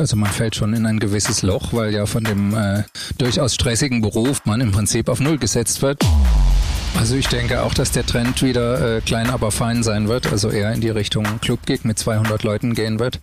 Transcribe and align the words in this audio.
Also 0.00 0.16
man 0.16 0.30
fällt 0.30 0.56
schon 0.56 0.72
in 0.72 0.86
ein 0.86 0.98
gewisses 0.98 1.42
Loch, 1.42 1.74
weil 1.74 1.92
ja 1.92 2.06
von 2.06 2.24
dem 2.24 2.56
äh, 2.56 2.84
durchaus 3.18 3.54
stressigen 3.54 4.00
Beruf 4.00 4.46
man 4.46 4.62
im 4.62 4.72
Prinzip 4.72 5.10
auf 5.10 5.20
Null 5.20 5.36
gesetzt 5.36 5.82
wird. 5.82 6.02
Also 6.98 7.16
ich 7.16 7.28
denke 7.28 7.62
auch, 7.62 7.74
dass 7.74 7.92
der 7.92 8.06
Trend 8.06 8.40
wieder 8.42 8.96
äh, 8.96 9.00
klein, 9.02 9.28
aber 9.28 9.50
fein 9.50 9.82
sein 9.82 10.08
wird. 10.08 10.32
Also 10.32 10.48
eher 10.48 10.72
in 10.72 10.80
die 10.80 10.88
Richtung 10.88 11.26
Clubgig 11.42 11.84
mit 11.84 11.98
200 11.98 12.42
Leuten 12.44 12.74
gehen 12.74 12.98
wird. 12.98 13.20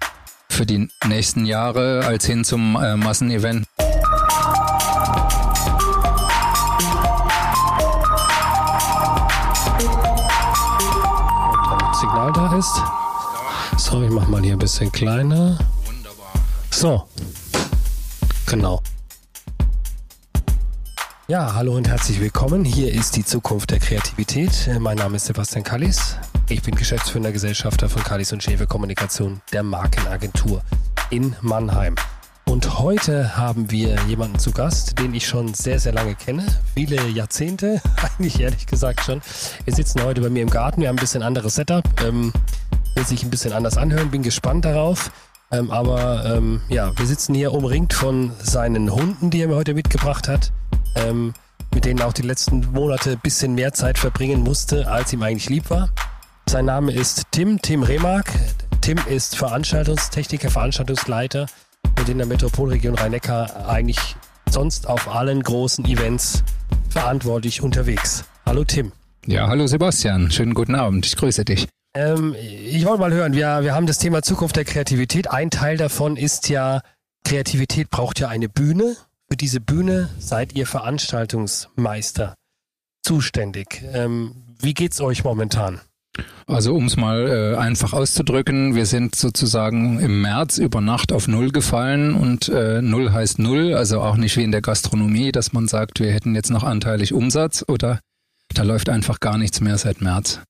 Für 0.49 0.67
die 0.67 0.87
nächsten 1.07 1.47
Jahre 1.47 2.05
als 2.05 2.27
hin 2.27 2.43
zum 2.43 2.75
äh, 2.75 2.95
Massenevent. 2.95 3.65
Signal 11.99 12.31
da 12.33 12.55
ist. 12.55 12.83
So, 13.77 14.03
ich 14.03 14.11
mach 14.11 14.27
mal 14.27 14.43
hier 14.43 14.53
ein 14.53 14.59
bisschen 14.59 14.91
kleiner. 14.91 15.57
So. 16.79 17.09
Genau. 18.45 18.83
Ja, 21.27 21.55
hallo 21.55 21.75
und 21.75 21.87
herzlich 21.87 22.19
willkommen. 22.19 22.63
Hier 22.63 22.93
ist 22.93 23.15
die 23.15 23.25
Zukunft 23.25 23.71
der 23.71 23.79
Kreativität. 23.79 24.69
Mein 24.79 24.97
Name 24.97 25.15
ist 25.15 25.25
Sebastian 25.25 25.63
Kallis. 25.63 26.17
Ich 26.49 26.61
bin 26.61 26.75
Geschäftsführender 26.75 27.31
Gesellschafter 27.31 27.89
von 27.89 28.03
Kallis 28.03 28.31
und 28.31 28.43
Schäfer 28.43 28.67
Kommunikation, 28.67 29.41
der 29.51 29.63
Markenagentur 29.63 30.61
in 31.09 31.35
Mannheim. 31.41 31.95
Und 32.45 32.77
heute 32.77 33.35
haben 33.35 33.71
wir 33.71 33.97
jemanden 34.07 34.37
zu 34.37 34.51
Gast, 34.51 34.99
den 34.99 35.15
ich 35.15 35.25
schon 35.25 35.55
sehr, 35.55 35.79
sehr 35.79 35.93
lange 35.93 36.13
kenne. 36.13 36.45
Viele 36.75 37.07
Jahrzehnte, 37.07 37.81
eigentlich 38.03 38.39
ehrlich 38.39 38.67
gesagt 38.67 39.01
schon. 39.01 39.23
Wir 39.65 39.73
sitzen 39.73 40.03
heute 40.03 40.21
bei 40.21 40.29
mir 40.29 40.43
im 40.43 40.51
Garten. 40.51 40.81
Wir 40.81 40.89
haben 40.89 40.97
ein 40.97 41.01
bisschen 41.01 41.23
anderes 41.23 41.55
Setup. 41.55 41.83
Ähm, 42.05 42.31
wird 42.93 43.07
sich 43.07 43.23
ein 43.23 43.31
bisschen 43.31 43.53
anders 43.53 43.77
anhören. 43.77 44.11
Bin 44.11 44.21
gespannt 44.21 44.63
darauf. 44.63 45.11
Ähm, 45.51 45.71
aber 45.71 46.25
ähm, 46.25 46.61
ja, 46.69 46.97
wir 46.97 47.05
sitzen 47.05 47.33
hier 47.33 47.53
umringt 47.53 47.93
von 47.93 48.31
seinen 48.39 48.91
Hunden, 48.91 49.29
die 49.29 49.41
er 49.41 49.47
mir 49.47 49.55
heute 49.55 49.73
mitgebracht 49.73 50.27
hat. 50.27 50.51
Ähm, 50.95 51.33
mit 51.73 51.85
denen 51.85 51.99
er 51.99 52.07
auch 52.07 52.13
die 52.13 52.23
letzten 52.23 52.71
Monate 52.71 53.11
ein 53.11 53.19
bisschen 53.19 53.53
mehr 53.55 53.73
Zeit 53.73 53.97
verbringen 53.97 54.41
musste, 54.41 54.87
als 54.89 55.13
ihm 55.13 55.21
eigentlich 55.21 55.49
lieb 55.49 55.69
war. 55.69 55.89
Sein 56.49 56.65
Name 56.65 56.91
ist 56.91 57.25
Tim, 57.31 57.61
Tim 57.61 57.83
Remark. 57.83 58.31
Tim 58.81 58.97
ist 59.09 59.35
Veranstaltungstechniker, 59.35 60.49
Veranstaltungsleiter 60.49 61.47
und 61.99 62.09
in 62.09 62.17
der 62.17 62.27
Metropolregion 62.27 62.95
Rhein-Neckar 62.95 63.67
eigentlich 63.67 64.15
sonst 64.49 64.87
auf 64.87 65.13
allen 65.13 65.43
großen 65.43 65.85
Events 65.85 66.43
verantwortlich 66.89 67.61
unterwegs. 67.61 68.23
Hallo 68.45 68.63
Tim. 68.63 68.91
Ja, 69.25 69.47
hallo 69.47 69.67
Sebastian. 69.67 70.31
Schönen 70.31 70.53
guten 70.53 70.75
Abend. 70.75 71.05
Ich 71.05 71.17
grüße 71.17 71.43
dich. 71.43 71.67
Ähm, 71.93 72.35
ich 72.39 72.85
wollte 72.85 73.01
mal 73.01 73.13
hören, 73.13 73.33
wir, 73.33 73.63
wir 73.63 73.73
haben 73.73 73.87
das 73.87 73.99
Thema 73.99 74.21
Zukunft 74.21 74.55
der 74.55 74.65
Kreativität. 74.65 75.29
Ein 75.29 75.49
Teil 75.49 75.77
davon 75.77 76.17
ist 76.17 76.49
ja, 76.49 76.81
Kreativität 77.23 77.89
braucht 77.89 78.19
ja 78.19 78.27
eine 78.27 78.49
Bühne. 78.49 78.95
Für 79.29 79.37
diese 79.37 79.59
Bühne 79.59 80.09
seid 80.19 80.53
ihr 80.53 80.65
Veranstaltungsmeister 80.65 82.35
zuständig. 83.03 83.83
Ähm, 83.93 84.35
wie 84.59 84.73
geht's 84.73 85.01
euch 85.01 85.23
momentan? 85.23 85.81
Also 86.47 86.73
um 86.75 86.85
es 86.85 86.97
mal 86.97 87.27
äh, 87.27 87.57
einfach 87.57 87.93
auszudrücken, 87.93 88.73
wir 88.73 88.85
sind 88.85 89.15
sozusagen 89.15 89.99
im 89.99 90.21
März 90.21 90.57
über 90.57 90.81
Nacht 90.81 91.11
auf 91.11 91.27
Null 91.27 91.51
gefallen 91.51 92.15
und 92.15 92.49
äh, 92.49 92.81
Null 92.81 93.11
heißt 93.11 93.39
Null, 93.39 93.73
also 93.73 94.01
auch 94.01 94.15
nicht 94.15 94.37
wie 94.37 94.43
in 94.43 94.51
der 94.51 94.61
Gastronomie, 94.61 95.31
dass 95.31 95.53
man 95.53 95.67
sagt, 95.67 95.99
wir 95.99 96.11
hätten 96.11 96.35
jetzt 96.35 96.49
noch 96.49 96.63
anteilig 96.63 97.13
Umsatz 97.13 97.65
oder 97.67 97.99
da 98.53 98.63
läuft 98.63 98.89
einfach 98.89 99.19
gar 99.19 99.37
nichts 99.37 99.61
mehr 99.61 99.77
seit 99.77 100.01
März. 100.01 100.41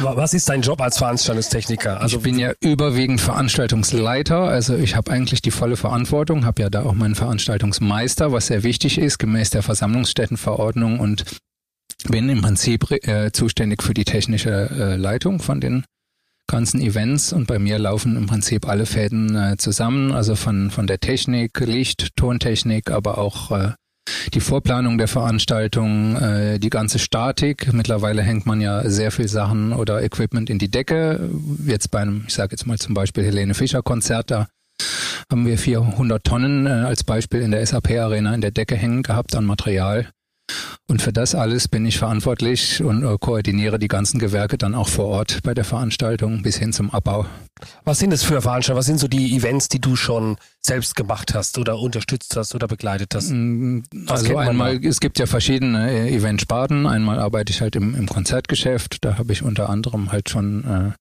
Wa- 0.00 0.16
Was 0.16 0.34
ist 0.34 0.48
dein 0.48 0.62
Job 0.62 0.80
als 0.80 0.98
Veranstaltungstechniker? 0.98 2.00
Also 2.00 2.16
ich 2.18 2.22
bin 2.22 2.38
ja 2.38 2.52
überwiegend 2.60 3.20
Veranstaltungsleiter, 3.20 4.38
also 4.40 4.76
ich 4.76 4.96
habe 4.96 5.10
eigentlich 5.10 5.42
die 5.42 5.50
volle 5.50 5.76
Verantwortung, 5.76 6.44
habe 6.44 6.62
ja 6.62 6.70
da 6.70 6.82
auch 6.84 6.94
meinen 6.94 7.14
Veranstaltungsmeister, 7.14 8.32
was 8.32 8.46
sehr 8.48 8.62
wichtig 8.62 8.98
ist, 8.98 9.18
gemäß 9.18 9.50
der 9.50 9.62
Versammlungsstättenverordnung 9.62 11.00
und 11.00 11.24
bin 12.08 12.28
im 12.28 12.42
Prinzip 12.42 12.90
äh, 13.06 13.30
zuständig 13.32 13.82
für 13.82 13.94
die 13.94 14.04
technische 14.04 14.50
äh, 14.70 14.96
Leitung 14.96 15.40
von 15.40 15.60
den 15.60 15.84
ganzen 16.46 16.80
Events 16.82 17.32
und 17.32 17.46
bei 17.46 17.58
mir 17.58 17.78
laufen 17.78 18.16
im 18.16 18.26
Prinzip 18.26 18.68
alle 18.68 18.84
Fäden 18.84 19.34
äh, 19.34 19.56
zusammen, 19.56 20.12
also 20.12 20.36
von, 20.36 20.70
von 20.70 20.86
der 20.86 21.00
Technik, 21.00 21.58
Licht, 21.60 22.10
Tontechnik, 22.16 22.90
aber 22.90 23.16
auch 23.16 23.50
äh, 23.50 23.70
die 24.32 24.40
Vorplanung 24.40 24.98
der 24.98 25.08
Veranstaltung, 25.08 26.16
äh, 26.16 26.58
die 26.58 26.70
ganze 26.70 26.98
Statik. 26.98 27.72
Mittlerweile 27.72 28.22
hängt 28.22 28.46
man 28.46 28.60
ja 28.60 28.88
sehr 28.88 29.10
viel 29.10 29.28
Sachen 29.28 29.72
oder 29.72 30.02
Equipment 30.02 30.50
in 30.50 30.58
die 30.58 30.70
Decke. 30.70 31.30
Jetzt 31.66 31.90
bei 31.90 32.00
einem, 32.00 32.24
ich 32.26 32.34
sage 32.34 32.52
jetzt 32.52 32.66
mal 32.66 32.78
zum 32.78 32.94
Beispiel 32.94 33.24
Helene 33.24 33.54
Fischer 33.54 33.82
Konzert, 33.82 34.30
da 34.30 34.48
haben 35.30 35.46
wir 35.46 35.58
400 35.58 36.22
Tonnen 36.24 36.66
äh, 36.66 36.70
als 36.70 37.04
Beispiel 37.04 37.40
in 37.40 37.50
der 37.50 37.64
SAP 37.64 37.90
Arena 37.92 38.34
in 38.34 38.40
der 38.40 38.50
Decke 38.50 38.76
hängen 38.76 39.02
gehabt 39.02 39.34
an 39.34 39.44
Material. 39.44 40.08
Und 40.86 41.00
für 41.00 41.12
das 41.12 41.34
alles 41.34 41.66
bin 41.66 41.86
ich 41.86 41.98
verantwortlich 41.98 42.82
und 42.82 43.02
äh, 43.02 43.16
koordiniere 43.18 43.78
die 43.78 43.88
ganzen 43.88 44.18
Gewerke 44.18 44.58
dann 44.58 44.74
auch 44.74 44.88
vor 44.88 45.06
Ort 45.06 45.40
bei 45.42 45.54
der 45.54 45.64
Veranstaltung 45.64 46.42
bis 46.42 46.56
hin 46.58 46.74
zum 46.74 46.90
Abbau. 46.90 47.26
Was 47.84 48.00
sind 48.00 48.10
das 48.12 48.22
für 48.22 48.42
Veranstaltungen? 48.42 48.78
Was 48.78 48.86
sind 48.86 48.98
so 48.98 49.08
die 49.08 49.34
Events, 49.34 49.68
die 49.68 49.80
du 49.80 49.96
schon 49.96 50.36
selbst 50.60 50.94
gemacht 50.94 51.34
hast 51.34 51.56
oder 51.56 51.78
unterstützt 51.78 52.36
hast 52.36 52.54
oder 52.54 52.68
begleitet 52.68 53.14
hast? 53.14 53.30
Mm, 53.30 53.80
Was 53.92 54.20
Also 54.20 54.36
einmal, 54.36 54.84
es 54.84 55.00
gibt 55.00 55.18
ja 55.18 55.24
verschiedene 55.24 55.90
äh, 55.90 56.14
Eventsparten. 56.14 56.86
Einmal 56.86 57.18
arbeite 57.18 57.50
ich 57.50 57.62
halt 57.62 57.76
im, 57.76 57.94
im 57.94 58.06
Konzertgeschäft. 58.06 59.04
Da 59.04 59.16
habe 59.16 59.32
ich 59.32 59.42
unter 59.42 59.70
anderem 59.70 60.12
halt 60.12 60.28
schon, 60.28 60.64
äh, 60.64 60.92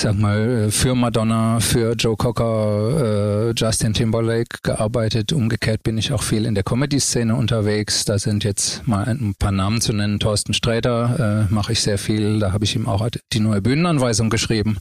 sag 0.00 0.18
mal, 0.18 0.66
äh, 0.66 0.70
für 0.70 0.94
Madonna, 0.94 1.60
für 1.60 1.92
Joe 1.92 2.16
Cocker, 2.16 3.50
äh, 3.50 3.52
Justin 3.54 3.92
Timberlake 3.92 4.58
gearbeitet. 4.62 5.32
Umgekehrt 5.32 5.82
bin 5.82 5.98
ich 5.98 6.12
auch 6.12 6.22
viel 6.22 6.46
in 6.46 6.54
der 6.54 6.64
Comedy-Szene 6.64 7.34
unterwegs. 7.34 8.04
Da 8.06 8.18
sind 8.18 8.42
jetzt 8.42 8.86
mal 8.86 9.04
ein 9.04 9.34
paar 9.38 9.52
Namen 9.52 9.80
zu 9.80 9.92
nennen. 9.92 10.18
Thorsten 10.18 10.54
Sträter 10.54 11.46
äh, 11.50 11.52
mache 11.52 11.72
ich 11.72 11.82
sehr 11.82 11.98
viel. 11.98 12.38
Da 12.38 12.52
habe 12.52 12.64
ich 12.64 12.74
ihm 12.76 12.88
auch 12.88 13.06
die 13.32 13.40
neue 13.40 13.60
Bühnenanweisung 13.60 14.30
geschrieben 14.30 14.78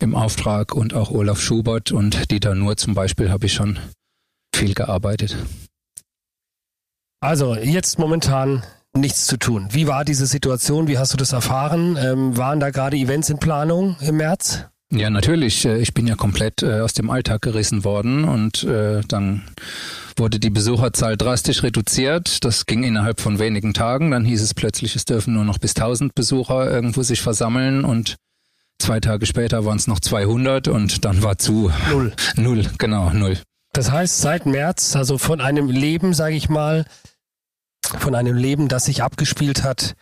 im 0.00 0.14
Auftrag 0.14 0.74
und 0.74 0.94
auch 0.94 1.10
Olaf 1.10 1.40
Schubert 1.40 1.90
und 1.90 2.30
Dieter 2.30 2.54
Nuhr 2.54 2.76
zum 2.76 2.94
Beispiel 2.94 3.30
habe 3.30 3.46
ich 3.46 3.52
schon 3.52 3.78
viel 4.54 4.74
gearbeitet. 4.74 5.36
Also 7.20 7.56
jetzt 7.56 7.98
momentan 7.98 8.62
nichts 8.96 9.26
zu 9.26 9.36
tun. 9.38 9.68
Wie 9.70 9.86
war 9.86 10.04
diese 10.04 10.26
Situation? 10.26 10.88
Wie 10.88 10.98
hast 10.98 11.12
du 11.12 11.16
das 11.16 11.32
erfahren? 11.32 11.96
Ähm, 12.00 12.36
waren 12.36 12.60
da 12.60 12.70
gerade 12.70 12.96
Events 12.96 13.30
in 13.30 13.38
Planung 13.38 13.96
im 14.00 14.16
März? 14.18 14.66
Ja, 14.92 15.08
natürlich. 15.08 15.64
Äh, 15.64 15.78
Ich 15.78 15.94
bin 15.94 16.06
ja 16.06 16.14
komplett 16.14 16.62
äh, 16.62 16.80
aus 16.80 16.92
dem 16.92 17.10
Alltag 17.10 17.42
gerissen 17.42 17.84
worden 17.84 18.24
und 18.24 18.64
äh, 18.64 19.00
dann 19.08 19.42
wurde 20.16 20.38
die 20.38 20.50
Besucherzahl 20.50 21.16
drastisch 21.16 21.62
reduziert. 21.62 22.44
Das 22.44 22.66
ging 22.66 22.82
innerhalb 22.84 23.20
von 23.20 23.38
wenigen 23.38 23.72
Tagen. 23.72 24.10
Dann 24.10 24.26
hieß 24.26 24.42
es 24.42 24.52
plötzlich, 24.52 24.94
es 24.94 25.06
dürfen 25.06 25.32
nur 25.32 25.44
noch 25.44 25.56
bis 25.58 25.74
1000 25.74 26.14
Besucher 26.14 26.70
irgendwo 26.70 27.02
sich 27.02 27.22
versammeln 27.22 27.84
und 27.86 28.16
zwei 28.78 29.00
Tage 29.00 29.24
später 29.24 29.64
waren 29.64 29.78
es 29.78 29.86
noch 29.86 30.00
200 30.00 30.68
und 30.68 31.06
dann 31.06 31.22
war 31.22 31.38
zu 31.38 31.72
Null. 31.90 32.12
null, 32.36 32.66
genau 32.76 33.10
null. 33.10 33.38
Das 33.72 33.90
heißt, 33.90 34.18
seit 34.20 34.44
März, 34.44 34.94
also 34.96 35.16
von 35.16 35.40
einem 35.40 35.70
Leben, 35.70 36.12
sage 36.12 36.34
ich 36.34 36.50
mal, 36.50 36.84
von 37.98 38.14
einem 38.14 38.36
Leben, 38.36 38.68
das 38.68 38.86
sich 38.86 39.02
abgespielt 39.02 39.62
hat, 39.62 39.94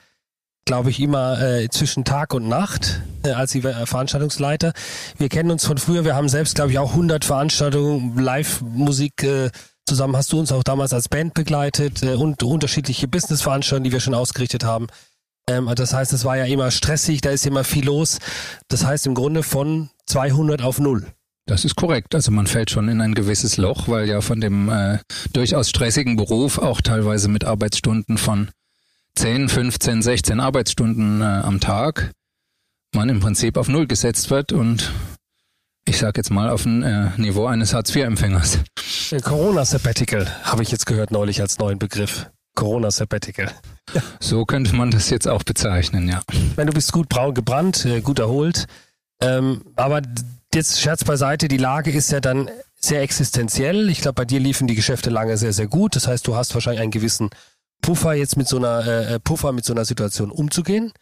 glaube 0.64 0.90
ich, 0.90 1.00
immer 1.00 1.40
äh, 1.40 1.68
zwischen 1.68 2.04
Tag 2.04 2.34
und 2.34 2.48
Nacht 2.48 3.00
äh, 3.24 3.30
als 3.30 3.52
die, 3.52 3.60
äh, 3.60 3.86
Veranstaltungsleiter. 3.86 4.72
Wir 5.18 5.28
kennen 5.28 5.50
uns 5.50 5.64
von 5.64 5.78
früher, 5.78 6.04
wir 6.04 6.14
haben 6.14 6.28
selbst, 6.28 6.54
glaube 6.54 6.70
ich, 6.70 6.78
auch 6.78 6.90
100 6.90 7.24
Veranstaltungen, 7.24 8.16
Live-Musik 8.16 9.22
äh, 9.22 9.50
zusammen. 9.86 10.16
Hast 10.16 10.32
du 10.32 10.38
uns 10.38 10.52
auch 10.52 10.62
damals 10.62 10.92
als 10.92 11.08
Band 11.08 11.34
begleitet 11.34 12.02
äh, 12.02 12.14
und 12.14 12.42
unterschiedliche 12.42 13.08
Business-Veranstaltungen, 13.08 13.84
die 13.84 13.92
wir 13.92 14.00
schon 14.00 14.14
ausgerichtet 14.14 14.64
haben. 14.64 14.86
Ähm, 15.48 15.70
das 15.74 15.92
heißt, 15.92 16.12
es 16.12 16.24
war 16.24 16.36
ja 16.36 16.44
immer 16.44 16.70
stressig, 16.70 17.20
da 17.20 17.30
ist 17.30 17.46
immer 17.46 17.64
viel 17.64 17.86
los. 17.86 18.18
Das 18.68 18.84
heißt 18.84 19.06
im 19.06 19.14
Grunde 19.14 19.42
von 19.42 19.90
200 20.06 20.62
auf 20.62 20.78
null. 20.78 21.06
Das 21.50 21.64
ist 21.64 21.74
korrekt. 21.74 22.14
Also 22.14 22.30
man 22.30 22.46
fällt 22.46 22.70
schon 22.70 22.88
in 22.88 23.00
ein 23.00 23.12
gewisses 23.12 23.56
Loch, 23.56 23.88
weil 23.88 24.08
ja 24.08 24.20
von 24.20 24.40
dem 24.40 24.68
äh, 24.68 24.98
durchaus 25.32 25.68
stressigen 25.68 26.14
Beruf 26.14 26.58
auch 26.58 26.80
teilweise 26.80 27.26
mit 27.26 27.44
Arbeitsstunden 27.44 28.18
von 28.18 28.50
10, 29.16 29.48
15, 29.48 30.00
16 30.00 30.38
Arbeitsstunden 30.38 31.20
äh, 31.20 31.24
am 31.24 31.58
Tag 31.58 32.12
man 32.94 33.08
im 33.08 33.18
Prinzip 33.18 33.56
auf 33.56 33.68
Null 33.68 33.88
gesetzt 33.88 34.30
wird 34.30 34.52
und 34.52 34.92
ich 35.86 35.98
sage 35.98 36.20
jetzt 36.20 36.30
mal 36.30 36.50
auf 36.50 36.66
ein 36.66 36.84
äh, 36.84 37.10
Niveau 37.16 37.46
eines 37.46 37.74
Hartz-IV-Empfängers. 37.74 38.60
Äh, 39.10 39.20
Corona-Sabbatical 39.20 40.28
habe 40.44 40.62
ich 40.62 40.70
jetzt 40.70 40.86
gehört 40.86 41.10
neulich 41.10 41.40
als 41.40 41.58
neuen 41.58 41.80
Begriff. 41.80 42.30
Corona-Sabbatical. 42.54 43.50
So 44.20 44.44
könnte 44.44 44.76
man 44.76 44.92
das 44.92 45.10
jetzt 45.10 45.26
auch 45.26 45.42
bezeichnen, 45.42 46.08
ja. 46.08 46.22
Meine, 46.56 46.70
du 46.70 46.74
bist 46.74 46.92
gut 46.92 47.08
braun 47.08 47.34
gebrannt, 47.34 47.84
äh, 47.86 48.00
gut 48.00 48.20
erholt. 48.20 48.66
Ähm, 49.20 49.62
aber 49.76 50.02
jetzt 50.54 50.80
Scherz 50.80 51.04
beiseite, 51.04 51.48
die 51.48 51.56
Lage 51.56 51.90
ist 51.90 52.10
ja 52.10 52.20
dann 52.20 52.50
sehr 52.78 53.02
existenziell. 53.02 53.88
Ich 53.90 54.00
glaube, 54.00 54.14
bei 54.14 54.24
dir 54.24 54.40
liefen 54.40 54.66
die 54.66 54.74
Geschäfte 54.74 55.10
lange 55.10 55.36
sehr, 55.36 55.52
sehr 55.52 55.66
gut. 55.66 55.96
Das 55.96 56.06
heißt, 56.06 56.26
du 56.26 56.34
hast 56.34 56.54
wahrscheinlich 56.54 56.80
einen 56.80 56.90
gewissen 56.90 57.30
Puffer, 57.82 58.14
jetzt 58.14 58.36
mit 58.36 58.48
so 58.48 58.56
einer 58.56 58.86
äh, 58.86 59.20
Puffer 59.20 59.52
mit 59.52 59.64
so 59.64 59.72
einer 59.72 59.84
Situation 59.84 60.30
umzugehen. 60.30 60.92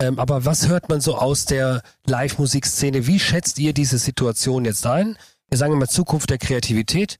Ähm, 0.00 0.18
aber 0.18 0.44
was 0.44 0.68
hört 0.68 0.88
man 0.88 1.00
so 1.00 1.16
aus 1.16 1.44
der 1.44 1.82
Live-Musikszene? 2.06 3.06
Wie 3.06 3.20
schätzt 3.20 3.58
ihr 3.58 3.72
diese 3.72 3.98
Situation 3.98 4.64
jetzt 4.64 4.86
ein? 4.86 5.16
wir 5.54 5.58
sagen 5.58 5.74
immer 5.74 5.86
Zukunft 5.86 6.30
der 6.30 6.38
Kreativität. 6.38 7.18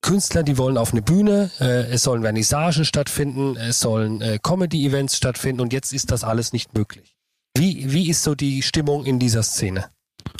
Künstler, 0.00 0.42
die 0.42 0.58
wollen 0.58 0.76
auf 0.76 0.90
eine 0.90 1.00
Bühne, 1.00 1.52
äh, 1.60 1.92
es 1.92 2.02
sollen 2.02 2.22
Vernissagen 2.22 2.84
stattfinden, 2.84 3.56
es 3.56 3.78
sollen 3.78 4.20
äh, 4.20 4.40
Comedy-Events 4.42 5.16
stattfinden 5.16 5.60
und 5.60 5.72
jetzt 5.72 5.92
ist 5.92 6.10
das 6.10 6.24
alles 6.24 6.52
nicht 6.52 6.74
möglich. 6.74 7.14
Wie, 7.56 7.92
wie 7.92 8.10
ist 8.10 8.24
so 8.24 8.34
die 8.34 8.62
Stimmung 8.62 9.04
in 9.04 9.20
dieser 9.20 9.44
Szene? 9.44 9.90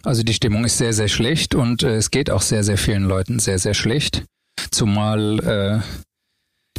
Also 0.05 0.23
die 0.23 0.35
Stimmung 0.35 0.65
ist 0.65 0.79
sehr, 0.79 0.93
sehr 0.93 1.09
schlecht 1.09 1.55
und 1.55 1.83
äh, 1.83 1.97
es 1.97 2.11
geht 2.11 2.31
auch 2.31 2.43
sehr, 2.43 2.65
sehr 2.65 2.79
vielen 2.79 3.05
Leuten 3.05 3.39
sehr, 3.39 3.59
sehr 3.59 3.75
schlecht. 3.75 4.25
Zumal 4.71 5.39
äh, 5.41 5.81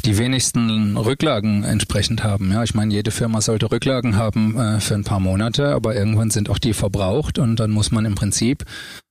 die 0.04 0.18
wenigsten 0.18 0.96
Rücklagen 0.96 1.64
entsprechend 1.64 2.22
haben. 2.22 2.52
Ja, 2.52 2.62
ich 2.62 2.74
meine, 2.74 2.92
jede 2.92 3.10
Firma 3.10 3.40
sollte 3.40 3.70
Rücklagen 3.70 4.16
haben 4.16 4.58
äh, 4.58 4.80
für 4.80 4.94
ein 4.94 5.04
paar 5.04 5.20
Monate, 5.20 5.68
aber 5.68 5.94
irgendwann 5.94 6.30
sind 6.30 6.50
auch 6.50 6.58
die 6.58 6.74
verbraucht 6.74 7.38
und 7.38 7.58
dann 7.58 7.70
muss 7.70 7.90
man 7.90 8.04
im 8.04 8.14
Prinzip, 8.14 8.64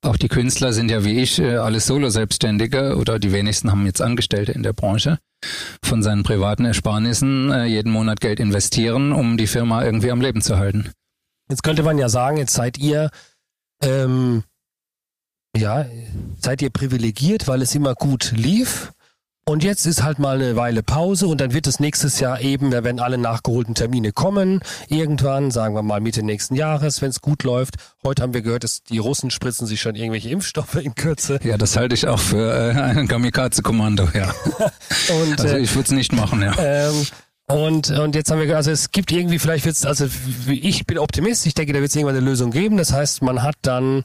auch 0.03 0.17
die 0.17 0.27
Künstler 0.27 0.71
sind 0.71 0.91
ja 0.91 1.03
wie 1.03 1.19
ich 1.19 1.39
äh, 1.39 1.55
alles 1.55 1.87
Solo-Selbstständige 1.87 2.95
oder 2.97 3.17
die 3.17 3.31
wenigsten 3.31 3.71
haben 3.71 3.85
jetzt 3.85 4.01
Angestellte 4.01 4.51
in 4.51 4.61
der 4.61 4.73
Branche, 4.73 5.17
von 5.83 6.03
seinen 6.03 6.23
privaten 6.23 6.65
Ersparnissen 6.65 7.51
äh, 7.51 7.65
jeden 7.65 7.91
Monat 7.91 8.21
Geld 8.21 8.39
investieren, 8.39 9.13
um 9.13 9.37
die 9.37 9.47
Firma 9.47 9.83
irgendwie 9.83 10.11
am 10.11 10.21
Leben 10.21 10.41
zu 10.41 10.57
halten. 10.57 10.91
Jetzt 11.49 11.63
könnte 11.63 11.83
man 11.83 11.97
ja 11.97 12.07
sagen, 12.07 12.37
jetzt 12.37 12.53
seid 12.53 12.77
ihr 12.77 13.09
ähm, 13.83 14.43
ja, 15.55 15.85
seid 16.41 16.61
ihr 16.61 16.69
privilegiert, 16.71 17.47
weil 17.47 17.61
es 17.61 17.75
immer 17.75 17.93
gut 17.95 18.33
lief 18.35 18.91
und 19.45 19.61
jetzt 19.61 19.85
ist 19.85 20.03
halt 20.03 20.19
mal 20.19 20.37
eine 20.37 20.55
Weile 20.55 20.83
Pause 20.83 21.27
und 21.27 21.41
dann 21.41 21.53
wird 21.53 21.67
es 21.67 21.81
nächstes 21.81 22.21
Jahr 22.21 22.39
eben, 22.39 22.71
da 22.71 22.85
werden 22.85 23.01
alle 23.01 23.17
nachgeholten 23.17 23.75
Termine 23.75 24.13
kommen, 24.13 24.61
irgendwann, 24.87 25.51
sagen 25.51 25.75
wir 25.75 25.83
mal 25.83 25.99
Mitte 25.99 26.23
nächsten 26.23 26.55
Jahres, 26.55 27.01
wenn 27.01 27.09
es 27.09 27.19
gut 27.19 27.43
läuft. 27.43 27.75
Heute 28.05 28.23
haben 28.23 28.33
wir 28.33 28.41
gehört, 28.41 28.63
dass 28.63 28.83
die 28.83 28.99
Russen 28.99 29.31
spritzen 29.31 29.67
sich 29.67 29.81
schon 29.81 29.95
irgendwelche 29.95 30.29
Impfstoffe 30.29 30.75
in 30.75 30.95
Kürze. 30.95 31.41
Ja, 31.43 31.57
das 31.57 31.75
halte 31.75 31.93
ich 31.93 32.07
auch 32.07 32.19
für 32.19 32.53
äh, 32.53 32.71
ein 32.71 33.09
Kamikaze-Kommando, 33.09 34.07
ja. 34.13 34.33
und, 35.23 35.41
also 35.41 35.57
äh, 35.57 35.59
ich 35.59 35.75
würde 35.75 35.87
es 35.87 35.91
nicht 35.91 36.13
machen, 36.13 36.41
ja. 36.41 36.53
Ähm, 36.57 37.05
und, 37.49 37.91
und 37.91 38.15
jetzt 38.15 38.31
haben 38.31 38.39
wir, 38.39 38.55
also 38.55 38.71
es 38.71 38.91
gibt 38.91 39.11
irgendwie, 39.11 39.39
vielleicht 39.39 39.65
wird 39.65 39.75
es, 39.75 39.85
also 39.85 40.07
ich 40.47 40.85
bin 40.85 40.97
Optimist, 40.97 41.45
ich 41.45 41.53
denke, 41.53 41.73
da 41.73 41.79
wird 41.79 41.89
es 41.89 41.95
irgendwann 41.95 42.15
eine 42.15 42.25
Lösung 42.25 42.51
geben. 42.51 42.77
Das 42.77 42.93
heißt, 42.93 43.21
man 43.21 43.43
hat 43.43 43.55
dann 43.61 44.03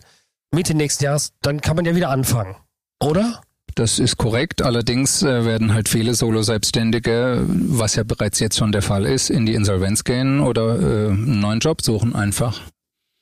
Mitte 0.52 0.74
nächsten 0.74 1.04
Jahres, 1.04 1.32
dann 1.42 1.60
kann 1.60 1.76
man 1.76 1.84
ja 1.84 1.94
wieder 1.94 2.10
anfangen, 2.10 2.56
oder? 3.00 3.42
Das 3.74 4.00
ist 4.00 4.16
korrekt. 4.16 4.62
Allerdings 4.62 5.22
äh, 5.22 5.44
werden 5.44 5.72
halt 5.72 5.88
viele 5.88 6.14
Solo-Selbstständige, 6.14 7.44
was 7.46 7.94
ja 7.94 8.02
bereits 8.02 8.40
jetzt 8.40 8.56
schon 8.58 8.72
der 8.72 8.82
Fall 8.82 9.06
ist, 9.06 9.30
in 9.30 9.46
die 9.46 9.54
Insolvenz 9.54 10.02
gehen 10.02 10.40
oder 10.40 10.80
äh, 10.80 11.08
einen 11.10 11.38
neuen 11.38 11.60
Job 11.60 11.82
suchen 11.82 12.16
einfach. 12.16 12.60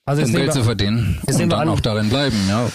Also 0.07 0.23
um 0.23 0.33
Geld 0.33 0.47
wir, 0.47 0.53
zu 0.53 0.63
verdienen 0.63 1.21
und 1.27 1.49
dann 1.51 1.69
auch 1.69 1.81
darin 1.81 2.09
bleiben, 2.09 2.39
ja. 2.49 2.71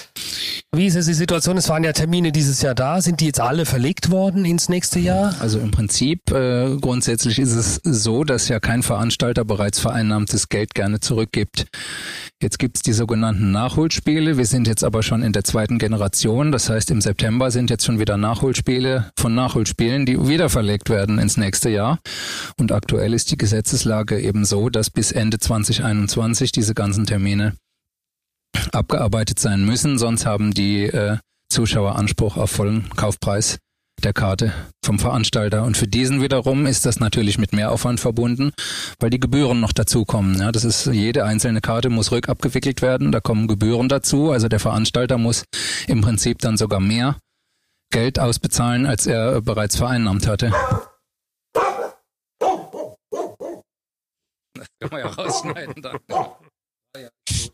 Wie 0.73 0.85
ist 0.85 0.95
es 0.95 1.05
die 1.05 1.13
Situation? 1.13 1.57
Es 1.57 1.67
waren 1.67 1.83
ja 1.83 1.91
Termine 1.91 2.31
dieses 2.31 2.61
Jahr 2.61 2.73
da. 2.73 3.01
Sind 3.01 3.19
die 3.19 3.25
jetzt 3.25 3.41
alle 3.41 3.65
verlegt 3.65 4.09
worden 4.09 4.45
ins 4.45 4.69
nächste 4.69 4.99
Jahr? 4.99 5.35
Also 5.41 5.59
im 5.59 5.69
Prinzip, 5.69 6.31
äh, 6.31 6.77
grundsätzlich 6.79 7.39
ist 7.39 7.51
es 7.51 7.81
so, 7.83 8.23
dass 8.23 8.47
ja 8.47 8.61
kein 8.61 8.81
Veranstalter 8.81 9.43
bereits 9.43 9.81
vereinnahmtes 9.81 10.47
Geld 10.47 10.73
gerne 10.73 11.01
zurückgibt. 11.01 11.65
Jetzt 12.41 12.57
gibt's 12.57 12.81
die 12.83 12.93
sogenannten 12.93 13.51
Nachholspiele. 13.51 14.37
Wir 14.37 14.45
sind 14.45 14.65
jetzt 14.65 14.85
aber 14.85 15.03
schon 15.03 15.23
in 15.23 15.33
der 15.33 15.43
zweiten 15.43 15.77
Generation. 15.77 16.53
Das 16.53 16.69
heißt, 16.69 16.89
im 16.91 17.01
September 17.01 17.51
sind 17.51 17.69
jetzt 17.69 17.85
schon 17.85 17.99
wieder 17.99 18.15
Nachholspiele 18.15 19.11
von 19.17 19.35
Nachholspielen, 19.35 20.05
die 20.05 20.25
wieder 20.25 20.47
verlegt 20.47 20.89
werden 20.89 21.19
ins 21.19 21.35
nächste 21.35 21.69
Jahr. 21.69 21.99
Und 22.57 22.71
aktuell 22.71 23.13
ist 23.13 23.29
die 23.29 23.37
Gesetzeslage 23.37 24.21
eben 24.21 24.45
so, 24.45 24.69
dass 24.69 24.89
bis 24.89 25.11
Ende 25.11 25.37
2021 25.37 26.53
diese 26.53 26.73
ganzen 26.73 27.05
Termine 27.05 27.55
abgearbeitet 28.71 29.39
sein 29.39 29.65
müssen, 29.65 29.97
sonst 29.97 30.25
haben 30.25 30.53
die 30.53 30.83
äh, 30.83 31.17
Zuschauer 31.49 31.95
Anspruch 31.95 32.37
auf 32.37 32.51
vollen 32.51 32.89
Kaufpreis 32.95 33.59
der 34.03 34.13
Karte 34.13 34.51
vom 34.83 34.99
Veranstalter. 34.99 35.63
Und 35.63 35.77
für 35.77 35.87
diesen 35.87 36.21
wiederum 36.21 36.65
ist 36.65 36.85
das 36.85 36.99
natürlich 36.99 37.37
mit 37.37 37.53
Mehraufwand 37.53 37.99
verbunden, 37.99 38.51
weil 38.99 39.09
die 39.09 39.19
Gebühren 39.19 39.59
noch 39.59 39.73
dazukommen. 39.73 40.39
Ja, 40.39 40.51
das 40.51 40.63
ist 40.65 40.87
jede 40.87 41.23
einzelne 41.23 41.61
Karte 41.61 41.89
muss 41.89 42.11
rückabgewickelt 42.11 42.81
werden, 42.81 43.11
da 43.11 43.19
kommen 43.19 43.47
Gebühren 43.47 43.89
dazu. 43.89 44.31
Also 44.31 44.47
der 44.47 44.59
Veranstalter 44.59 45.17
muss 45.17 45.43
im 45.87 46.01
Prinzip 46.01 46.39
dann 46.39 46.57
sogar 46.57 46.79
mehr 46.79 47.17
Geld 47.91 48.19
ausbezahlen, 48.19 48.85
als 48.85 49.05
er 49.05 49.41
bereits 49.41 49.75
vereinnahmt 49.75 50.27
hatte. 50.27 50.51
Das 54.53 54.67
kann 54.79 54.89
man 54.91 54.99
ja 54.99 55.07
rausschneiden 55.07 55.81
dann. 55.81 55.99
Ja, 56.97 57.09
gut. 57.27 57.51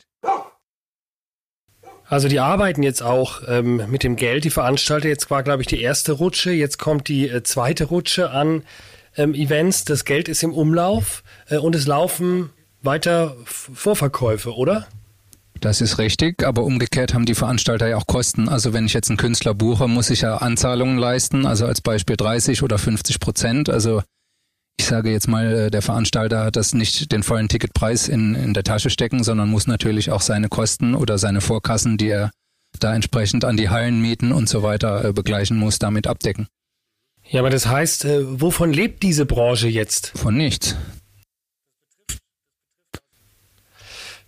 Also 2.09 2.29
die 2.29 2.39
arbeiten 2.39 2.83
jetzt 2.83 3.03
auch 3.03 3.41
ähm, 3.47 3.83
mit 3.89 4.03
dem 4.03 4.15
Geld, 4.15 4.45
die 4.45 4.49
Veranstalter. 4.49 5.09
Jetzt 5.09 5.29
war, 5.29 5.43
glaube 5.43 5.61
ich, 5.61 5.67
die 5.67 5.81
erste 5.81 6.13
Rutsche, 6.13 6.51
jetzt 6.51 6.77
kommt 6.77 7.09
die 7.09 7.27
äh, 7.29 7.43
zweite 7.43 7.85
Rutsche 7.85 8.31
an 8.31 8.63
ähm, 9.17 9.33
Events. 9.33 9.83
Das 9.83 10.05
Geld 10.05 10.29
ist 10.29 10.41
im 10.43 10.53
Umlauf 10.53 11.23
äh, 11.49 11.57
und 11.57 11.75
es 11.75 11.85
laufen 11.85 12.49
weiter 12.81 13.35
Vorverkäufe, 13.43 14.55
oder? 14.55 14.87
Das 15.59 15.81
ist 15.81 15.97
richtig, 15.97 16.43
aber 16.45 16.63
umgekehrt 16.63 17.13
haben 17.13 17.25
die 17.25 17.35
Veranstalter 17.35 17.87
ja 17.87 17.97
auch 17.97 18.07
Kosten. 18.07 18.47
Also 18.47 18.73
wenn 18.73 18.85
ich 18.85 18.93
jetzt 18.93 19.09
einen 19.09 19.17
Künstler 19.17 19.53
buche, 19.53 19.87
muss 19.87 20.09
ich 20.09 20.21
ja 20.21 20.37
Anzahlungen 20.37 20.97
leisten, 20.97 21.45
also 21.45 21.65
als 21.65 21.81
Beispiel 21.81 22.15
30 22.15 22.63
oder 22.63 22.77
50 22.77 23.19
Prozent. 23.19 23.69
Also 23.69 24.01
ich 24.79 24.85
sage 24.85 25.11
jetzt 25.11 25.27
mal, 25.27 25.53
äh, 25.53 25.71
der 25.71 25.81
Veranstalter 25.81 26.43
hat 26.43 26.55
das 26.55 26.73
nicht 26.73 27.11
den 27.11 27.23
vollen 27.23 27.49
Ticketpreis 27.49 28.07
in, 28.07 28.35
in 28.35 28.53
der 28.53 28.63
Tasche 28.63 28.89
stecken, 28.89 29.23
sondern 29.23 29.49
muss 29.49 29.67
natürlich 29.67 30.11
auch 30.11 30.21
seine 30.21 30.49
Kosten 30.49 30.95
oder 30.95 31.17
seine 31.17 31.41
Vorkassen, 31.41 31.97
die 31.97 32.09
er 32.09 32.31
da 32.79 32.93
entsprechend 32.93 33.43
an 33.43 33.57
die 33.57 33.69
Hallen 33.69 34.01
mieten 34.01 34.31
und 34.31 34.47
so 34.47 34.63
weiter 34.63 35.03
äh, 35.03 35.13
begleichen 35.13 35.57
muss, 35.57 35.79
damit 35.79 36.07
abdecken. 36.07 36.47
Ja, 37.29 37.41
aber 37.41 37.49
das 37.49 37.67
heißt, 37.67 38.05
äh, 38.05 38.39
wovon 38.41 38.71
lebt 38.71 39.03
diese 39.03 39.25
Branche 39.25 39.67
jetzt? 39.67 40.13
Von 40.15 40.37
nichts. 40.37 40.75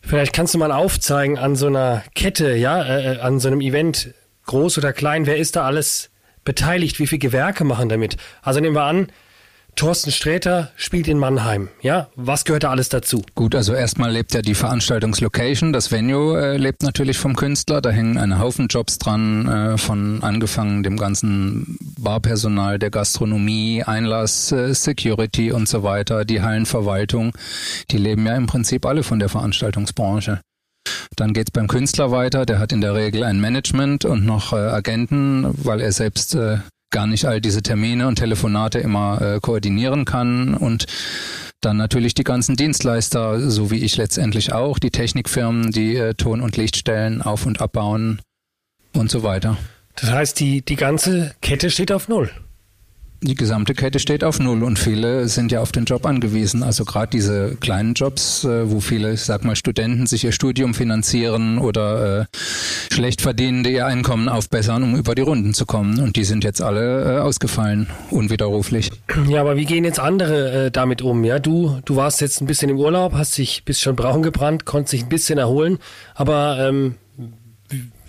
Vielleicht 0.01 0.33
kannst 0.33 0.53
du 0.53 0.57
mal 0.57 0.71
aufzeigen 0.71 1.37
an 1.37 1.55
so 1.55 1.67
einer 1.67 2.03
Kette, 2.15 2.55
ja, 2.55 2.83
äh, 2.83 3.19
an 3.19 3.39
so 3.39 3.47
einem 3.47 3.61
Event, 3.61 4.13
groß 4.47 4.79
oder 4.79 4.91
klein, 4.93 5.27
wer 5.27 5.37
ist 5.37 5.55
da 5.55 5.65
alles 5.65 6.09
beteiligt, 6.43 6.99
wie 6.99 7.05
viele 7.05 7.19
Gewerke 7.19 7.63
machen 7.63 7.89
damit? 7.89 8.17
Also 8.41 8.59
nehmen 8.59 8.75
wir 8.75 8.83
an, 8.83 9.11
Thorsten 9.75 10.11
Sträter 10.11 10.71
spielt 10.75 11.07
in 11.07 11.17
Mannheim. 11.17 11.69
Ja, 11.81 12.09
was 12.15 12.43
gehört 12.43 12.63
da 12.63 12.71
alles 12.71 12.89
dazu? 12.89 13.21
Gut, 13.35 13.55
also 13.55 13.73
erstmal 13.73 14.11
lebt 14.11 14.33
ja 14.33 14.41
die 14.41 14.55
Veranstaltungslocation. 14.55 15.71
Das 15.71 15.91
Venue 15.91 16.37
äh, 16.39 16.57
lebt 16.57 16.83
natürlich 16.83 17.17
vom 17.17 17.35
Künstler. 17.35 17.81
Da 17.81 17.89
hängen 17.89 18.17
eine 18.17 18.39
Haufen 18.39 18.67
Jobs 18.67 18.97
dran, 18.97 19.47
äh, 19.47 19.77
von 19.77 20.21
angefangen 20.21 20.83
dem 20.83 20.97
ganzen 20.97 21.77
Barpersonal, 21.97 22.77
der 22.77 22.89
Gastronomie, 22.89 23.83
Einlass, 23.83 24.51
äh, 24.51 24.73
Security 24.73 25.51
und 25.51 25.69
so 25.69 25.83
weiter, 25.83 26.25
die 26.25 26.41
Hallenverwaltung. 26.41 27.31
Die 27.91 27.97
leben 27.97 28.25
ja 28.25 28.35
im 28.35 28.47
Prinzip 28.47 28.85
alle 28.85 29.03
von 29.03 29.19
der 29.19 29.29
Veranstaltungsbranche. 29.29 30.41
Dann 31.15 31.33
geht's 31.33 31.51
beim 31.51 31.67
Künstler 31.67 32.11
weiter. 32.11 32.45
Der 32.45 32.59
hat 32.59 32.71
in 32.71 32.81
der 32.81 32.95
Regel 32.95 33.23
ein 33.23 33.39
Management 33.39 34.05
und 34.05 34.25
noch 34.25 34.53
äh, 34.53 34.57
Agenten, 34.57 35.47
weil 35.63 35.81
er 35.81 35.91
selbst 35.91 36.35
äh, 36.35 36.57
gar 36.91 37.07
nicht 37.07 37.25
all 37.25 37.41
diese 37.41 37.61
Termine 37.61 38.07
und 38.07 38.15
Telefonate 38.15 38.79
immer 38.79 39.21
äh, 39.21 39.39
koordinieren 39.39 40.05
kann 40.05 40.53
und 40.53 40.85
dann 41.61 41.77
natürlich 41.77 42.13
die 42.13 42.23
ganzen 42.23 42.55
Dienstleister, 42.55 43.49
so 43.49 43.69
wie 43.69 43.83
ich 43.83 43.97
letztendlich 43.97 44.53
auch, 44.53 44.79
die 44.79 44.91
Technikfirmen, 44.91 45.71
die 45.71 45.95
äh, 45.95 46.13
Ton- 46.13 46.41
und 46.41 46.55
Lichtstellen 46.57 47.21
auf- 47.21 47.45
und 47.45 47.61
abbauen 47.61 48.21
und 48.93 49.11
so 49.11 49.23
weiter. 49.23 49.57
Das 49.95 50.11
heißt, 50.11 50.39
die, 50.39 50.61
die 50.61 50.77
ganze 50.77 51.35
Kette 51.41 51.69
steht 51.69 51.91
auf 51.91 52.07
Null. 52.07 52.31
Die 53.21 53.35
gesamte 53.35 53.73
Kette 53.73 53.99
steht 53.99 54.23
auf 54.23 54.39
Null 54.39 54.63
und 54.63 54.79
viele 54.79 55.27
sind 55.27 55.51
ja 55.51 55.59
auf 55.59 55.73
den 55.73 55.83
Job 55.83 56.05
angewiesen. 56.05 56.63
Also 56.63 56.85
gerade 56.85 57.09
diese 57.09 57.57
kleinen 57.57 57.93
Jobs, 57.93 58.45
äh, 58.45 58.71
wo 58.71 58.79
viele, 58.79 59.11
ich 59.11 59.21
sag 59.21 59.43
mal, 59.43 59.57
Studenten 59.57 60.07
sich 60.07 60.23
ihr 60.23 60.31
Studium 60.31 60.73
finanzieren 60.73 61.57
oder 61.57 62.21
äh, 62.21 62.25
schlecht 62.93 63.21
verdienende 63.21 63.71
ihr 63.71 63.85
Einkommen 63.85 64.29
aufbessern, 64.29 64.83
um 64.83 64.95
über 64.95 65.15
die 65.15 65.21
Runden 65.21 65.53
zu 65.53 65.65
kommen. 65.65 65.99
Und 65.99 66.15
die 66.15 66.23
sind 66.23 66.45
jetzt 66.45 66.61
alle 66.61 67.17
äh, 67.17 67.19
ausgefallen, 67.19 67.87
unwiderruflich. 68.09 68.89
Ja, 69.27 69.41
aber 69.41 69.57
wie 69.57 69.65
gehen 69.65 69.83
jetzt 69.83 69.99
andere 69.99 70.67
äh, 70.67 70.71
damit 70.71 71.01
um? 71.01 71.25
Ja, 71.25 71.39
du, 71.39 71.81
du 71.83 71.97
warst 71.97 72.21
jetzt 72.21 72.39
ein 72.39 72.47
bisschen 72.47 72.69
im 72.69 72.77
Urlaub, 72.77 73.13
hast 73.13 73.37
dich 73.37 73.65
bist 73.65 73.81
schon 73.81 73.97
braun 73.97 74.23
gebrannt, 74.23 74.63
konntest 74.63 74.93
dich 74.93 75.03
ein 75.03 75.09
bisschen 75.09 75.37
erholen, 75.37 75.79
aber 76.15 76.69
ähm, 76.69 76.95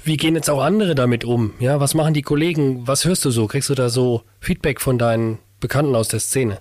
wie 0.04 0.16
gehen 0.16 0.34
jetzt 0.34 0.50
auch 0.50 0.62
andere 0.62 0.94
damit 0.94 1.24
um? 1.24 1.52
Ja, 1.58 1.80
was 1.80 1.94
machen 1.94 2.14
die 2.14 2.22
Kollegen? 2.22 2.86
Was 2.86 3.04
hörst 3.04 3.24
du 3.24 3.30
so? 3.30 3.46
Kriegst 3.46 3.68
du 3.68 3.74
da 3.74 3.88
so 3.88 4.22
Feedback 4.40 4.80
von 4.80 4.98
deinen 4.98 5.38
Bekannten 5.60 5.94
aus 5.94 6.08
der 6.08 6.20
Szene? 6.20 6.58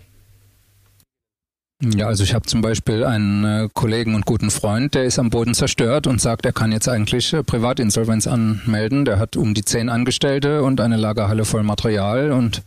Ja, 1.82 2.08
also 2.08 2.26
ich 2.26 2.34
habe 2.34 2.46
zum 2.46 2.62
Beispiel 2.62 3.06
einen 3.06 3.46
äh, 3.46 3.70
Kollegen 3.74 4.14
und 4.14 4.26
guten 4.26 4.52
Freund, 4.52 4.96
der 4.96 5.06
ist 5.06 5.18
am 5.18 5.30
Boden 5.30 5.54
zerstört 5.54 6.08
und 6.08 6.20
sagt, 6.20 6.46
er 6.46 6.52
kann 6.52 6.74
jetzt 6.74 6.90
eigentlich 6.90 7.32
äh, 7.32 7.42
Privatinsolvenz 7.42 8.28
anmelden. 8.28 9.06
Der 9.06 9.18
hat 9.18 9.38
um 9.38 9.54
die 9.54 9.64
zehn 9.64 9.88
Angestellte 9.88 10.64
und 10.64 10.82
eine 10.82 10.98
Lagerhalle 10.98 11.46
voll 11.46 11.64
Material 11.64 12.34
und 12.34 12.64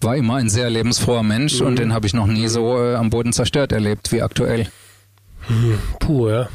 war 0.00 0.16
immer 0.16 0.36
ein 0.36 0.48
sehr 0.48 0.70
lebensfroher 0.70 1.24
Mensch 1.24 1.60
mhm. 1.60 1.66
und 1.66 1.78
den 1.80 1.92
habe 1.92 2.06
ich 2.06 2.14
noch 2.14 2.28
nie 2.28 2.46
so 2.46 2.78
äh, 2.78 2.94
am 2.94 3.10
Boden 3.10 3.32
zerstört 3.32 3.72
erlebt 3.72 4.12
wie 4.12 4.22
aktuell. 4.22 4.68
Mhm. 5.48 5.78
Puh, 5.98 6.28
ja. 6.28 6.48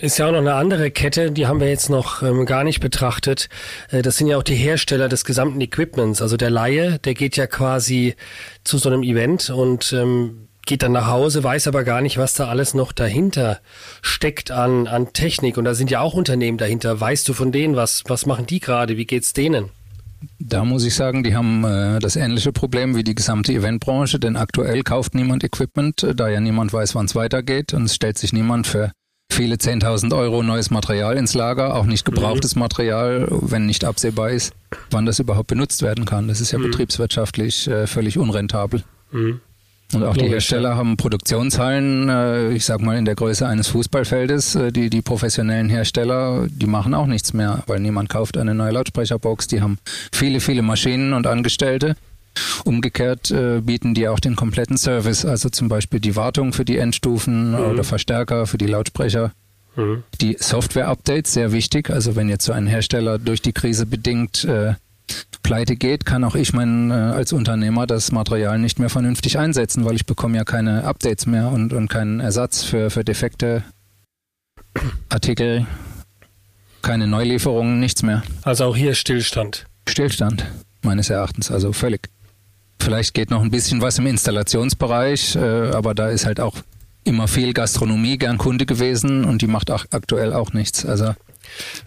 Ist 0.00 0.18
ja 0.18 0.26
auch 0.26 0.32
noch 0.32 0.38
eine 0.38 0.54
andere 0.54 0.90
Kette, 0.90 1.30
die 1.30 1.46
haben 1.46 1.60
wir 1.60 1.68
jetzt 1.68 1.88
noch 1.88 2.22
ähm, 2.22 2.46
gar 2.46 2.64
nicht 2.64 2.80
betrachtet. 2.80 3.48
Äh, 3.90 4.02
das 4.02 4.16
sind 4.16 4.26
ja 4.26 4.36
auch 4.36 4.42
die 4.42 4.54
Hersteller 4.54 5.08
des 5.08 5.24
gesamten 5.24 5.60
Equipments. 5.60 6.22
Also 6.22 6.36
der 6.36 6.50
Laie, 6.50 6.98
der 6.98 7.14
geht 7.14 7.36
ja 7.36 7.46
quasi 7.46 8.14
zu 8.64 8.78
so 8.78 8.88
einem 8.88 9.02
Event 9.02 9.50
und 9.50 9.92
ähm, 9.92 10.48
geht 10.66 10.82
dann 10.82 10.92
nach 10.92 11.06
Hause, 11.06 11.42
weiß 11.42 11.68
aber 11.68 11.84
gar 11.84 12.02
nicht, 12.02 12.18
was 12.18 12.34
da 12.34 12.48
alles 12.48 12.74
noch 12.74 12.92
dahinter 12.92 13.60
steckt 14.02 14.50
an, 14.50 14.86
an 14.86 15.12
Technik. 15.12 15.56
Und 15.56 15.64
da 15.64 15.74
sind 15.74 15.90
ja 15.90 16.00
auch 16.00 16.14
Unternehmen 16.14 16.58
dahinter. 16.58 17.00
Weißt 17.00 17.26
du 17.28 17.32
von 17.32 17.52
denen 17.52 17.76
was? 17.76 18.02
Was 18.08 18.26
machen 18.26 18.46
die 18.46 18.60
gerade? 18.60 18.96
Wie 18.96 19.06
geht's 19.06 19.32
denen? 19.32 19.70
Da 20.38 20.64
muss 20.64 20.84
ich 20.84 20.94
sagen, 20.94 21.22
die 21.22 21.34
haben 21.34 21.64
äh, 21.64 21.98
das 21.98 22.16
ähnliche 22.16 22.52
Problem 22.52 22.96
wie 22.96 23.04
die 23.04 23.14
gesamte 23.14 23.52
Eventbranche, 23.52 24.18
denn 24.18 24.36
aktuell 24.36 24.82
kauft 24.82 25.14
niemand 25.14 25.44
Equipment, 25.44 26.02
äh, 26.02 26.14
da 26.14 26.28
ja 26.28 26.40
niemand 26.40 26.72
weiß, 26.72 26.94
wann 26.94 27.06
es 27.06 27.14
weitergeht 27.14 27.74
und 27.74 27.84
es 27.84 27.94
stellt 27.94 28.18
sich 28.18 28.32
niemand 28.32 28.66
für 28.66 28.92
viele 29.36 29.56
10.000 29.56 30.16
Euro 30.16 30.42
neues 30.42 30.70
Material 30.70 31.16
ins 31.16 31.34
Lager, 31.34 31.74
auch 31.74 31.84
nicht 31.84 32.06
gebrauchtes 32.06 32.54
mhm. 32.54 32.60
Material, 32.60 33.28
wenn 33.30 33.66
nicht 33.66 33.84
absehbar 33.84 34.30
ist, 34.30 34.54
wann 34.90 35.04
das 35.04 35.18
überhaupt 35.18 35.48
benutzt 35.48 35.82
werden 35.82 36.06
kann. 36.06 36.26
Das 36.26 36.40
ist 36.40 36.52
ja 36.52 36.58
mhm. 36.58 36.64
betriebswirtschaftlich 36.70 37.68
äh, 37.68 37.86
völlig 37.86 38.16
unrentabel. 38.16 38.82
Mhm. 39.12 39.40
Und 39.92 40.02
auch 40.02 40.16
die 40.16 40.26
Hersteller 40.26 40.76
haben 40.76 40.96
Produktionshallen, 40.96 42.08
äh, 42.08 42.52
ich 42.52 42.64
sag 42.64 42.80
mal 42.80 42.96
in 42.96 43.04
der 43.04 43.14
Größe 43.14 43.46
eines 43.46 43.68
Fußballfeldes. 43.68 44.54
Äh, 44.56 44.72
die, 44.72 44.90
die 44.90 45.02
professionellen 45.02 45.68
Hersteller, 45.68 46.46
die 46.50 46.66
machen 46.66 46.94
auch 46.94 47.06
nichts 47.06 47.34
mehr, 47.34 47.62
weil 47.66 47.78
niemand 47.78 48.08
kauft 48.08 48.38
eine 48.38 48.54
neue 48.54 48.72
Lautsprecherbox. 48.72 49.48
Die 49.48 49.60
haben 49.60 49.78
viele, 50.12 50.40
viele 50.40 50.62
Maschinen 50.62 51.12
und 51.12 51.26
Angestellte. 51.26 51.94
Umgekehrt 52.64 53.30
äh, 53.30 53.60
bieten 53.60 53.94
die 53.94 54.08
auch 54.08 54.20
den 54.20 54.36
kompletten 54.36 54.76
Service, 54.76 55.24
also 55.24 55.48
zum 55.48 55.68
Beispiel 55.68 56.00
die 56.00 56.16
Wartung 56.16 56.52
für 56.52 56.64
die 56.64 56.78
Endstufen 56.78 57.50
mhm. 57.50 57.58
oder 57.58 57.84
Verstärker 57.84 58.46
für 58.46 58.58
die 58.58 58.66
Lautsprecher. 58.66 59.32
Mhm. 59.76 60.02
Die 60.20 60.36
Software-Updates, 60.38 61.32
sehr 61.32 61.52
wichtig. 61.52 61.90
Also 61.90 62.16
wenn 62.16 62.28
jetzt 62.28 62.44
so 62.44 62.52
ein 62.52 62.66
Hersteller 62.66 63.18
durch 63.18 63.42
die 63.42 63.52
Krise 63.52 63.86
bedingt 63.86 64.44
äh, 64.44 64.74
pleite 65.42 65.76
geht, 65.76 66.04
kann 66.04 66.24
auch 66.24 66.34
ich 66.34 66.52
mein, 66.52 66.90
äh, 66.90 66.94
als 66.94 67.32
Unternehmer 67.32 67.86
das 67.86 68.10
Material 68.10 68.58
nicht 68.58 68.78
mehr 68.78 68.90
vernünftig 68.90 69.38
einsetzen, 69.38 69.84
weil 69.84 69.94
ich 69.94 70.06
bekomme 70.06 70.36
ja 70.36 70.44
keine 70.44 70.84
Updates 70.84 71.26
mehr 71.26 71.50
und, 71.52 71.72
und 71.72 71.88
keinen 71.88 72.20
Ersatz 72.20 72.64
für, 72.64 72.90
für 72.90 73.04
defekte 73.04 73.62
Artikel, 75.08 75.66
keine 76.82 77.06
Neulieferungen, 77.06 77.80
nichts 77.80 78.02
mehr. 78.02 78.22
Also 78.42 78.64
auch 78.64 78.76
hier 78.76 78.94
Stillstand. 78.94 79.66
Stillstand, 79.88 80.46
meines 80.82 81.10
Erachtens, 81.10 81.50
also 81.50 81.72
völlig. 81.72 82.08
Vielleicht 82.80 83.14
geht 83.14 83.30
noch 83.30 83.42
ein 83.42 83.50
bisschen 83.50 83.80
was 83.80 83.98
im 83.98 84.06
Installationsbereich, 84.06 85.36
äh, 85.36 85.70
aber 85.70 85.94
da 85.94 86.08
ist 86.08 86.26
halt 86.26 86.40
auch 86.40 86.54
immer 87.04 87.28
viel 87.28 87.52
Gastronomie 87.52 88.18
gern 88.18 88.38
Kunde 88.38 88.66
gewesen 88.66 89.24
und 89.24 89.42
die 89.42 89.46
macht 89.46 89.70
auch 89.70 89.84
aktuell 89.90 90.32
auch 90.32 90.52
nichts. 90.52 90.84
Also 90.84 91.14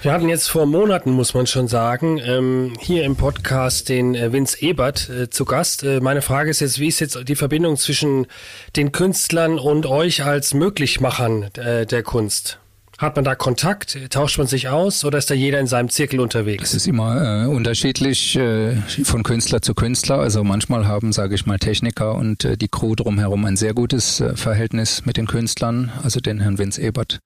wir 0.01 0.11
hatten 0.11 0.29
jetzt 0.29 0.49
vor 0.49 0.65
Monaten, 0.65 1.11
muss 1.11 1.33
man 1.33 1.47
schon 1.47 1.67
sagen, 1.67 2.19
ähm, 2.23 2.73
hier 2.79 3.03
im 3.03 3.15
Podcast 3.15 3.89
den 3.89 4.15
äh, 4.15 4.31
Vince 4.31 4.61
Ebert 4.61 5.09
äh, 5.09 5.29
zu 5.29 5.45
Gast. 5.45 5.83
Äh, 5.83 5.99
meine 5.99 6.21
Frage 6.21 6.49
ist 6.49 6.61
jetzt, 6.61 6.79
wie 6.79 6.87
ist 6.87 6.99
jetzt 6.99 7.27
die 7.27 7.35
Verbindung 7.35 7.77
zwischen 7.77 8.27
den 8.75 8.91
Künstlern 8.91 9.59
und 9.59 9.85
euch 9.85 10.23
als 10.23 10.53
Möglichmachern 10.53 11.43
äh, 11.55 11.85
der 11.85 12.03
Kunst? 12.03 12.59
Hat 12.99 13.15
man 13.15 13.23
da 13.23 13.33
Kontakt? 13.33 13.97
Tauscht 14.09 14.37
man 14.37 14.47
sich 14.47 14.67
aus 14.67 15.05
oder 15.05 15.17
ist 15.17 15.29
da 15.29 15.33
jeder 15.33 15.57
in 15.61 15.67
seinem 15.67 15.87
Zirkel 15.87 16.19
unterwegs? 16.19 16.65
Es 16.65 16.73
ist 16.73 16.85
immer 16.85 17.45
äh, 17.45 17.47
unterschiedlich 17.47 18.35
äh, 18.35 18.75
von 19.05 19.23
Künstler 19.23 19.61
zu 19.61 19.73
Künstler. 19.73 20.19
Also 20.19 20.43
manchmal 20.43 20.85
haben, 20.85 21.13
sage 21.13 21.33
ich 21.33 21.45
mal, 21.45 21.57
Techniker 21.59 22.15
und 22.15 22.43
äh, 22.43 22.57
die 22.57 22.67
Crew 22.67 22.95
drumherum 22.95 23.45
ein 23.45 23.55
sehr 23.55 23.73
gutes 23.73 24.19
äh, 24.19 24.35
Verhältnis 24.35 25.05
mit 25.05 25.15
den 25.15 25.27
Künstlern. 25.27 25.93
Also 26.03 26.19
den 26.19 26.41
Herrn 26.41 26.57
Vince 26.57 26.81
Ebert 26.81 27.19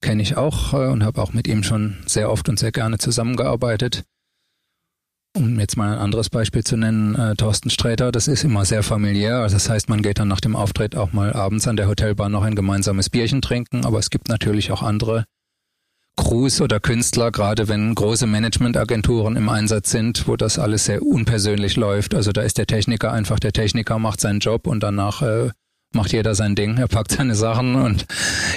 kenne 0.00 0.22
ich 0.22 0.38
auch 0.38 0.72
äh, 0.72 0.86
und 0.86 1.04
habe 1.04 1.20
auch 1.20 1.34
mit 1.34 1.46
ihm 1.46 1.62
schon 1.62 1.98
sehr 2.06 2.30
oft 2.30 2.48
und 2.48 2.58
sehr 2.58 2.72
gerne 2.72 2.96
zusammengearbeitet. 2.96 4.04
Um 5.34 5.58
jetzt 5.58 5.78
mal 5.78 5.94
ein 5.94 5.98
anderes 5.98 6.28
Beispiel 6.28 6.62
zu 6.62 6.76
nennen, 6.76 7.14
äh, 7.14 7.34
Thorsten 7.34 7.70
Sträter, 7.70 8.12
das 8.12 8.28
ist 8.28 8.44
immer 8.44 8.66
sehr 8.66 8.82
familiär. 8.82 9.36
Also 9.36 9.56
das 9.56 9.70
heißt, 9.70 9.88
man 9.88 10.02
geht 10.02 10.18
dann 10.18 10.28
nach 10.28 10.40
dem 10.42 10.54
Auftritt 10.54 10.94
auch 10.94 11.12
mal 11.12 11.32
abends 11.32 11.66
an 11.66 11.76
der 11.76 11.88
Hotelbar 11.88 12.28
noch 12.28 12.42
ein 12.42 12.54
gemeinsames 12.54 13.08
Bierchen 13.08 13.40
trinken. 13.40 13.86
Aber 13.86 13.98
es 13.98 14.10
gibt 14.10 14.28
natürlich 14.28 14.72
auch 14.72 14.82
andere 14.82 15.24
Crews 16.18 16.60
oder 16.60 16.80
Künstler, 16.80 17.30
gerade 17.30 17.68
wenn 17.68 17.94
große 17.94 18.26
Managementagenturen 18.26 19.36
im 19.36 19.48
Einsatz 19.48 19.90
sind, 19.90 20.28
wo 20.28 20.36
das 20.36 20.58
alles 20.58 20.84
sehr 20.84 21.02
unpersönlich 21.02 21.76
läuft. 21.76 22.14
Also 22.14 22.32
da 22.32 22.42
ist 22.42 22.58
der 22.58 22.66
Techniker 22.66 23.10
einfach 23.10 23.38
der 23.38 23.52
Techniker, 23.52 23.98
macht 23.98 24.20
seinen 24.20 24.40
Job 24.40 24.66
und 24.66 24.82
danach 24.82 25.22
äh, 25.22 25.50
macht 25.94 26.12
jeder 26.12 26.34
sein 26.34 26.54
Ding, 26.54 26.78
er 26.78 26.88
packt 26.88 27.12
seine 27.12 27.34
Sachen 27.34 27.74
und 27.74 28.06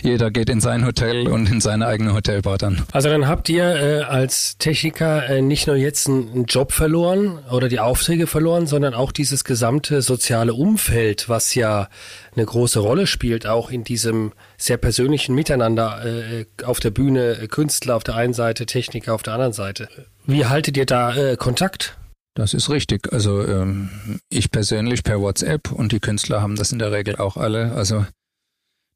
jeder 0.03 0.31
geht 0.31 0.49
in 0.49 0.61
sein 0.61 0.85
Hotel 0.85 1.27
und 1.27 1.49
in 1.49 1.61
seine 1.61 1.87
eigene 1.87 2.13
Hotelbar 2.13 2.57
dann. 2.57 2.83
Also 2.91 3.09
dann 3.09 3.27
habt 3.27 3.49
ihr 3.49 3.63
äh, 3.63 4.01
als 4.01 4.57
Techniker 4.57 5.29
äh, 5.29 5.41
nicht 5.41 5.67
nur 5.67 5.75
jetzt 5.75 6.07
einen 6.07 6.45
Job 6.45 6.71
verloren 6.71 7.39
oder 7.51 7.67
die 7.67 7.79
Aufträge 7.79 8.27
verloren, 8.27 8.67
sondern 8.67 8.93
auch 8.93 9.11
dieses 9.11 9.43
gesamte 9.43 10.01
soziale 10.01 10.53
Umfeld, 10.53 11.29
was 11.29 11.55
ja 11.55 11.89
eine 12.35 12.45
große 12.45 12.79
Rolle 12.79 13.07
spielt, 13.07 13.47
auch 13.47 13.69
in 13.71 13.83
diesem 13.83 14.33
sehr 14.57 14.77
persönlichen 14.77 15.35
Miteinander 15.35 16.05
äh, 16.05 16.45
auf 16.63 16.79
der 16.79 16.91
Bühne, 16.91 17.37
äh, 17.41 17.47
Künstler 17.47 17.95
auf 17.95 18.03
der 18.03 18.15
einen 18.15 18.33
Seite, 18.33 18.65
Techniker 18.65 19.13
auf 19.13 19.23
der 19.23 19.33
anderen 19.33 19.53
Seite. 19.53 19.87
Wie 20.25 20.45
haltet 20.45 20.77
ihr 20.77 20.85
da 20.85 21.15
äh, 21.15 21.37
Kontakt? 21.37 21.97
Das 22.35 22.53
ist 22.53 22.69
richtig. 22.69 23.11
Also 23.13 23.47
ähm, 23.47 23.89
ich 24.29 24.51
persönlich 24.51 25.03
per 25.03 25.21
WhatsApp 25.21 25.71
und 25.71 25.93
die 25.93 26.01
Künstler 26.01 26.41
haben 26.41 26.57
das 26.57 26.73
in 26.73 26.79
der 26.79 26.91
Regel 26.91 27.15
auch 27.15 27.37
alle. 27.37 27.71
Also 27.71 28.05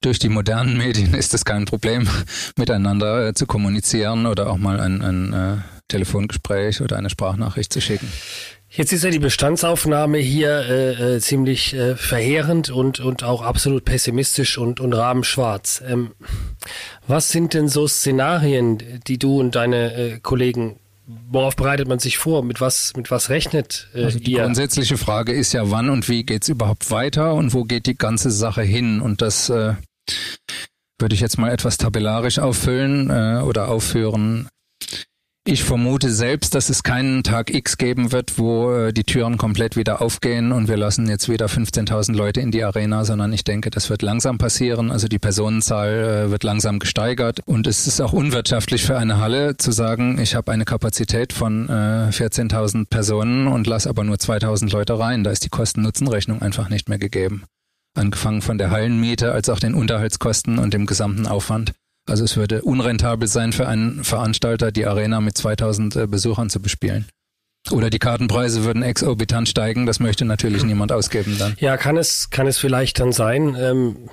durch 0.01 0.19
die 0.19 0.29
modernen 0.29 0.77
Medien 0.77 1.13
ist 1.15 1.34
es 1.34 1.46
kein 1.46 1.65
Problem, 1.65 2.08
miteinander 2.58 3.27
äh, 3.27 3.34
zu 3.34 3.48
kommunizieren 3.48 4.25
oder 4.25 4.50
auch 4.50 4.58
mal 4.58 4.79
ein, 4.79 5.01
ein 5.01 5.34
äh, 5.34 5.58
Telefongespräch 5.88 6.81
oder 6.81 6.98
eine 6.98 7.10
Sprachnachricht 7.10 7.72
zu 7.72 7.79
schicken. 7.79 8.12
Jetzt 8.72 8.91
ist 8.91 9.03
ja 9.03 9.10
die 9.10 9.19
Bestandsaufnahme 9.19 10.19
hier 10.19 10.60
äh, 10.60 11.15
äh, 11.15 11.19
ziemlich 11.19 11.74
äh, 11.74 11.96
verheerend 11.96 12.69
und, 12.69 13.00
und 13.00 13.24
auch 13.24 13.41
absolut 13.41 13.84
pessimistisch 13.84 14.58
und, 14.60 14.79
und 14.79 14.93
rabenschwarz. 14.93 15.81
Ähm, 15.88 16.12
was 17.08 17.29
sind 17.29 17.55
denn 17.55 17.67
so 17.69 17.88
Szenarien, 17.88 19.01
die 19.08 19.17
du 19.17 19.39
und 19.39 19.55
deine 19.55 19.93
äh, 19.93 20.19
Kollegen 20.19 20.79
worauf 21.31 21.55
bereitet 21.55 21.87
man 21.87 21.99
sich 21.99 22.17
vor? 22.17 22.43
Mit 22.43 22.61
was, 22.61 22.93
mit 22.95 23.11
was 23.11 23.29
rechnet 23.29 23.89
äh, 23.93 24.05
also 24.05 24.19
die 24.19 24.33
ihr? 24.33 24.43
grundsätzliche 24.43 24.97
Frage 24.97 25.33
ist 25.33 25.53
ja, 25.53 25.71
wann 25.71 25.89
und 25.89 26.07
wie 26.09 26.23
geht's 26.23 26.49
überhaupt 26.49 26.91
weiter 26.91 27.33
und 27.33 27.53
wo 27.53 27.63
geht 27.63 27.85
die 27.85 27.97
ganze 27.97 28.31
Sache 28.31 28.61
hin? 28.61 29.01
Und 29.01 29.21
das 29.21 29.49
äh, 29.49 29.73
würde 30.99 31.15
ich 31.15 31.21
jetzt 31.21 31.37
mal 31.37 31.51
etwas 31.51 31.77
tabellarisch 31.77 32.39
auffüllen 32.39 33.09
äh, 33.09 33.41
oder 33.41 33.69
aufführen. 33.69 34.49
Ich 35.51 35.63
vermute 35.63 36.12
selbst, 36.12 36.53
dass 36.53 36.70
es 36.70 36.84
keinen 36.84 37.24
Tag 37.24 37.51
X 37.51 37.77
geben 37.77 38.12
wird, 38.12 38.38
wo 38.38 38.72
äh, 38.72 38.94
die 38.94 39.03
Türen 39.03 39.39
komplett 39.39 39.75
wieder 39.75 40.00
aufgehen 40.00 40.51
und 40.51 40.68
wir 40.68 40.77
lassen 40.77 41.10
jetzt 41.10 41.27
wieder 41.27 41.48
15.000 41.48 42.13
Leute 42.13 42.39
in 42.39 42.51
die 42.51 42.63
Arena, 42.63 43.03
sondern 43.03 43.34
ich 43.34 43.44
denke, 43.46 43.72
das 43.72 43.89
wird 43.89 44.03
langsam 44.03 44.38
passieren. 44.38 44.91
Also 44.91 45.08
die 45.08 45.18
Personenzahl 45.18 46.27
äh, 46.27 46.29
wird 46.29 46.44
langsam 46.44 46.77
gesteigert 46.77 47.39
und 47.48 47.65
es 47.65 47.88
ist 47.88 48.00
auch 48.00 48.13
unwirtschaftlich 48.13 48.84
für 48.84 49.00
eine 49.00 49.18
Halle 49.18 49.58
zu 49.58 49.72
sagen, 49.72 50.20
ich 50.22 50.36
habe 50.36 50.51
eine 50.51 50.65
Kapazität 50.65 51.34
von 51.34 51.68
äh, 51.68 52.12
14.000 52.12 52.86
Personen 52.88 53.48
und 53.48 53.65
lasse 53.65 53.89
aber 53.89 54.03
nur 54.03 54.18
2.000 54.18 54.72
Leute 54.72 55.00
rein. 55.00 55.24
Da 55.24 55.32
ist 55.32 55.46
die 55.46 55.50
Kosten-Nutzen-Rechnung 55.50 56.44
einfach 56.44 56.70
nicht 56.70 56.89
mehr 56.89 57.00
gegeben. 57.00 57.46
Angefangen 57.96 58.44
von 58.44 58.60
der 58.60 58.70
Hallenmiete 58.70 59.32
als 59.32 59.50
auch 59.50 59.60
den 59.60 59.74
Unterhaltskosten 59.74 60.60
und 60.60 60.75
dem 60.75 60.86
gesamten 60.86 61.25
Aufwand. 61.25 61.74
Also 62.09 62.23
es 62.23 62.37
würde 62.37 62.61
unrentabel 62.61 63.27
sein 63.27 63.53
für 63.53 63.67
einen 63.67 64.03
Veranstalter, 64.03 64.71
die 64.71 64.85
Arena 64.85 65.21
mit 65.21 65.37
2000 65.37 65.95
äh, 65.95 66.07
Besuchern 66.07 66.49
zu 66.49 66.61
bespielen. 66.61 67.07
Oder 67.71 67.89
die 67.89 67.99
Kartenpreise 67.99 68.63
würden 68.63 68.83
exorbitant 68.83 69.47
steigen, 69.47 69.85
das 69.85 69.99
möchte 69.99 70.25
natürlich 70.25 70.63
niemand 70.63 70.91
ausgeben 70.91 71.37
dann. 71.37 71.55
Ja, 71.59 71.77
kann 71.77 71.97
es, 71.97 72.29
kann 72.29 72.47
es 72.47 72.57
vielleicht 72.57 72.99
dann 72.99 73.11
sein. 73.11 73.55
Ähm, 73.59 74.09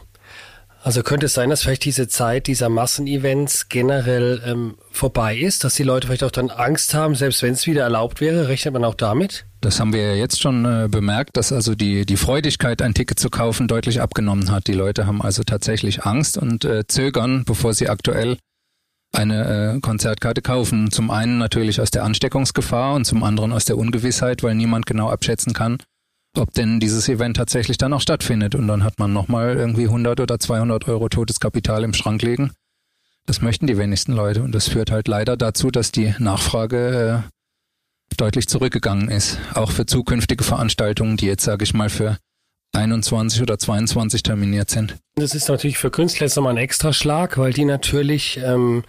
also 0.87 1.03
könnte 1.03 1.27
es 1.27 1.35
sein, 1.35 1.51
dass 1.51 1.63
vielleicht 1.63 1.85
diese 1.85 2.07
Zeit 2.07 2.47
dieser 2.47 2.69
Massenevents 2.69 3.69
generell 3.69 4.41
ähm, 4.47 4.77
vorbei 4.93 5.37
ist, 5.37 5.65
dass 5.65 5.75
die 5.75 5.83
Leute 5.83 6.07
vielleicht 6.07 6.23
auch 6.23 6.31
dann 6.31 6.49
Angst 6.49 6.95
haben, 6.95 7.17
selbst 7.17 7.43
wenn 7.43 7.55
es 7.55 7.67
wieder 7.67 7.83
erlaubt 7.83 8.21
wäre, 8.21 8.47
rechnet 8.47 8.73
man 8.73 8.85
auch 8.85 8.95
damit? 8.95 9.47
Das 9.61 9.81
haben 9.81 9.93
wir 9.93 10.01
ja 10.01 10.15
jetzt 10.15 10.41
schon 10.41 10.65
äh, 10.65 10.87
bemerkt, 10.89 11.37
dass 11.37 11.51
also 11.51 11.75
die, 11.75 12.07
die 12.07 12.17
Freudigkeit, 12.17 12.83
ein 12.83 12.95
Ticket 12.95 13.19
zu 13.19 13.31
kaufen, 13.31 13.67
deutlich 13.67 14.01
abgenommen 14.01 14.53
hat. 14.53 14.69
Die 14.69 14.75
Leute 14.75 15.09
haben 15.09 15.21
also 15.21 15.43
tatsächlich 15.43 16.05
Angst 16.05 16.39
und 16.39 16.65
äh, 16.65 16.87
zögern, 16.87 17.43
bevor 17.45 17.75
sie 17.75 17.89
aktuell 17.89 18.37
eine 19.13 19.75
äh, 19.75 19.81
Konzertkarte 19.81 20.41
kaufen. 20.41 20.93
Zum 20.93 21.11
einen 21.11 21.39
natürlich 21.39 21.81
aus 21.81 21.91
der 21.91 22.05
Ansteckungsgefahr 22.05 22.95
und 22.95 23.07
zum 23.07 23.25
anderen 23.25 23.53
aus 23.53 23.65
der 23.65 23.77
Ungewissheit, 23.77 24.45
weil 24.45 24.55
niemand 24.55 24.87
genau 24.87 25.11
abschätzen 25.11 25.53
kann, 25.53 25.79
ob 26.39 26.53
denn 26.53 26.81
dieses 26.81 27.09
Event 27.09 27.37
tatsächlich 27.37 27.79
dann 27.79 27.93
auch 27.93 28.01
stattfindet. 28.01 28.55
Und 28.55 28.69
dann 28.69 28.85
hat 28.85 28.99
man 28.99 29.13
nochmal 29.13 29.57
irgendwie 29.57 29.85
100 29.85 30.21
oder 30.21 30.39
200 30.39 30.89
Euro 30.89 31.09
totes 31.09 31.41
Kapital 31.41 31.85
im 31.85 31.95
Schrank 31.95 32.23
liegen. 32.23 32.53
Das 33.27 33.43
möchten 33.43 33.67
die 33.67 33.77
wenigsten 33.77 34.13
Leute 34.13 34.43
und 34.43 34.53
das 34.53 34.69
führt 34.69 34.91
halt 34.91 35.09
leider 35.09 35.37
dazu, 35.37 35.71
dass 35.71 35.91
die 35.91 36.15
Nachfrage 36.19 37.25
äh, 37.25 38.17
deutlich 38.17 38.49
zurückgegangen 38.49 39.09
ist. 39.09 39.39
Auch 39.55 39.73
für 39.73 39.85
zukünftige 39.85 40.45
Veranstaltungen, 40.45 41.17
die 41.17 41.27
jetzt, 41.27 41.45
sage 41.45 41.65
ich 41.65 41.75
mal, 41.75 41.91
für 41.91 42.19
21 42.73 43.43
oder 43.43 43.59
22 43.59 44.23
terminiert 44.23 44.71
sind. 44.71 44.97
Das 45.17 45.35
ist 45.35 45.49
natürlich 45.49 45.79
für 45.79 45.91
Künstler 45.91 46.27
jetzt 46.27 46.37
nochmal 46.37 46.55
ein 46.55 46.59
Extraschlag, 46.59 47.39
weil 47.39 47.53
die 47.53 47.65
natürlich, 47.65 48.39
ähm, 48.43 48.85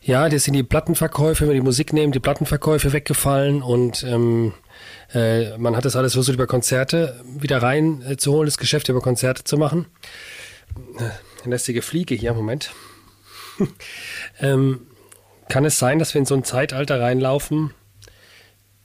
ja, 0.00 0.28
das 0.28 0.44
sind 0.44 0.54
die 0.54 0.62
Plattenverkäufe, 0.62 1.42
wenn 1.42 1.50
wir 1.50 1.60
die 1.60 1.60
Musik 1.60 1.92
nehmen, 1.92 2.12
die 2.12 2.20
Plattenverkäufe 2.20 2.92
weggefallen 2.92 3.62
und 3.62 4.02
ähm, 4.04 4.54
äh, 5.14 5.56
man 5.58 5.76
hat 5.76 5.84
das 5.84 5.96
alles 5.96 6.12
versucht, 6.12 6.34
über 6.34 6.46
Konzerte 6.46 7.20
wieder 7.38 7.62
reinzuholen, 7.62 8.46
äh, 8.46 8.50
das 8.50 8.58
Geschäft 8.58 8.88
über 8.88 9.00
Konzerte 9.00 9.44
zu 9.44 9.56
machen. 9.56 9.86
Äh, 10.98 11.48
lästige 11.48 11.82
Fliege 11.82 12.14
hier, 12.14 12.34
Moment. 12.34 12.72
ähm, 14.40 14.80
kann 15.48 15.64
es 15.64 15.78
sein, 15.78 15.98
dass 15.98 16.14
wir 16.14 16.18
in 16.20 16.26
so 16.26 16.34
ein 16.34 16.44
Zeitalter 16.44 17.00
reinlaufen, 17.00 17.72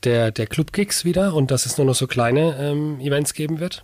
der, 0.04 0.32
der 0.32 0.48
Club-Gigs 0.48 1.06
wieder 1.06 1.34
und 1.34 1.52
dass 1.52 1.66
es 1.66 1.78
nur 1.78 1.86
noch 1.86 1.96
so 1.96 2.08
kleine 2.08 2.58
ähm, 2.60 3.00
Events 3.00 3.34
geben 3.34 3.60
wird? 3.60 3.84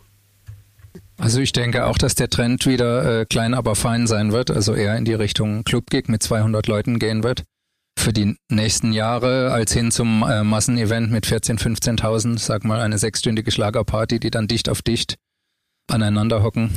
Also 1.18 1.42
ich 1.42 1.52
denke 1.52 1.86
auch, 1.86 1.98
dass 1.98 2.16
der 2.16 2.30
Trend 2.30 2.66
wieder 2.66 3.22
äh, 3.22 3.26
klein, 3.26 3.54
aber 3.54 3.76
fein 3.76 4.08
sein 4.08 4.32
wird, 4.32 4.50
also 4.52 4.74
eher 4.74 4.96
in 4.96 5.04
die 5.04 5.14
Richtung 5.14 5.66
Club-Gig 5.66 6.08
mit 6.08 6.24
200 6.24 6.68
Leuten 6.68 6.98
gehen 6.98 7.24
wird. 7.24 7.44
Für 8.00 8.14
die 8.14 8.38
nächsten 8.50 8.94
Jahre 8.94 9.52
als 9.52 9.74
hin 9.74 9.92
zum 9.92 10.24
äh, 10.24 10.44
Massenevent 10.44 11.12
mit 11.12 11.26
14.000, 11.26 12.00
15.000, 12.00 12.40
sag 12.40 12.64
mal 12.64 12.80
eine 12.80 12.98
sechsstündige 12.98 13.52
Schlagerparty, 13.52 14.20
die 14.20 14.32
dann 14.32 14.48
dicht 14.48 14.70
auf 14.70 14.82
dicht 14.82 15.18
aneinander 15.92 16.42
hocken. 16.42 16.72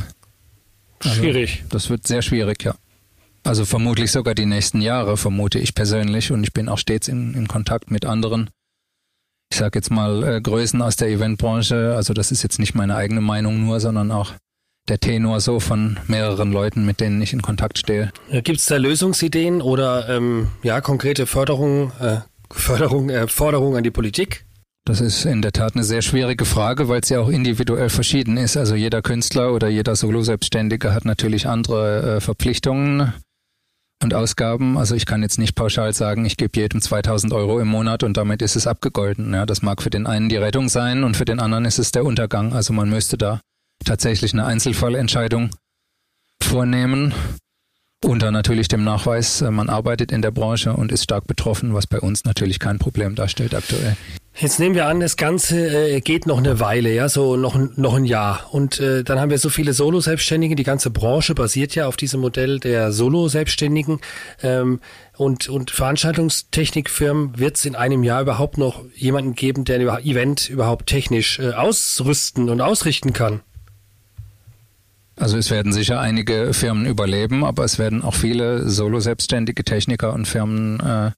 Also, 0.99 1.15
schwierig. 1.15 1.65
Das 1.69 1.91
wird 1.91 2.07
sehr 2.07 2.23
schwierig, 2.23 2.65
ja. 2.65 2.75
Also 3.45 3.65
vermutlich 3.65 4.11
sogar 4.11 4.35
die 4.35 4.47
nächsten 4.47 4.81
Jahre, 4.81 5.17
vermute 5.17 5.59
ich 5.59 5.75
persönlich. 5.75 6.33
Und 6.33 6.43
ich 6.43 6.53
bin 6.53 6.69
auch 6.69 6.79
stets 6.79 7.09
in, 7.09 7.35
in 7.35 7.47
Kontakt 7.47 7.91
mit 7.91 8.05
anderen 8.05 8.51
ich 9.53 9.59
sage 9.59 9.79
jetzt 9.79 9.91
mal, 9.91 10.23
äh, 10.25 10.41
Größen 10.41 10.81
aus 10.81 10.97
der 10.97 11.09
Eventbranche. 11.09 11.93
Also 11.95 12.15
das 12.15 12.33
ist 12.33 12.43
jetzt 12.43 12.59
nicht 12.59 12.75
meine 12.75 12.97
eigene 12.97 13.21
Meinung 13.21 13.63
nur, 13.63 13.81
sondern 13.81 14.11
auch 14.11 14.33
der 14.89 14.99
Tenor 14.99 15.41
so 15.41 15.61
von 15.61 15.99
mehreren 16.07 16.53
Leuten, 16.53 16.85
mit 16.85 17.01
denen 17.01 17.23
ich 17.23 17.33
in 17.33 17.43
Kontakt 17.43 17.79
stehe. 17.79 18.13
Gibt 18.31 18.59
es 18.59 18.67
da 18.67 18.77
Lösungsideen 18.77 19.63
oder 19.63 20.09
ähm, 20.09 20.49
ja 20.63 20.81
konkrete 20.81 21.27
Förderung, 21.27 21.93
äh, 22.01 22.19
Förderung, 22.51 23.11
äh, 23.11 23.29
Forderungen 23.29 23.77
an 23.77 23.85
die 23.85 23.91
Politik? 23.91 24.45
Das 24.85 25.01
ist 25.01 25.25
in 25.27 25.43
der 25.43 25.53
Tat 25.53 25.77
eine 25.77 25.85
sehr 25.85 26.03
schwierige 26.03 26.45
Frage, 26.45 26.89
weil 26.89 27.01
es 27.01 27.09
ja 27.09 27.21
auch 27.21 27.29
individuell 27.29 27.89
verschieden 27.89 28.37
ist. 28.37 28.57
Also 28.57 28.75
jeder 28.75 29.01
Künstler 29.01 29.53
oder 29.53 29.69
jeder 29.69 29.95
Solo-Selbstständige 29.95 30.93
hat 30.93 31.05
natürlich 31.05 31.47
andere 31.47 32.17
äh, 32.17 32.21
Verpflichtungen 32.21 33.13
und 34.03 34.13
Ausgaben. 34.13 34.77
Also 34.77 34.97
ich 34.97 35.07
kann 35.07 35.23
jetzt 35.23 35.39
nicht 35.39 35.55
pauschal 35.55 35.93
sagen, 35.93 36.25
ich 36.25 36.37
gebe 36.37 36.59
jedem 36.59 36.81
2000 36.81 37.33
Euro 37.33 37.61
im 37.61 37.69
Monat 37.69 38.03
und 38.03 38.17
damit 38.17 38.43
ist 38.43 38.57
es 38.57 38.67
abgegolten. 38.67 39.33
Ja, 39.33 39.47
das 39.47 39.63
mag 39.63 39.83
für 39.83 39.91
den 39.91 40.09
einen 40.09 40.29
die 40.29 40.37
Rettung 40.37 40.69
sein 40.69 41.05
und 41.05 41.17
für 41.17 41.25
den 41.25 41.39
anderen 41.39 41.65
ist 41.65 41.79
es 41.79 41.93
der 41.93 42.05
Untergang. 42.05 42.53
Also 42.53 42.73
man 42.73 42.91
müsste 42.91 43.17
da 43.17 43.41
tatsächlich 43.85 44.33
eine 44.33 44.45
Einzelfallentscheidung 44.45 45.51
vornehmen. 46.43 47.15
Unter 48.05 48.33
natürlich 48.33 48.67
dem 48.67 48.83
Nachweis, 48.83 49.43
äh, 49.43 49.51
man 49.53 49.69
arbeitet 49.69 50.11
in 50.11 50.23
der 50.23 50.33
Branche 50.33 50.73
und 50.73 50.91
ist 50.91 51.05
stark 51.05 51.29
betroffen, 51.29 51.73
was 51.73 51.87
bei 51.87 52.01
uns 52.01 52.25
natürlich 52.25 52.59
kein 52.59 52.81
Problem 52.81 53.15
darstellt 53.15 53.55
aktuell. 53.55 53.97
Jetzt 54.35 54.59
nehmen 54.59 54.75
wir 54.75 54.87
an, 54.87 54.99
das 54.99 55.17
Ganze 55.17 55.69
äh, 55.69 56.01
geht 56.01 56.27
noch 56.27 56.39
eine 56.39 56.59
Weile, 56.59 56.93
ja, 56.93 57.09
so 57.09 57.37
noch, 57.37 57.55
noch 57.77 57.95
ein 57.95 58.05
Jahr. 58.05 58.49
Und 58.51 58.81
äh, 58.81 59.05
dann 59.05 59.21
haben 59.21 59.31
wir 59.31 59.39
so 59.39 59.51
viele 59.51 59.73
Solo-Selbstständige. 59.73 60.57
Die 60.57 60.65
ganze 60.65 60.91
Branche 60.91 61.35
basiert 61.35 61.77
ja 61.77 61.87
auf 61.87 61.97
diesem 61.97 62.21
Modell 62.21 62.59
der 62.59 62.91
Solo-Selbstständigen. 62.91 64.01
Ähm, 64.43 64.81
und, 65.17 65.49
und 65.49 65.71
Veranstaltungstechnikfirmen 65.71 67.39
wird 67.39 67.57
es 67.57 67.67
in 67.67 67.77
einem 67.77 68.03
Jahr 68.03 68.23
überhaupt 68.23 68.59
noch 68.59 68.85
jemanden 68.97 69.35
geben, 69.35 69.65
der 69.65 69.79
ein 69.79 70.05
Event 70.05 70.49
überhaupt 70.49 70.87
technisch 70.87 71.39
ausrüsten 71.39 72.49
und 72.49 72.61
ausrichten 72.61 73.13
kann? 73.13 73.43
Also 75.17 75.37
es 75.37 75.51
werden 75.51 75.73
sicher 75.73 76.01
einige 76.01 76.55
Firmen 76.55 76.87
überleben, 76.87 77.45
aber 77.45 77.65
es 77.65 77.79
werden 77.79 78.03
auch 78.03 78.15
viele 78.15 78.69
Solo-selbstständige 78.69 79.65
Techniker 79.65 80.13
und 80.13 80.27
Firmen 80.27 80.81
äh, 80.81 81.11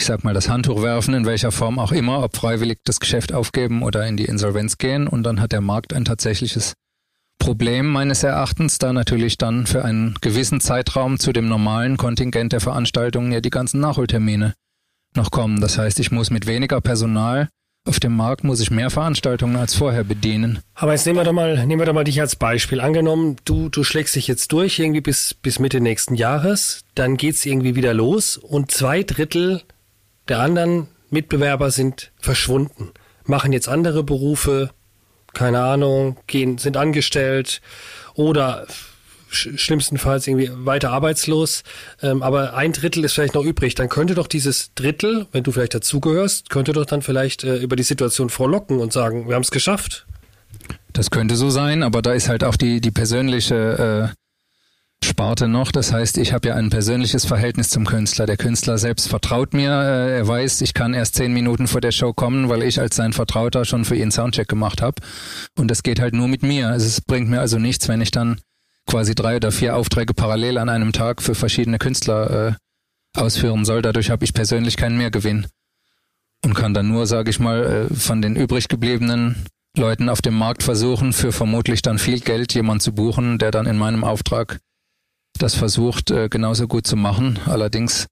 ich 0.00 0.06
sag 0.06 0.24
mal, 0.24 0.32
das 0.32 0.48
Handtuch 0.48 0.82
werfen, 0.82 1.12
in 1.12 1.26
welcher 1.26 1.52
Form 1.52 1.78
auch 1.78 1.92
immer, 1.92 2.24
ob 2.24 2.34
freiwillig 2.34 2.78
das 2.84 3.00
Geschäft 3.00 3.34
aufgeben 3.34 3.82
oder 3.82 4.06
in 4.06 4.16
die 4.16 4.24
Insolvenz 4.24 4.78
gehen. 4.78 5.06
Und 5.06 5.24
dann 5.24 5.42
hat 5.42 5.52
der 5.52 5.60
Markt 5.60 5.92
ein 5.92 6.06
tatsächliches 6.06 6.72
Problem 7.38 7.86
meines 7.86 8.22
Erachtens, 8.22 8.78
da 8.78 8.94
natürlich 8.94 9.36
dann 9.36 9.66
für 9.66 9.84
einen 9.84 10.16
gewissen 10.22 10.62
Zeitraum 10.62 11.18
zu 11.18 11.32
dem 11.32 11.48
normalen 11.48 11.98
Kontingent 11.98 12.54
der 12.54 12.60
Veranstaltungen 12.60 13.30
ja 13.30 13.42
die 13.42 13.50
ganzen 13.50 13.80
Nachholtermine 13.80 14.54
noch 15.14 15.30
kommen. 15.30 15.60
Das 15.60 15.76
heißt, 15.76 16.00
ich 16.00 16.10
muss 16.10 16.30
mit 16.30 16.46
weniger 16.46 16.80
Personal 16.80 17.48
auf 17.90 17.98
dem 17.98 18.14
Markt 18.14 18.44
muss 18.44 18.60
ich 18.60 18.70
mehr 18.70 18.88
Veranstaltungen 18.88 19.56
als 19.56 19.74
vorher 19.74 20.04
bedienen. 20.04 20.60
Aber 20.74 20.92
jetzt 20.92 21.06
nehmen 21.06 21.18
wir 21.18 21.24
doch 21.24 21.32
mal, 21.32 21.66
nehmen 21.66 21.80
wir 21.80 21.86
doch 21.86 21.92
mal 21.92 22.04
dich 22.04 22.20
als 22.20 22.36
Beispiel. 22.36 22.80
Angenommen, 22.80 23.34
du, 23.44 23.68
du 23.68 23.82
schlägst 23.82 24.14
dich 24.14 24.28
jetzt 24.28 24.52
durch 24.52 24.78
irgendwie 24.78 25.00
bis, 25.00 25.34
bis 25.34 25.58
Mitte 25.58 25.80
nächsten 25.80 26.14
Jahres, 26.14 26.84
dann 26.94 27.16
geht's 27.16 27.44
irgendwie 27.44 27.74
wieder 27.74 27.92
los 27.92 28.36
und 28.36 28.70
zwei 28.70 29.02
Drittel 29.02 29.62
der 30.28 30.38
anderen 30.38 30.86
Mitbewerber 31.10 31.72
sind 31.72 32.12
verschwunden, 32.20 32.90
machen 33.24 33.52
jetzt 33.52 33.68
andere 33.68 34.04
Berufe, 34.04 34.70
keine 35.34 35.60
Ahnung, 35.60 36.16
gehen, 36.28 36.58
sind 36.58 36.76
angestellt 36.76 37.60
oder 38.14 38.68
schlimmstenfalls 39.30 40.26
irgendwie 40.26 40.50
weiter 40.52 40.90
arbeitslos, 40.90 41.62
ähm, 42.02 42.22
aber 42.22 42.54
ein 42.54 42.72
Drittel 42.72 43.04
ist 43.04 43.14
vielleicht 43.14 43.34
noch 43.34 43.44
übrig, 43.44 43.74
dann 43.74 43.88
könnte 43.88 44.14
doch 44.14 44.26
dieses 44.26 44.74
Drittel, 44.74 45.26
wenn 45.32 45.44
du 45.44 45.52
vielleicht 45.52 45.74
dazugehörst, 45.74 46.50
könnte 46.50 46.72
doch 46.72 46.86
dann 46.86 47.02
vielleicht 47.02 47.44
äh, 47.44 47.56
über 47.56 47.76
die 47.76 47.82
Situation 47.82 48.30
vorlocken 48.30 48.78
und 48.78 48.92
sagen, 48.92 49.28
wir 49.28 49.34
haben 49.34 49.42
es 49.42 49.50
geschafft. 49.50 50.06
Das 50.92 51.10
könnte 51.10 51.36
so 51.36 51.50
sein, 51.50 51.82
aber 51.82 52.02
da 52.02 52.12
ist 52.12 52.28
halt 52.28 52.44
auch 52.44 52.56
die, 52.56 52.80
die 52.80 52.90
persönliche 52.90 54.12
äh, 54.12 54.20
Sparte 55.02 55.48
noch. 55.48 55.72
Das 55.72 55.92
heißt, 55.92 56.18
ich 56.18 56.32
habe 56.32 56.48
ja 56.48 56.56
ein 56.56 56.70
persönliches 56.70 57.24
Verhältnis 57.24 57.70
zum 57.70 57.86
Künstler. 57.86 58.26
Der 58.26 58.36
Künstler 58.36 58.76
selbst 58.76 59.08
vertraut 59.08 59.54
mir. 59.54 59.70
Äh, 59.70 60.18
er 60.18 60.28
weiß, 60.28 60.60
ich 60.60 60.74
kann 60.74 60.92
erst 60.94 61.14
zehn 61.14 61.32
Minuten 61.32 61.68
vor 61.68 61.80
der 61.80 61.92
Show 61.92 62.12
kommen, 62.12 62.48
weil 62.48 62.62
ich 62.62 62.80
als 62.80 62.96
sein 62.96 63.12
Vertrauter 63.12 63.64
schon 63.64 63.84
für 63.84 63.96
ihn 63.96 64.10
Soundcheck 64.10 64.48
gemacht 64.48 64.82
habe. 64.82 65.00
Und 65.58 65.70
das 65.70 65.82
geht 65.82 66.00
halt 66.00 66.14
nur 66.14 66.28
mit 66.28 66.42
mir. 66.42 66.70
Es 66.70 67.00
bringt 67.00 67.30
mir 67.30 67.40
also 67.40 67.58
nichts, 67.58 67.88
wenn 67.88 68.00
ich 68.00 68.10
dann 68.10 68.40
quasi 68.90 69.14
drei 69.14 69.36
oder 69.36 69.52
vier 69.52 69.76
Aufträge 69.76 70.14
parallel 70.14 70.58
an 70.58 70.68
einem 70.68 70.92
Tag 70.92 71.22
für 71.22 71.36
verschiedene 71.36 71.78
Künstler 71.78 72.48
äh, 72.48 72.52
ausführen 73.16 73.64
soll. 73.64 73.82
Dadurch 73.82 74.10
habe 74.10 74.24
ich 74.24 74.34
persönlich 74.34 74.76
keinen 74.76 74.98
Mehrgewinn. 74.98 75.46
Und 76.44 76.54
kann 76.54 76.74
dann 76.74 76.88
nur, 76.88 77.06
sage 77.06 77.30
ich 77.30 77.38
mal, 77.38 77.88
äh, 77.90 77.94
von 77.94 78.20
den 78.20 78.34
übrig 78.34 78.68
gebliebenen 78.68 79.44
Leuten 79.76 80.08
auf 80.08 80.22
dem 80.22 80.34
Markt 80.34 80.64
versuchen, 80.64 81.12
für 81.12 81.30
vermutlich 81.30 81.82
dann 81.82 81.98
viel 81.98 82.18
Geld 82.18 82.52
jemand 82.54 82.82
zu 82.82 82.92
buchen, 82.92 83.38
der 83.38 83.52
dann 83.52 83.66
in 83.66 83.78
meinem 83.78 84.02
Auftrag 84.02 84.58
das 85.38 85.54
versucht 85.54 86.10
äh, 86.10 86.28
genauso 86.28 86.66
gut 86.66 86.86
zu 86.86 86.96
machen. 86.96 87.38
Allerdings 87.46 88.06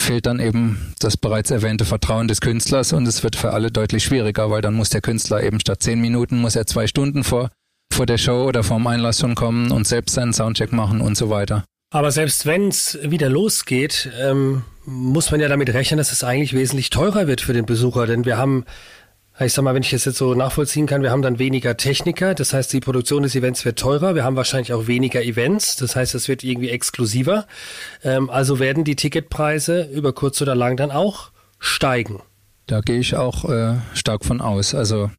fehlt 0.00 0.26
dann 0.26 0.38
eben 0.38 0.94
das 1.00 1.16
bereits 1.16 1.50
erwähnte 1.50 1.84
Vertrauen 1.84 2.28
des 2.28 2.40
Künstlers 2.40 2.92
und 2.92 3.06
es 3.08 3.24
wird 3.24 3.34
für 3.34 3.50
alle 3.52 3.72
deutlich 3.72 4.04
schwieriger, 4.04 4.50
weil 4.50 4.62
dann 4.62 4.74
muss 4.74 4.90
der 4.90 5.00
Künstler 5.00 5.42
eben 5.42 5.58
statt 5.58 5.82
zehn 5.82 6.00
Minuten 6.00 6.40
muss 6.40 6.54
er 6.54 6.66
zwei 6.66 6.86
Stunden 6.86 7.24
vor, 7.24 7.50
vor 7.92 8.06
der 8.06 8.18
Show 8.18 8.44
oder 8.44 8.62
vorm 8.62 8.86
Einlass 8.86 9.20
schon 9.20 9.34
kommen 9.34 9.70
und 9.70 9.86
selbst 9.86 10.14
seinen 10.14 10.32
Soundcheck 10.32 10.72
machen 10.72 11.00
und 11.00 11.16
so 11.16 11.30
weiter. 11.30 11.64
Aber 11.92 12.12
selbst 12.12 12.46
wenn 12.46 12.68
es 12.68 12.98
wieder 13.02 13.28
losgeht, 13.28 14.10
ähm, 14.20 14.62
muss 14.86 15.30
man 15.30 15.40
ja 15.40 15.48
damit 15.48 15.72
rechnen, 15.74 15.98
dass 15.98 16.12
es 16.12 16.22
eigentlich 16.22 16.52
wesentlich 16.52 16.90
teurer 16.90 17.26
wird 17.26 17.40
für 17.40 17.52
den 17.52 17.66
Besucher, 17.66 18.06
denn 18.06 18.24
wir 18.24 18.36
haben 18.36 18.64
ich 19.46 19.54
sag 19.54 19.62
mal, 19.62 19.74
wenn 19.74 19.82
ich 19.82 19.90
das 19.90 20.04
jetzt 20.04 20.18
so 20.18 20.34
nachvollziehen 20.34 20.86
kann, 20.86 21.02
wir 21.02 21.10
haben 21.10 21.22
dann 21.22 21.38
weniger 21.38 21.76
Techniker, 21.76 22.34
das 22.34 22.52
heißt, 22.52 22.72
die 22.72 22.80
Produktion 22.80 23.22
des 23.22 23.34
Events 23.34 23.64
wird 23.64 23.78
teurer, 23.78 24.14
wir 24.14 24.22
haben 24.22 24.36
wahrscheinlich 24.36 24.74
auch 24.74 24.86
weniger 24.86 25.22
Events, 25.22 25.76
das 25.76 25.96
heißt, 25.96 26.14
es 26.14 26.28
wird 26.28 26.44
irgendwie 26.44 26.68
exklusiver. 26.68 27.46
Ähm, 28.04 28.28
also 28.28 28.58
werden 28.58 28.84
die 28.84 28.96
Ticketpreise 28.96 29.88
über 29.92 30.12
kurz 30.12 30.42
oder 30.42 30.54
lang 30.54 30.76
dann 30.76 30.90
auch 30.90 31.30
steigen. 31.58 32.20
Da 32.66 32.80
gehe 32.82 32.98
ich 32.98 33.16
auch 33.16 33.48
äh, 33.48 33.76
stark 33.94 34.24
von 34.24 34.40
aus. 34.42 34.74
Also 34.74 35.10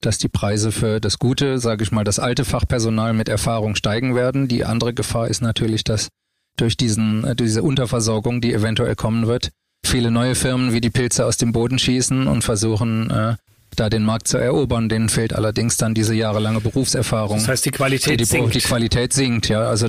dass 0.00 0.18
die 0.18 0.28
Preise 0.28 0.72
für 0.72 1.00
das 1.00 1.18
gute, 1.18 1.58
sage 1.58 1.82
ich 1.82 1.92
mal, 1.92 2.04
das 2.04 2.18
alte 2.18 2.44
Fachpersonal 2.44 3.12
mit 3.12 3.28
Erfahrung 3.28 3.74
steigen 3.74 4.14
werden. 4.14 4.48
Die 4.48 4.64
andere 4.64 4.94
Gefahr 4.94 5.28
ist 5.28 5.42
natürlich, 5.42 5.84
dass 5.84 6.08
durch 6.56 6.76
diesen, 6.76 7.24
äh, 7.24 7.36
diese 7.36 7.62
Unterversorgung, 7.62 8.40
die 8.40 8.52
eventuell 8.52 8.96
kommen 8.96 9.26
wird, 9.26 9.50
viele 9.84 10.10
neue 10.10 10.34
Firmen 10.34 10.72
wie 10.72 10.80
die 10.80 10.90
Pilze 10.90 11.24
aus 11.24 11.36
dem 11.36 11.52
Boden 11.52 11.78
schießen 11.78 12.26
und 12.26 12.42
versuchen, 12.42 13.10
äh, 13.10 13.36
da 13.76 13.88
den 13.88 14.04
Markt 14.04 14.28
zu 14.28 14.36
erobern. 14.36 14.88
Denen 14.88 15.08
fehlt 15.08 15.32
allerdings 15.32 15.76
dann 15.76 15.94
diese 15.94 16.14
jahrelange 16.14 16.60
Berufserfahrung. 16.60 17.38
Das 17.38 17.48
heißt, 17.48 17.64
die 17.64 17.70
Qualität 17.70 18.20
die, 18.20 18.24
sinkt. 18.24 18.54
Die 18.54 18.60
Qualität 18.60 19.12
sinkt, 19.12 19.48
ja. 19.48 19.62
Also 19.62 19.88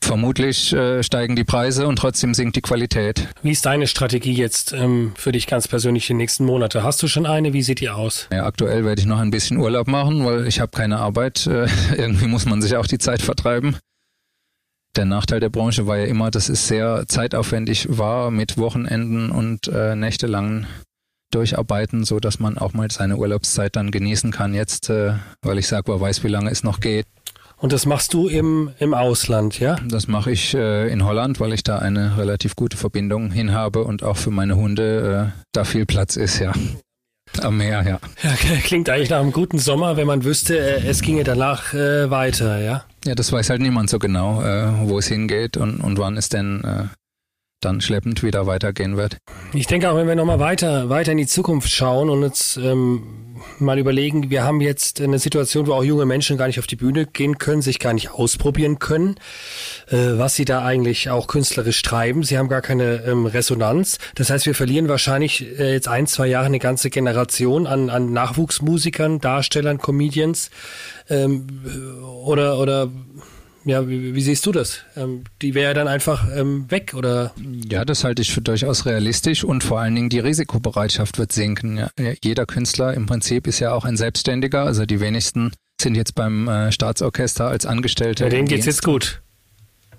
vermutlich 0.00 0.72
äh, 0.72 1.02
steigen 1.02 1.36
die 1.36 1.44
Preise 1.44 1.86
und 1.86 1.96
trotzdem 1.96 2.34
sinkt 2.34 2.56
die 2.56 2.60
Qualität. 2.60 3.28
Wie 3.42 3.50
ist 3.50 3.66
deine 3.66 3.86
Strategie 3.86 4.34
jetzt 4.34 4.72
ähm, 4.72 5.12
für 5.16 5.32
dich 5.32 5.46
ganz 5.46 5.68
persönlich 5.68 6.06
die 6.06 6.14
nächsten 6.14 6.44
Monate? 6.44 6.82
Hast 6.82 7.02
du 7.02 7.08
schon 7.08 7.26
eine? 7.26 7.52
Wie 7.52 7.62
sieht 7.62 7.80
die 7.80 7.90
aus? 7.90 8.28
Ja, 8.32 8.46
aktuell 8.46 8.84
werde 8.84 9.00
ich 9.00 9.06
noch 9.06 9.18
ein 9.18 9.30
bisschen 9.30 9.56
Urlaub 9.56 9.88
machen, 9.88 10.24
weil 10.24 10.46
ich 10.46 10.60
habe 10.60 10.70
keine 10.70 10.98
Arbeit. 10.98 11.46
Äh, 11.46 11.68
irgendwie 11.96 12.26
muss 12.26 12.46
man 12.46 12.62
sich 12.62 12.76
auch 12.76 12.86
die 12.86 12.98
Zeit 12.98 13.22
vertreiben. 13.22 13.76
Der 14.96 15.04
Nachteil 15.04 15.40
der 15.40 15.50
Branche 15.50 15.86
war 15.86 15.98
ja 15.98 16.06
immer, 16.06 16.30
dass 16.30 16.48
es 16.48 16.68
sehr 16.68 17.04
zeitaufwendig 17.06 17.86
war 17.90 18.30
mit 18.30 18.56
Wochenenden 18.56 19.30
und 19.30 19.68
äh, 19.68 19.94
nächtelangen 19.94 20.66
durcharbeiten, 21.30 22.04
so 22.04 22.18
dass 22.18 22.38
man 22.38 22.56
auch 22.56 22.72
mal 22.72 22.90
seine 22.90 23.16
Urlaubszeit 23.16 23.76
dann 23.76 23.90
genießen 23.90 24.30
kann 24.30 24.54
jetzt, 24.54 24.88
äh, 24.88 25.14
weil 25.42 25.58
ich 25.58 25.66
sage, 25.66 25.92
wer 25.92 26.00
weiß, 26.00 26.24
wie 26.24 26.28
lange 26.28 26.50
es 26.50 26.62
noch 26.62 26.80
geht. 26.80 27.06
Und 27.58 27.72
das 27.72 27.86
machst 27.86 28.12
du 28.12 28.28
im, 28.28 28.70
im 28.78 28.92
Ausland, 28.92 29.60
ja? 29.60 29.76
Das 29.88 30.08
mache 30.08 30.30
ich 30.30 30.54
äh, 30.54 30.92
in 30.92 31.04
Holland, 31.04 31.40
weil 31.40 31.54
ich 31.54 31.62
da 31.62 31.78
eine 31.78 32.18
relativ 32.18 32.54
gute 32.54 32.76
Verbindung 32.76 33.30
hin 33.30 33.52
habe 33.52 33.84
und 33.84 34.02
auch 34.02 34.18
für 34.18 34.30
meine 34.30 34.56
Hunde 34.56 35.32
äh, 35.34 35.40
da 35.52 35.64
viel 35.64 35.86
Platz 35.86 36.16
ist, 36.16 36.38
ja. 36.38 36.52
Am 37.42 37.56
Meer, 37.56 37.82
ja. 37.82 37.98
ja. 38.22 38.36
Klingt 38.62 38.90
eigentlich 38.90 39.10
nach 39.10 39.20
einem 39.20 39.32
guten 39.32 39.58
Sommer, 39.58 39.96
wenn 39.96 40.06
man 40.06 40.24
wüsste, 40.24 40.58
äh, 40.58 40.86
es 40.86 41.00
ginge 41.00 41.24
danach 41.24 41.72
äh, 41.72 42.10
weiter, 42.10 42.60
ja? 42.60 42.84
Ja, 43.04 43.14
das 43.14 43.32
weiß 43.32 43.50
halt 43.50 43.62
niemand 43.62 43.88
so 43.88 43.98
genau, 43.98 44.42
äh, 44.42 44.88
wo 44.88 44.98
es 44.98 45.06
hingeht 45.06 45.56
und, 45.56 45.80
und 45.80 45.98
wann 45.98 46.16
es 46.16 46.28
denn 46.28 46.62
äh, 46.62 46.84
dann 47.66 47.80
schleppend 47.80 48.22
wieder 48.22 48.46
weitergehen 48.46 48.96
wird. 48.96 49.18
Ich 49.52 49.66
denke 49.66 49.90
auch, 49.90 49.96
wenn 49.96 50.06
wir 50.06 50.14
nochmal 50.14 50.38
weiter, 50.38 50.88
weiter 50.88 51.12
in 51.12 51.18
die 51.18 51.26
Zukunft 51.26 51.70
schauen 51.70 52.08
und 52.08 52.22
uns 52.22 52.56
ähm, 52.56 53.02
mal 53.58 53.78
überlegen, 53.78 54.30
wir 54.30 54.44
haben 54.44 54.60
jetzt 54.60 55.00
eine 55.00 55.18
Situation, 55.18 55.66
wo 55.66 55.72
auch 55.72 55.84
junge 55.84 56.06
Menschen 56.06 56.36
gar 56.36 56.46
nicht 56.46 56.58
auf 56.58 56.66
die 56.66 56.76
Bühne 56.76 57.06
gehen 57.06 57.38
können, 57.38 57.62
sich 57.62 57.78
gar 57.78 57.92
nicht 57.92 58.10
ausprobieren 58.10 58.78
können, 58.78 59.16
äh, 59.88 59.96
was 60.16 60.36
sie 60.36 60.44
da 60.44 60.64
eigentlich 60.64 61.10
auch 61.10 61.26
künstlerisch 61.26 61.82
treiben. 61.82 62.22
Sie 62.22 62.38
haben 62.38 62.48
gar 62.48 62.62
keine 62.62 63.04
ähm, 63.04 63.26
Resonanz. 63.26 63.98
Das 64.14 64.30
heißt, 64.30 64.46
wir 64.46 64.54
verlieren 64.54 64.88
wahrscheinlich 64.88 65.58
äh, 65.58 65.72
jetzt 65.72 65.88
ein, 65.88 66.06
zwei 66.06 66.28
Jahre 66.28 66.46
eine 66.46 66.58
ganze 66.58 66.90
Generation 66.90 67.66
an, 67.66 67.90
an 67.90 68.12
Nachwuchsmusikern, 68.12 69.20
Darstellern, 69.20 69.78
Comedians 69.78 70.50
ähm, 71.08 71.46
oder, 72.24 72.58
oder 72.58 72.90
ja, 73.66 73.88
wie, 73.88 74.14
wie, 74.14 74.20
siehst 74.20 74.46
du 74.46 74.52
das? 74.52 74.82
Ähm, 74.96 75.24
die 75.42 75.54
wäre 75.54 75.74
dann 75.74 75.88
einfach 75.88 76.28
ähm, 76.32 76.70
weg, 76.70 76.94
oder? 76.94 77.32
Ja, 77.68 77.84
das 77.84 78.04
halte 78.04 78.22
ich 78.22 78.32
für 78.32 78.40
durchaus 78.40 78.86
realistisch 78.86 79.42
und 79.42 79.64
vor 79.64 79.80
allen 79.80 79.96
Dingen 79.96 80.08
die 80.08 80.20
Risikobereitschaft 80.20 81.18
wird 81.18 81.32
sinken. 81.32 81.76
Ja. 81.76 81.90
Jeder 82.22 82.46
Künstler 82.46 82.94
im 82.94 83.06
Prinzip 83.06 83.48
ist 83.48 83.58
ja 83.58 83.72
auch 83.72 83.84
ein 83.84 83.96
Selbstständiger, 83.96 84.62
also 84.62 84.86
die 84.86 85.00
wenigsten 85.00 85.52
sind 85.82 85.96
jetzt 85.96 86.14
beim 86.14 86.46
äh, 86.46 86.70
Staatsorchester 86.70 87.48
als 87.48 87.66
Angestellte. 87.66 88.24
Ja, 88.24 88.30
denen 88.30 88.46
geht's 88.46 88.66
jetzt 88.66 88.84
gut. 88.84 89.20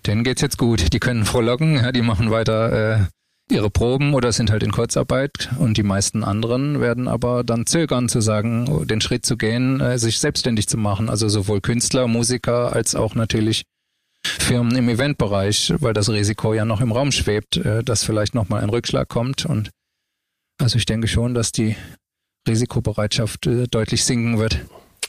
Denen 0.06 0.24
geht's 0.24 0.42
jetzt 0.42 0.58
gut. 0.58 0.94
Die 0.94 1.00
können 1.00 1.26
frohlocken, 1.26 1.76
ja, 1.76 1.92
die 1.92 2.02
machen 2.02 2.32
weiter 2.32 3.02
äh, 3.02 3.06
ihre 3.50 3.70
Proben 3.70 4.14
oder 4.14 4.32
sind 4.32 4.52
halt 4.52 4.64
in 4.64 4.72
Kurzarbeit 4.72 5.50
und 5.58 5.78
die 5.78 5.84
meisten 5.84 6.24
anderen 6.24 6.82
werden 6.82 7.08
aber 7.08 7.44
dann 7.44 7.66
zögern 7.66 8.10
zu 8.10 8.22
sagen, 8.22 8.88
den 8.88 9.02
Schritt 9.02 9.26
zu 9.26 9.38
gehen, 9.38 9.80
äh, 9.80 9.98
sich 9.98 10.20
selbstständig 10.20 10.68
zu 10.68 10.78
machen. 10.78 11.10
Also 11.10 11.30
sowohl 11.30 11.62
Künstler, 11.62 12.08
Musiker 12.08 12.74
als 12.74 12.96
auch 12.96 13.16
natürlich 13.16 13.64
Firmen 14.26 14.76
im 14.76 14.90
Eventbereich, 14.90 15.74
weil 15.80 15.94
das 15.94 16.10
Risiko 16.10 16.54
ja 16.54 16.66
noch 16.66 16.82
im 16.82 16.92
Raum 16.92 17.12
schwebt, 17.12 17.58
äh, 17.58 17.84
dass 17.84 18.04
vielleicht 18.04 18.36
nochmal 18.36 18.62
ein 18.62 18.70
Rückschlag 18.70 19.08
kommt. 19.08 19.46
Und 19.46 19.70
also 20.60 20.78
ich 20.78 20.86
denke 20.86 21.08
schon, 21.08 21.34
dass 21.34 21.52
die 21.52 21.76
Risikobereitschaft 22.48 23.48
äh, 23.48 23.68
deutlich 23.68 24.04
sinken 24.04 24.40
wird. 24.40 24.60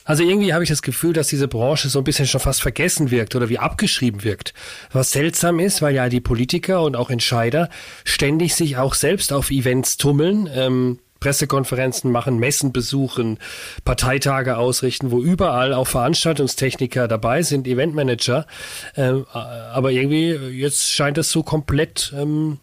Also 0.05 0.23
irgendwie 0.23 0.53
habe 0.53 0.63
ich 0.63 0.69
das 0.69 0.81
Gefühl, 0.81 1.13
dass 1.13 1.27
diese 1.27 1.47
Branche 1.47 1.89
so 1.89 1.99
ein 1.99 2.03
bisschen 2.03 2.27
schon 2.27 2.41
fast 2.41 2.61
vergessen 2.61 3.11
wirkt 3.11 3.35
oder 3.35 3.49
wie 3.49 3.59
abgeschrieben 3.59 4.23
wirkt. 4.23 4.53
Was 4.91 5.11
seltsam 5.11 5.59
ist, 5.59 5.81
weil 5.81 5.95
ja 5.95 6.09
die 6.09 6.21
Politiker 6.21 6.81
und 6.83 6.95
auch 6.95 7.09
Entscheider 7.09 7.69
ständig 8.03 8.55
sich 8.55 8.77
auch 8.77 8.95
selbst 8.95 9.31
auf 9.33 9.51
Events 9.51 9.97
tummeln. 9.97 10.49
Ähm, 10.53 10.99
Pressekonferenzen 11.19 12.11
machen, 12.11 12.39
Messen 12.39 12.71
besuchen, 12.71 13.39
Parteitage 13.83 14.57
ausrichten, 14.57 15.11
wo 15.11 15.21
überall 15.21 15.73
auch 15.73 15.87
Veranstaltungstechniker 15.87 17.07
dabei 17.07 17.43
sind, 17.43 17.67
Eventmanager. 17.67 18.47
Ähm, 18.95 19.25
aber 19.33 19.91
irgendwie, 19.91 20.31
jetzt 20.31 20.91
scheint 20.91 21.17
es 21.17 21.29
so 21.31 21.43
komplett 21.43 22.13
ähm, 22.17 22.59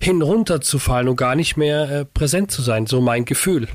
hinunter 0.00 0.60
zu 0.60 0.78
fallen 0.78 1.08
und 1.08 1.16
gar 1.16 1.34
nicht 1.34 1.56
mehr 1.56 1.90
äh, 1.90 2.04
präsent 2.04 2.50
zu 2.50 2.62
sein, 2.62 2.86
so 2.86 3.00
mein 3.00 3.24
Gefühl. 3.24 3.68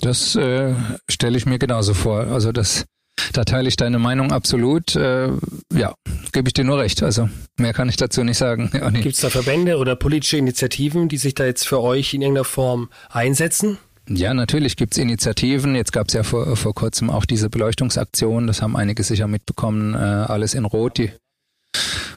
Das 0.00 0.34
äh, 0.36 0.74
stelle 1.08 1.36
ich 1.36 1.46
mir 1.46 1.58
genauso 1.58 1.94
vor. 1.94 2.26
Also 2.26 2.52
das, 2.52 2.84
da 3.32 3.44
teile 3.44 3.68
ich 3.68 3.76
deine 3.76 3.98
Meinung 3.98 4.32
absolut. 4.32 4.96
Äh, 4.96 5.28
ja, 5.72 5.94
gebe 6.32 6.48
ich 6.48 6.52
dir 6.54 6.64
nur 6.64 6.78
recht. 6.78 7.02
Also 7.02 7.28
mehr 7.56 7.72
kann 7.72 7.88
ich 7.88 7.96
dazu 7.96 8.24
nicht 8.24 8.38
sagen. 8.38 8.70
Ja, 8.74 8.90
nee. 8.90 9.00
Gibt 9.00 9.14
es 9.14 9.20
da 9.20 9.30
Verbände 9.30 9.78
oder 9.78 9.96
politische 9.96 10.36
Initiativen, 10.36 11.08
die 11.08 11.16
sich 11.16 11.34
da 11.34 11.44
jetzt 11.44 11.66
für 11.66 11.80
euch 11.80 12.12
in 12.14 12.22
irgendeiner 12.22 12.44
Form 12.44 12.90
einsetzen? 13.10 13.78
Ja, 14.08 14.34
natürlich 14.34 14.76
gibt 14.76 14.94
es 14.94 14.98
Initiativen. 14.98 15.74
Jetzt 15.74 15.92
gab 15.92 16.08
es 16.08 16.14
ja 16.14 16.22
vor, 16.24 16.56
vor 16.56 16.74
kurzem 16.74 17.08
auch 17.08 17.24
diese 17.24 17.48
Beleuchtungsaktion. 17.48 18.46
Das 18.46 18.60
haben 18.60 18.76
einige 18.76 19.02
sicher 19.02 19.28
mitbekommen. 19.28 19.94
Äh, 19.94 19.96
alles 19.96 20.54
in 20.54 20.66
Rot. 20.66 20.98
Die 20.98 21.10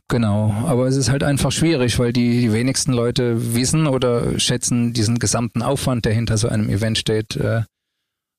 Genau, 0.10 0.54
aber 0.65 0.88
es 0.88 0.96
ist 0.96 1.10
halt 1.10 1.24
einfach 1.24 1.52
schwierig, 1.52 2.00
weil 2.00 2.13
die, 2.13 2.39
die 2.39 2.54
wenigsten 2.54 2.93
Leute 2.93 3.56
wissen 3.56 3.88
oder 3.88 4.39
schätzen 4.39 4.93
diesen 4.93 5.20
gesamten 5.20 5.62
Aufwand, 5.62 6.06
der 6.06 6.13
hinter 6.13 6.38
so 6.38 6.48
einem 6.48 6.70
Event 6.70 6.98
steht, 6.98 7.36
äh, 7.36 7.63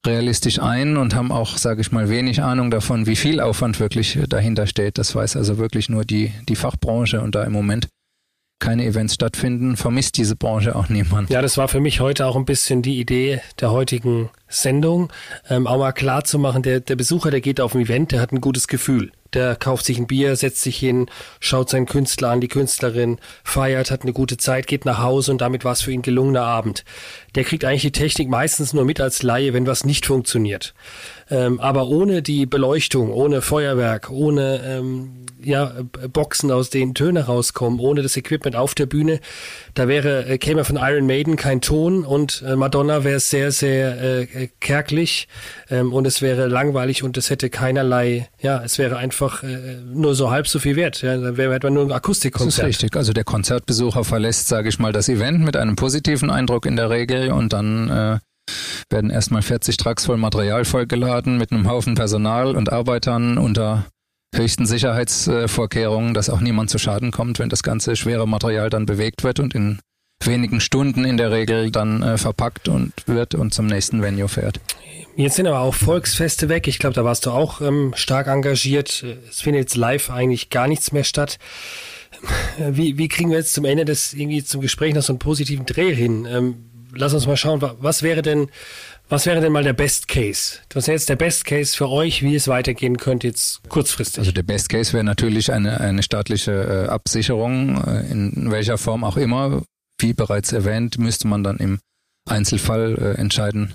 realistisch 0.06 0.60
ein 0.60 0.96
und 0.96 1.14
haben 1.14 1.30
auch, 1.30 1.58
sage 1.58 1.82
ich 1.82 1.92
mal, 1.92 2.08
wenig 2.08 2.42
Ahnung 2.42 2.70
davon, 2.70 3.06
wie 3.06 3.16
viel 3.16 3.40
Aufwand 3.40 3.80
wirklich 3.80 4.18
dahinter 4.28 4.66
steht. 4.66 4.96
Das 4.96 5.14
weiß 5.14 5.36
also 5.36 5.58
wirklich 5.58 5.90
nur 5.90 6.04
die, 6.04 6.32
die 6.48 6.56
Fachbranche 6.56 7.20
und 7.20 7.34
da 7.34 7.44
im 7.44 7.52
Moment 7.52 7.88
keine 8.60 8.84
Events 8.84 9.14
stattfinden, 9.14 9.76
vermisst 9.76 10.16
diese 10.16 10.34
Branche 10.34 10.74
auch 10.74 10.88
niemand. 10.88 11.30
Ja, 11.30 11.42
das 11.42 11.58
war 11.58 11.68
für 11.68 11.80
mich 11.80 12.00
heute 12.00 12.26
auch 12.26 12.34
ein 12.34 12.44
bisschen 12.44 12.82
die 12.82 12.98
Idee 12.98 13.40
der 13.60 13.70
heutigen 13.70 14.30
Sendung, 14.48 15.12
ähm, 15.48 15.66
auch 15.66 15.78
mal 15.78 15.92
klar 15.92 16.24
zu 16.24 16.38
machen, 16.38 16.62
der, 16.62 16.80
der 16.80 16.96
Besucher, 16.96 17.30
der 17.30 17.40
geht 17.40 17.60
auf 17.60 17.74
ein 17.74 17.82
Event, 17.82 18.10
der 18.10 18.20
hat 18.20 18.32
ein 18.32 18.40
gutes 18.40 18.66
Gefühl. 18.66 19.12
Der 19.34 19.56
kauft 19.56 19.84
sich 19.84 19.98
ein 19.98 20.06
Bier, 20.06 20.36
setzt 20.36 20.62
sich 20.62 20.78
hin, 20.78 21.06
schaut 21.40 21.68
seinen 21.68 21.86
Künstler 21.86 22.30
an, 22.30 22.40
die 22.40 22.48
Künstlerin, 22.48 23.18
feiert, 23.44 23.90
hat 23.90 24.02
eine 24.02 24.12
gute 24.12 24.38
Zeit, 24.38 24.66
geht 24.66 24.84
nach 24.84 25.02
Hause 25.02 25.32
und 25.32 25.40
damit 25.40 25.64
war 25.64 25.72
es 25.72 25.82
für 25.82 25.92
ihn 25.92 26.02
gelungener 26.02 26.44
Abend. 26.44 26.84
Der 27.34 27.44
kriegt 27.44 27.64
eigentlich 27.64 27.82
die 27.82 27.92
Technik 27.92 28.28
meistens 28.28 28.72
nur 28.72 28.84
mit 28.84 29.00
als 29.00 29.22
Laie, 29.22 29.52
wenn 29.52 29.66
was 29.66 29.84
nicht 29.84 30.06
funktioniert. 30.06 30.74
Ähm, 31.30 31.60
aber 31.60 31.88
ohne 31.88 32.22
die 32.22 32.46
Beleuchtung, 32.46 33.12
ohne 33.12 33.42
Feuerwerk, 33.42 34.10
ohne 34.10 34.60
ähm, 34.64 35.26
ja, 35.42 35.72
Boxen, 36.12 36.50
aus 36.50 36.70
denen 36.70 36.94
Töne 36.94 37.26
rauskommen, 37.26 37.80
ohne 37.80 38.02
das 38.02 38.16
Equipment 38.16 38.56
auf 38.56 38.74
der 38.74 38.86
Bühne, 38.86 39.20
da 39.74 39.88
wäre, 39.88 40.26
äh, 40.26 40.38
käme 40.38 40.64
von 40.64 40.76
Iron 40.76 41.06
Maiden 41.06 41.36
kein 41.36 41.60
Ton 41.60 42.04
und 42.04 42.42
äh, 42.46 42.56
Madonna 42.56 43.04
wäre 43.04 43.20
sehr, 43.20 43.52
sehr 43.52 44.00
äh, 44.00 44.48
kärglich 44.60 45.28
ähm, 45.70 45.92
und 45.92 46.06
es 46.06 46.22
wäre 46.22 46.48
langweilig 46.48 47.02
und 47.02 47.16
es 47.16 47.30
hätte 47.30 47.50
keinerlei, 47.50 48.28
ja, 48.40 48.62
es 48.64 48.78
wäre 48.78 48.96
einfach 48.96 49.42
äh, 49.42 49.76
nur 49.92 50.14
so 50.14 50.30
halb 50.30 50.48
so 50.48 50.58
viel 50.58 50.76
wert. 50.76 51.02
Ja, 51.02 51.16
da 51.16 51.36
wäre 51.36 51.58
man 51.62 51.74
nur 51.74 51.84
ein 51.84 51.92
Akustikkonzert. 51.92 52.48
Das 52.48 52.58
ist 52.58 52.82
richtig. 52.82 52.96
Also 52.96 53.12
der 53.12 53.24
Konzertbesucher 53.24 54.04
verlässt, 54.04 54.48
sage 54.48 54.68
ich 54.68 54.78
mal, 54.78 54.92
das 54.92 55.08
Event 55.08 55.40
mit 55.40 55.56
einem 55.56 55.76
positiven 55.76 56.30
Eindruck 56.30 56.66
in 56.66 56.76
der 56.76 56.90
Regel 56.90 57.32
und 57.32 57.52
dann 57.52 57.90
äh, 57.90 58.18
werden 58.90 59.10
erstmal 59.10 59.42
40 59.42 59.76
Trucks 59.76 60.06
voll 60.06 60.16
Material 60.16 60.64
vollgeladen 60.64 61.38
mit 61.38 61.52
einem 61.52 61.68
Haufen 61.68 61.94
Personal 61.94 62.56
und 62.56 62.72
Arbeitern 62.72 63.38
unter 63.38 63.86
höchsten 64.34 64.66
Sicherheitsvorkehrungen, 64.66 66.14
dass 66.14 66.30
auch 66.30 66.40
niemand 66.40 66.70
zu 66.70 66.78
Schaden 66.78 67.10
kommt, 67.10 67.38
wenn 67.38 67.48
das 67.48 67.62
ganze 67.62 67.96
schwere 67.96 68.28
Material 68.28 68.70
dann 68.70 68.86
bewegt 68.86 69.24
wird 69.24 69.40
und 69.40 69.54
in 69.54 69.78
wenigen 70.24 70.60
Stunden 70.60 71.04
in 71.04 71.16
der 71.16 71.30
Regel 71.30 71.70
dann 71.70 72.02
äh, 72.02 72.18
verpackt 72.18 72.68
und 72.68 72.92
wird 73.06 73.34
und 73.34 73.54
zum 73.54 73.66
nächsten 73.66 74.02
Venue 74.02 74.28
fährt. 74.28 74.60
Jetzt 75.16 75.36
sind 75.36 75.46
aber 75.46 75.60
auch 75.60 75.74
Volksfeste 75.74 76.48
weg. 76.48 76.68
Ich 76.68 76.78
glaube, 76.78 76.94
da 76.94 77.04
warst 77.04 77.26
du 77.26 77.30
auch 77.30 77.60
ähm, 77.60 77.92
stark 77.96 78.26
engagiert. 78.26 79.04
Es 79.28 79.40
findet 79.40 79.62
jetzt 79.62 79.76
live 79.76 80.10
eigentlich 80.10 80.50
gar 80.50 80.68
nichts 80.68 80.92
mehr 80.92 81.04
statt. 81.04 81.38
Wie, 82.58 82.98
wie 82.98 83.08
kriegen 83.08 83.30
wir 83.30 83.38
jetzt 83.38 83.54
zum 83.54 83.64
Ende 83.64 83.84
des 83.84 84.12
irgendwie 84.12 84.42
zum 84.42 84.60
Gespräch 84.60 84.94
noch 84.94 85.02
so 85.02 85.12
einen 85.12 85.18
positiven 85.18 85.66
Dreh 85.66 85.94
hin? 85.94 86.26
Ähm, 86.28 86.67
lass 86.94 87.14
uns 87.14 87.26
mal 87.26 87.36
schauen, 87.36 87.62
was 87.62 88.02
wäre 88.02 88.22
denn, 88.22 88.50
was 89.08 89.26
wäre 89.26 89.40
denn 89.40 89.52
mal 89.52 89.62
der 89.62 89.72
Best 89.72 90.08
Case? 90.08 90.58
Was 90.72 90.86
wäre 90.86 90.96
jetzt 90.96 91.08
der 91.08 91.16
Best 91.16 91.44
Case 91.44 91.76
für 91.76 91.88
euch, 91.88 92.22
wie 92.22 92.34
es 92.34 92.48
weitergehen 92.48 92.96
könnte 92.96 93.26
jetzt 93.26 93.66
kurzfristig? 93.68 94.20
Also 94.20 94.32
der 94.32 94.42
Best 94.42 94.68
Case 94.68 94.92
wäre 94.92 95.04
natürlich 95.04 95.52
eine, 95.52 95.80
eine 95.80 96.02
staatliche 96.02 96.52
äh, 96.52 96.88
Absicherung, 96.88 97.82
äh, 97.84 98.10
in 98.10 98.50
welcher 98.50 98.78
Form 98.78 99.04
auch 99.04 99.16
immer. 99.16 99.62
Wie 100.00 100.12
bereits 100.12 100.52
erwähnt, 100.52 100.98
müsste 100.98 101.26
man 101.26 101.42
dann 101.42 101.56
im 101.56 101.80
Einzelfall 102.28 102.96
äh, 102.98 103.20
entscheiden, 103.20 103.74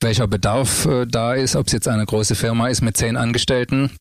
welcher 0.00 0.26
Bedarf 0.26 0.88
da 1.08 1.34
ist, 1.34 1.54
ob 1.54 1.66
es 1.66 1.72
jetzt 1.72 1.86
eine 1.86 2.04
große 2.04 2.34
Firma 2.34 2.68
ist 2.68 2.82
mit 2.82 2.96
zehn 2.96 3.16
Angestellten 3.16 3.92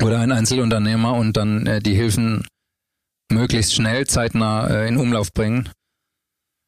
oder 0.00 0.18
ein 0.18 0.32
Einzelunternehmer 0.32 1.14
und 1.14 1.36
dann 1.36 1.80
die 1.84 1.94
Hilfen 1.94 2.44
möglichst 3.30 3.72
schnell, 3.72 4.04
zeitnah 4.08 4.86
in 4.86 4.96
Umlauf 4.96 5.32
bringen. 5.32 5.68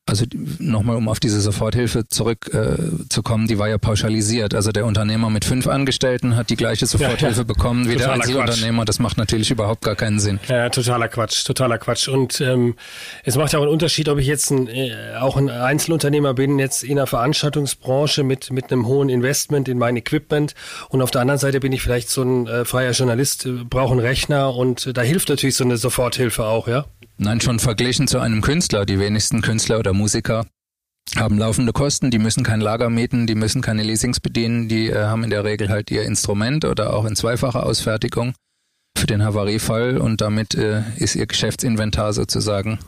Also 0.06 0.24
nochmal, 0.58 0.96
um 0.96 1.08
auf 1.08 1.20
diese 1.20 1.40
Soforthilfe 1.40 2.08
zurückzukommen, 2.08 3.44
äh, 3.44 3.48
die 3.48 3.58
war 3.58 3.68
ja 3.68 3.78
pauschalisiert. 3.78 4.54
Also 4.54 4.72
der 4.72 4.84
Unternehmer 4.86 5.30
mit 5.30 5.44
fünf 5.44 5.68
Angestellten 5.68 6.34
hat 6.34 6.50
die 6.50 6.56
gleiche 6.56 6.86
Soforthilfe 6.86 7.26
ja, 7.26 7.32
ja. 7.32 7.42
bekommen 7.44 7.88
wie 7.88 7.92
totaler 7.92 8.14
der 8.14 8.22
Einzelunternehmer. 8.22 8.84
Das 8.84 8.98
macht 8.98 9.18
natürlich 9.18 9.52
überhaupt 9.52 9.82
gar 9.82 9.94
keinen 9.94 10.18
Sinn. 10.18 10.40
Ja, 10.48 10.68
totaler 10.68 11.06
Quatsch, 11.08 11.44
totaler 11.44 11.78
Quatsch. 11.78 12.08
Und 12.08 12.40
ähm, 12.40 12.74
es 13.24 13.36
macht 13.36 13.52
ja 13.52 13.60
auch 13.60 13.62
einen 13.62 13.72
Unterschied, 13.72 14.08
ob 14.08 14.18
ich 14.18 14.26
jetzt 14.26 14.50
ein, 14.50 14.66
äh, 14.66 15.14
auch 15.20 15.36
ein 15.36 15.48
Einzelunternehmer 15.48 16.34
bin, 16.34 16.58
jetzt 16.58 16.82
in 16.82 16.96
der 16.96 17.06
Veranstaltungsbranche 17.06 18.24
mit, 18.24 18.50
mit 18.50 18.72
einem 18.72 18.86
hohen 18.86 19.10
Investment 19.10 19.68
in 19.68 19.78
mein 19.78 19.96
Equipment 19.96 20.54
und 20.88 21.02
auf 21.02 21.10
der 21.10 21.20
anderen 21.20 21.38
Seite 21.38 21.60
bin 21.60 21.72
ich 21.72 21.82
vielleicht 21.82 22.10
so 22.10 22.22
ein 22.22 22.46
äh, 22.46 22.64
freier 22.64 22.92
Journalist, 22.92 23.46
äh, 23.46 23.50
brauche 23.68 23.92
einen 23.92 24.00
Rechner 24.00 24.54
und 24.54 24.86
äh, 24.86 24.92
da 24.92 25.02
hilft 25.02 25.28
natürlich 25.28 25.54
so 25.56 25.64
eine 25.64 25.76
Soforthilfe 25.76 26.44
auch, 26.44 26.66
ja? 26.66 26.86
Nein, 27.22 27.42
schon 27.42 27.58
verglichen 27.58 28.08
zu 28.08 28.18
einem 28.18 28.40
Künstler. 28.40 28.86
Die 28.86 28.98
wenigsten 28.98 29.42
Künstler 29.42 29.78
oder 29.78 29.92
Musiker 29.92 30.46
haben 31.16 31.36
laufende 31.36 31.74
Kosten, 31.74 32.10
die 32.10 32.18
müssen 32.18 32.44
kein 32.44 32.62
Lager 32.62 32.88
mieten, 32.88 33.26
die 33.26 33.34
müssen 33.34 33.60
keine 33.60 33.82
Leasings 33.82 34.20
bedienen, 34.20 34.68
die 34.68 34.88
äh, 34.88 35.04
haben 35.04 35.22
in 35.22 35.28
der 35.28 35.44
Regel 35.44 35.68
halt 35.68 35.90
ihr 35.90 36.04
Instrument 36.04 36.64
oder 36.64 36.94
auch 36.94 37.04
in 37.04 37.14
zweifacher 37.14 37.66
Ausfertigung 37.66 38.32
für 38.96 39.06
den 39.06 39.22
Havariefall 39.22 39.98
und 39.98 40.22
damit 40.22 40.54
äh, 40.54 40.82
ist 40.96 41.14
ihr 41.14 41.26
Geschäftsinventar 41.26 42.14
sozusagen 42.14 42.78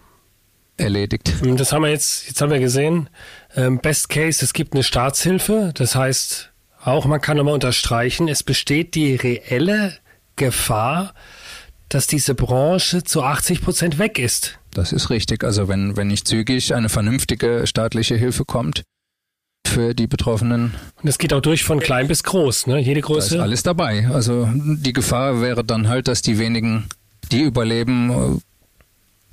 erledigt. 0.79 1.35
Das 1.43 1.75
haben 1.75 1.83
wir 1.83 1.91
jetzt, 1.91 2.27
jetzt 2.27 2.41
haben 2.41 2.53
wir 2.53 2.59
gesehen. 2.59 3.11
Ähm, 3.55 3.81
Best 3.81 4.09
Case, 4.09 4.43
es 4.43 4.55
gibt 4.55 4.73
eine 4.73 4.83
Staatshilfe, 4.83 5.73
das 5.75 5.95
heißt 5.95 6.53
auch, 6.83 7.05
man 7.05 7.21
kann 7.21 7.37
nochmal 7.37 7.53
unterstreichen, 7.53 8.29
es 8.29 8.43
besteht 8.43 8.95
die 8.95 9.15
reelle 9.15 9.93
Gefahr, 10.37 11.13
dass 11.95 12.07
diese 12.07 12.35
Branche 12.35 13.05
zu 13.05 13.23
80 13.23 13.61
Prozent 13.61 13.99
weg 13.99 14.19
ist. 14.19 14.59
Das 14.73 14.93
ist 14.93 15.11
richtig. 15.11 15.45
Also 15.45 15.69
wenn, 15.69 15.97
wenn 15.97 16.07
nicht 16.07 16.27
zügig 16.27 16.75
eine 16.75 16.89
vernünftige 16.89 17.67
staatliche 17.67 18.17
Hilfe 18.17 18.45
kommt 18.45 18.85
für 19.67 19.95
die 19.95 20.07
Betroffenen. 20.07 20.75
Und 21.03 21.09
es 21.09 21.19
geht 21.19 21.33
auch 21.33 21.41
durch 21.41 21.65
von 21.65 21.81
klein 21.81 22.09
bis 22.09 22.23
groß, 22.23 22.67
ne? 22.67 22.79
Jede 22.79 23.01
Größe. 23.01 23.31
Da 23.31 23.37
ist 23.37 23.43
alles 23.43 23.63
dabei. 23.63 24.09
Also 24.09 24.49
die 24.55 24.93
Gefahr 24.93 25.41
wäre 25.41 25.65
dann 25.65 25.89
halt, 25.89 26.09
dass 26.09 26.23
die 26.23 26.39
wenigen, 26.39 26.89
die 27.31 27.43
überleben, 27.43 28.41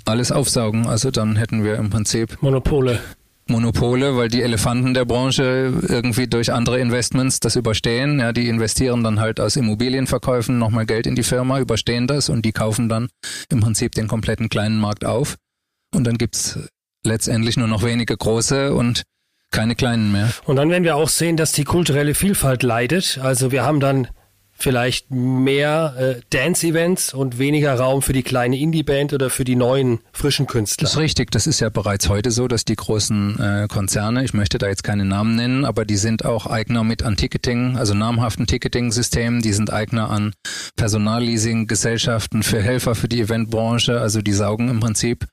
alles 0.05 0.31
aufsaugen. 0.31 0.85
Also 0.87 1.11
dann 1.11 1.35
hätten 1.35 1.63
wir 1.63 1.75
im 1.75 1.89
Prinzip 1.89 2.41
Monopole. 2.41 2.99
Monopole, 3.49 4.15
weil 4.15 4.29
die 4.29 4.41
Elefanten 4.41 4.93
der 4.93 5.05
Branche 5.05 5.73
irgendwie 5.87 6.27
durch 6.27 6.53
andere 6.53 6.79
Investments 6.79 7.39
das 7.39 7.55
überstehen. 7.55 8.19
Ja, 8.19 8.31
die 8.31 8.47
investieren 8.47 9.03
dann 9.03 9.19
halt 9.19 9.39
aus 9.39 9.55
Immobilienverkäufen 9.55 10.57
nochmal 10.57 10.85
Geld 10.85 11.07
in 11.07 11.15
die 11.15 11.23
Firma, 11.23 11.59
überstehen 11.59 12.07
das 12.07 12.29
und 12.29 12.45
die 12.45 12.51
kaufen 12.51 12.89
dann 12.89 13.09
im 13.49 13.59
Prinzip 13.59 13.93
den 13.93 14.07
kompletten 14.07 14.49
kleinen 14.49 14.79
Markt 14.79 15.05
auf. 15.05 15.35
Und 15.93 16.05
dann 16.05 16.17
gibt's 16.17 16.59
letztendlich 17.05 17.57
nur 17.57 17.67
noch 17.67 17.83
wenige 17.83 18.15
große 18.15 18.73
und 18.73 19.03
keine 19.51 19.75
kleinen 19.75 20.11
mehr. 20.11 20.29
Und 20.45 20.57
dann 20.57 20.69
werden 20.69 20.83
wir 20.83 20.95
auch 20.95 21.09
sehen, 21.09 21.37
dass 21.37 21.51
die 21.51 21.63
kulturelle 21.63 22.13
Vielfalt 22.13 22.63
leidet. 22.63 23.19
Also 23.21 23.51
wir 23.51 23.63
haben 23.63 23.79
dann 23.79 24.07
vielleicht 24.59 25.09
mehr 25.09 25.95
äh, 25.97 26.21
Dance-Events 26.29 27.13
und 27.13 27.39
weniger 27.39 27.73
Raum 27.75 28.01
für 28.01 28.13
die 28.13 28.23
kleine 28.23 28.57
Indie-Band 28.57 29.13
oder 29.13 29.29
für 29.29 29.45
die 29.45 29.55
neuen 29.55 29.99
frischen 30.11 30.47
Künstler. 30.47 30.85
Das 30.85 30.93
ist 30.93 30.99
richtig. 30.99 31.31
Das 31.31 31.47
ist 31.47 31.59
ja 31.59 31.69
bereits 31.69 32.09
heute 32.09 32.31
so, 32.31 32.47
dass 32.47 32.65
die 32.65 32.75
großen 32.75 33.39
äh, 33.39 33.67
Konzerne, 33.69 34.23
ich 34.23 34.33
möchte 34.33 34.57
da 34.57 34.67
jetzt 34.67 34.83
keine 34.83 35.05
Namen 35.05 35.35
nennen, 35.35 35.65
aber 35.65 35.85
die 35.85 35.97
sind 35.97 36.25
auch 36.25 36.45
Eigner 36.45 36.83
mit 36.83 37.03
an 37.03 37.15
Ticketing, 37.15 37.77
also 37.77 37.93
namhaften 37.93 38.47
Ticketing-Systemen. 38.47 39.41
Die 39.41 39.53
sind 39.53 39.71
Eigner 39.71 40.09
an 40.09 40.33
Personalleasing-Gesellschaften 40.75 42.43
für 42.43 42.61
Helfer 42.61 42.95
für 42.95 43.07
die 43.07 43.21
Eventbranche. 43.21 43.99
Also 44.01 44.21
die 44.21 44.33
saugen 44.33 44.69
im 44.69 44.79
Prinzip 44.79 45.25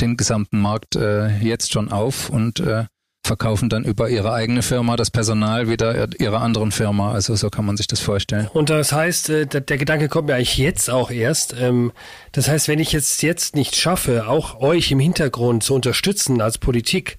den 0.00 0.16
gesamten 0.16 0.60
Markt 0.60 0.96
äh, 0.96 1.38
jetzt 1.38 1.72
schon 1.72 1.90
auf 1.90 2.30
und 2.30 2.60
äh, 2.60 2.84
verkaufen 3.28 3.68
dann 3.68 3.84
über 3.84 4.08
ihre 4.08 4.32
eigene 4.32 4.62
Firma 4.62 4.96
das 4.96 5.10
Personal 5.10 5.68
wieder 5.68 6.08
ihrer 6.18 6.40
anderen 6.40 6.72
Firma. 6.72 7.12
Also 7.12 7.36
so 7.36 7.50
kann 7.50 7.64
man 7.64 7.76
sich 7.76 7.86
das 7.86 8.00
vorstellen. 8.00 8.48
Und 8.52 8.70
das 8.70 8.90
heißt, 8.92 9.30
äh, 9.30 9.46
der 9.46 9.78
Gedanke 9.78 10.08
kommt 10.08 10.26
mir 10.26 10.34
eigentlich 10.34 10.58
jetzt 10.58 10.90
auch 10.90 11.10
erst. 11.10 11.54
Ähm, 11.58 11.92
das 12.32 12.48
heißt, 12.48 12.66
wenn 12.66 12.80
ich 12.80 12.90
jetzt 12.92 13.22
jetzt 13.22 13.54
nicht 13.54 13.76
schaffe, 13.76 14.26
auch 14.26 14.60
euch 14.60 14.90
im 14.90 14.98
Hintergrund 14.98 15.62
zu 15.62 15.74
unterstützen 15.74 16.40
als 16.40 16.58
Politik, 16.58 17.18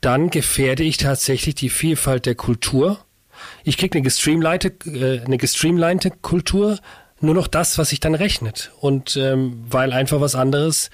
dann 0.00 0.30
gefährde 0.30 0.82
ich 0.82 0.98
tatsächlich 0.98 1.54
die 1.54 1.70
Vielfalt 1.70 2.26
der 2.26 2.34
Kultur. 2.34 2.98
Ich 3.64 3.78
kriege 3.78 3.94
eine 3.94 4.02
gestreamlinete, 4.02 4.68
äh, 4.86 5.24
eine 5.24 5.38
gestreamlinete 5.38 6.10
Kultur, 6.10 6.78
nur 7.20 7.34
noch 7.34 7.46
das, 7.46 7.78
was 7.78 7.90
sich 7.90 8.00
dann 8.00 8.14
rechnet. 8.14 8.72
Und 8.80 9.16
ähm, 9.16 9.64
weil 9.70 9.92
einfach 9.92 10.20
was 10.20 10.34
anderes 10.34 10.90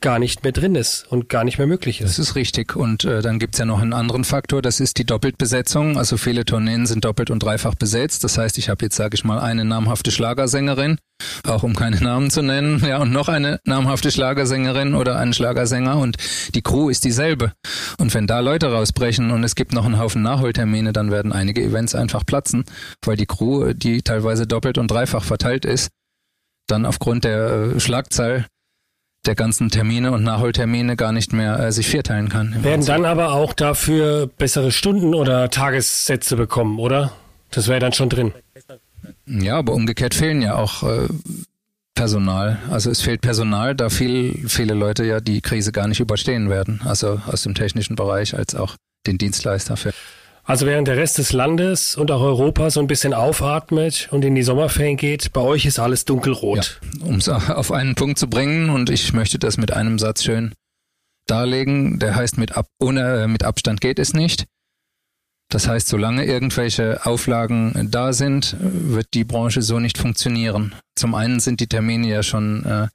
gar 0.00 0.18
nicht 0.18 0.42
mehr 0.42 0.52
drin 0.52 0.74
ist 0.74 1.06
und 1.10 1.28
gar 1.28 1.44
nicht 1.44 1.58
mehr 1.58 1.66
möglich 1.66 2.00
ist. 2.00 2.18
Das 2.18 2.18
ist 2.18 2.34
richtig. 2.34 2.76
Und 2.76 3.04
äh, 3.04 3.22
dann 3.22 3.38
gibt's 3.38 3.58
ja 3.58 3.64
noch 3.64 3.80
einen 3.80 3.92
anderen 3.92 4.24
Faktor, 4.24 4.62
das 4.62 4.80
ist 4.80 4.98
die 4.98 5.04
Doppeltbesetzung. 5.04 5.98
Also 5.98 6.16
viele 6.16 6.44
Tourneen 6.44 6.86
sind 6.86 7.04
doppelt 7.04 7.30
und 7.30 7.42
dreifach 7.42 7.74
besetzt. 7.74 8.24
Das 8.24 8.38
heißt, 8.38 8.58
ich 8.58 8.68
habe 8.68 8.84
jetzt, 8.84 8.96
sage 8.96 9.14
ich 9.14 9.24
mal, 9.24 9.38
eine 9.38 9.64
namhafte 9.64 10.10
Schlagersängerin, 10.10 10.98
auch 11.46 11.62
um 11.62 11.74
keine 11.74 12.00
Namen 12.00 12.30
zu 12.30 12.42
nennen, 12.42 12.82
ja, 12.86 12.98
und 12.98 13.12
noch 13.12 13.28
eine 13.28 13.60
namhafte 13.64 14.10
Schlagersängerin 14.10 14.94
oder 14.94 15.18
einen 15.18 15.34
Schlagersänger 15.34 15.98
und 15.98 16.16
die 16.54 16.62
Crew 16.62 16.88
ist 16.88 17.04
dieselbe. 17.04 17.52
Und 17.98 18.14
wenn 18.14 18.26
da 18.26 18.40
Leute 18.40 18.72
rausbrechen 18.72 19.30
und 19.30 19.44
es 19.44 19.54
gibt 19.54 19.72
noch 19.72 19.84
einen 19.84 19.98
Haufen 19.98 20.22
Nachholtermine, 20.22 20.92
dann 20.92 21.10
werden 21.10 21.32
einige 21.32 21.62
Events 21.62 21.94
einfach 21.94 22.24
platzen, 22.24 22.64
weil 23.04 23.16
die 23.16 23.26
Crew, 23.26 23.74
die 23.74 24.02
teilweise 24.02 24.46
doppelt 24.46 24.78
und 24.78 24.90
dreifach 24.90 25.24
verteilt 25.24 25.64
ist, 25.64 25.90
dann 26.66 26.86
aufgrund 26.86 27.24
der 27.24 27.72
äh, 27.74 27.80
Schlagzahl 27.80 28.46
der 29.26 29.34
ganzen 29.34 29.68
Termine 29.68 30.12
und 30.12 30.22
Nachholtermine 30.22 30.96
gar 30.96 31.12
nicht 31.12 31.32
mehr 31.32 31.58
äh, 31.58 31.72
sich 31.72 31.88
vierteilen 31.88 32.28
kann. 32.28 32.64
Werden 32.64 32.86
dann 32.86 33.04
aber 33.04 33.32
auch 33.32 33.52
dafür 33.52 34.26
bessere 34.26 34.72
Stunden 34.72 35.14
oder 35.14 35.50
Tagessätze 35.50 36.36
bekommen, 36.36 36.78
oder? 36.78 37.12
Das 37.50 37.68
wäre 37.68 37.80
dann 37.80 37.92
schon 37.92 38.08
drin. 38.08 38.32
Ja, 39.26 39.58
aber 39.58 39.74
umgekehrt 39.74 40.14
fehlen 40.14 40.40
ja 40.40 40.56
auch 40.56 40.82
äh, 40.82 41.08
Personal. 41.94 42.58
Also 42.70 42.90
es 42.90 43.02
fehlt 43.02 43.20
Personal, 43.20 43.74
da 43.74 43.90
viel, 43.90 44.48
viele 44.48 44.74
Leute 44.74 45.04
ja 45.04 45.20
die 45.20 45.40
Krise 45.40 45.72
gar 45.72 45.86
nicht 45.86 46.00
überstehen 46.00 46.48
werden. 46.48 46.80
Also 46.84 47.20
aus 47.26 47.42
dem 47.42 47.54
technischen 47.54 47.96
Bereich 47.96 48.34
als 48.34 48.54
auch 48.54 48.76
den 49.06 49.18
Dienstleister 49.18 49.76
für. 49.76 49.92
Also 50.50 50.66
während 50.66 50.88
der 50.88 50.96
Rest 50.96 51.16
des 51.18 51.32
Landes 51.32 51.94
und 51.94 52.10
auch 52.10 52.22
Europa 52.22 52.70
so 52.70 52.80
ein 52.80 52.88
bisschen 52.88 53.14
aufatmet 53.14 54.08
und 54.10 54.24
in 54.24 54.34
die 54.34 54.42
Sommerferien 54.42 54.96
geht, 54.96 55.32
bei 55.32 55.42
euch 55.42 55.64
ist 55.64 55.78
alles 55.78 56.06
dunkelrot. 56.06 56.80
Ja, 56.98 57.06
um 57.06 57.18
es 57.18 57.28
auf 57.28 57.70
einen 57.70 57.94
Punkt 57.94 58.18
zu 58.18 58.28
bringen 58.28 58.68
und 58.68 58.90
ich 58.90 59.12
möchte 59.12 59.38
das 59.38 59.58
mit 59.58 59.72
einem 59.72 60.00
Satz 60.00 60.24
schön 60.24 60.52
darlegen, 61.28 62.00
der 62.00 62.16
heißt 62.16 62.36
mit, 62.36 62.56
Ab 62.56 62.66
ohne, 62.80 63.22
äh, 63.22 63.26
mit 63.28 63.44
Abstand 63.44 63.80
geht 63.80 64.00
es 64.00 64.12
nicht. 64.12 64.46
Das 65.50 65.68
heißt, 65.68 65.86
solange 65.86 66.24
irgendwelche 66.24 67.06
Auflagen 67.06 67.88
da 67.88 68.12
sind, 68.12 68.56
wird 68.58 69.06
die 69.14 69.22
Branche 69.22 69.62
so 69.62 69.78
nicht 69.78 69.98
funktionieren. 69.98 70.74
Zum 70.96 71.14
einen 71.14 71.38
sind 71.38 71.60
die 71.60 71.68
Termine 71.68 72.08
ja 72.08 72.24
schon 72.24 72.64
äh, 72.64 72.88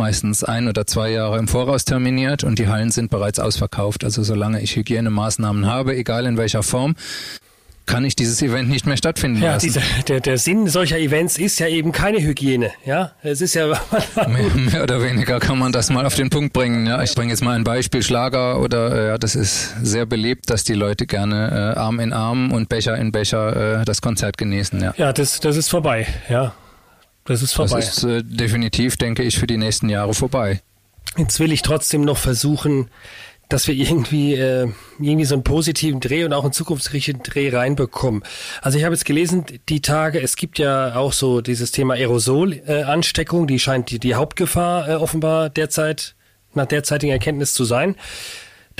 meistens 0.00 0.42
ein 0.42 0.66
oder 0.66 0.86
zwei 0.86 1.10
Jahre 1.10 1.38
im 1.38 1.46
Voraus 1.46 1.84
terminiert 1.84 2.42
und 2.42 2.58
die 2.58 2.68
Hallen 2.68 2.90
sind 2.90 3.10
bereits 3.10 3.38
ausverkauft. 3.38 4.02
Also 4.02 4.22
solange 4.22 4.62
ich 4.62 4.74
Hygienemaßnahmen 4.74 5.66
habe, 5.66 5.94
egal 5.94 6.24
in 6.24 6.38
welcher 6.38 6.62
Form, 6.62 6.96
kann 7.84 8.04
ich 8.04 8.16
dieses 8.16 8.40
Event 8.40 8.70
nicht 8.70 8.86
mehr 8.86 8.96
stattfinden 8.96 9.42
ja, 9.42 9.54
lassen. 9.54 9.66
Diese, 9.66 9.82
der, 10.08 10.20
der 10.20 10.38
Sinn 10.38 10.68
solcher 10.68 10.98
Events 10.98 11.36
ist 11.36 11.58
ja 11.58 11.66
eben 11.66 11.92
keine 11.92 12.22
Hygiene. 12.22 12.70
Ja, 12.86 13.12
es 13.22 13.42
ist 13.42 13.54
ja 13.54 13.66
mehr, 14.28 14.54
mehr, 14.54 14.82
oder 14.84 15.02
weniger 15.02 15.38
kann 15.38 15.58
man 15.58 15.70
das 15.70 15.90
mal 15.90 16.06
auf 16.06 16.14
den 16.14 16.30
Punkt 16.30 16.54
bringen. 16.54 16.86
Ja, 16.86 17.02
ich 17.02 17.14
bringe 17.14 17.30
jetzt 17.30 17.42
mal 17.42 17.56
ein 17.56 17.64
Beispiel 17.64 18.02
Schlager 18.02 18.60
oder 18.60 18.94
äh, 18.94 19.06
ja, 19.08 19.18
das 19.18 19.34
ist 19.34 19.74
sehr 19.84 20.06
beliebt, 20.06 20.48
dass 20.48 20.64
die 20.64 20.74
Leute 20.74 21.06
gerne 21.06 21.74
äh, 21.76 21.78
Arm 21.78 22.00
in 22.00 22.14
Arm 22.14 22.52
und 22.52 22.70
Becher 22.70 22.96
in 22.96 23.12
Becher 23.12 23.80
äh, 23.80 23.84
das 23.84 24.00
Konzert 24.00 24.38
genießen. 24.38 24.80
Ja, 24.80 24.94
ja 24.96 25.12
das, 25.12 25.40
das 25.40 25.58
ist 25.58 25.68
vorbei. 25.68 26.06
Ja, 26.30 26.54
das 27.30 27.42
ist 27.42 27.52
vorbei. 27.52 27.76
Das 27.76 27.98
ist 27.98 28.02
äh, 28.02 28.24
definitiv, 28.24 28.96
denke 28.96 29.22
ich, 29.22 29.38
für 29.38 29.46
die 29.46 29.56
nächsten 29.56 29.88
Jahre 29.88 30.14
vorbei. 30.14 30.62
Jetzt 31.16 31.38
will 31.38 31.52
ich 31.52 31.62
trotzdem 31.62 32.00
noch 32.00 32.16
versuchen, 32.16 32.90
dass 33.48 33.68
wir 33.68 33.74
irgendwie 33.74 34.34
äh, 34.34 34.66
irgendwie 34.98 35.24
so 35.24 35.36
einen 35.36 35.44
positiven 35.44 36.00
Dreh 36.00 36.24
und 36.24 36.32
auch 36.32 36.42
einen 36.42 36.52
zukunftsgerichteten 36.52 37.22
Dreh 37.22 37.54
reinbekommen. 37.54 38.24
Also 38.62 38.78
ich 38.78 38.84
habe 38.84 38.96
jetzt 38.96 39.04
gelesen, 39.04 39.44
die 39.68 39.80
Tage, 39.80 40.20
es 40.20 40.34
gibt 40.34 40.58
ja 40.58 40.96
auch 40.96 41.12
so 41.12 41.40
dieses 41.40 41.70
Thema 41.70 41.94
Aerosol-Ansteckung, 41.94 43.46
die 43.46 43.60
scheint 43.60 43.90
die, 43.90 44.00
die 44.00 44.16
Hauptgefahr 44.16 44.88
äh, 44.88 44.94
offenbar 44.94 45.50
derzeit 45.50 46.16
nach 46.54 46.66
derzeitigen 46.66 47.12
Erkenntnis 47.12 47.54
zu 47.54 47.62
sein. 47.62 47.94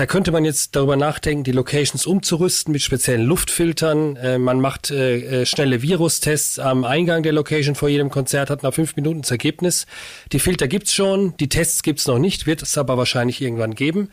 Da 0.01 0.07
könnte 0.07 0.33
man 0.33 0.47
jetzt 0.47 0.77
darüber 0.77 0.97
nachdenken, 0.97 1.45
die 1.45 1.53
Locations 1.53 2.07
umzurüsten 2.07 2.73
mit 2.73 2.81
speziellen 2.81 3.27
Luftfiltern. 3.27 4.17
Äh, 4.17 4.39
man 4.39 4.59
macht 4.59 4.91
äh, 4.91 5.43
äh, 5.43 5.45
schnelle 5.45 5.83
Virustests 5.83 6.59
am 6.59 6.85
Eingang 6.85 7.23
der 7.23 7.35
Location 7.35 7.75
vor 7.75 7.91
jedem 7.91 8.09
Konzert, 8.09 8.49
hat 8.49 8.63
nach 8.63 8.73
fünf 8.73 8.97
Minuten 8.97 9.21
das 9.21 9.31
Ergebnis. 9.31 9.85
Die 10.33 10.39
Filter 10.39 10.69
gibt's 10.69 10.95
schon, 10.95 11.37
die 11.37 11.51
Tests 11.51 11.83
gibt's 11.83 12.07
noch 12.07 12.19
nicht, 12.19 12.47
wird 12.47 12.63
es 12.63 12.79
aber 12.79 12.97
wahrscheinlich 12.97 13.43
irgendwann 13.43 13.75
geben. 13.75 14.09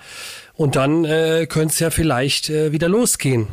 Und 0.56 0.76
dann 0.76 1.06
äh, 1.06 1.47
könnte 1.47 1.71
es 1.71 1.80
ja 1.80 1.89
vielleicht 1.89 2.50
äh, 2.50 2.73
wieder 2.73 2.89
losgehen. 2.89 3.47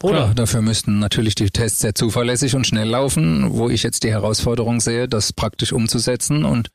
Oder? 0.00 0.12
Klar, 0.12 0.34
dafür 0.36 0.62
müssten 0.62 1.00
natürlich 1.00 1.34
die 1.34 1.50
Tests 1.50 1.80
sehr 1.80 1.96
zuverlässig 1.96 2.54
und 2.54 2.68
schnell 2.68 2.88
laufen, 2.88 3.48
wo 3.50 3.68
ich 3.68 3.82
jetzt 3.82 4.04
die 4.04 4.12
Herausforderung 4.12 4.80
sehe, 4.80 5.08
das 5.08 5.32
praktisch 5.32 5.72
umzusetzen 5.72 6.44
und 6.44 6.68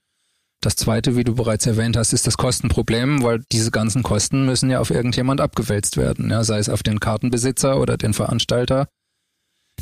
das 0.61 0.75
zweite, 0.75 1.15
wie 1.15 1.23
du 1.23 1.35
bereits 1.35 1.65
erwähnt 1.65 1.95
hast, 1.95 2.11
ist 2.11 2.27
das 2.27 2.37
Kostenproblem, 2.37 3.23
weil 3.23 3.43
diese 3.51 3.71
ganzen 3.71 4.03
Kosten 4.03 4.45
müssen 4.45 4.69
ja 4.69 4.79
auf 4.79 4.89
irgendjemand 4.89 5.39
abgewälzt 5.39 5.95
werden, 5.95 6.29
ja, 6.29 6.43
sei 6.43 6.59
es 6.59 6.69
auf 6.69 6.83
den 6.83 6.99
Kartenbesitzer 6.99 7.79
oder 7.79 7.97
den 7.97 8.13
Veranstalter. 8.13 8.87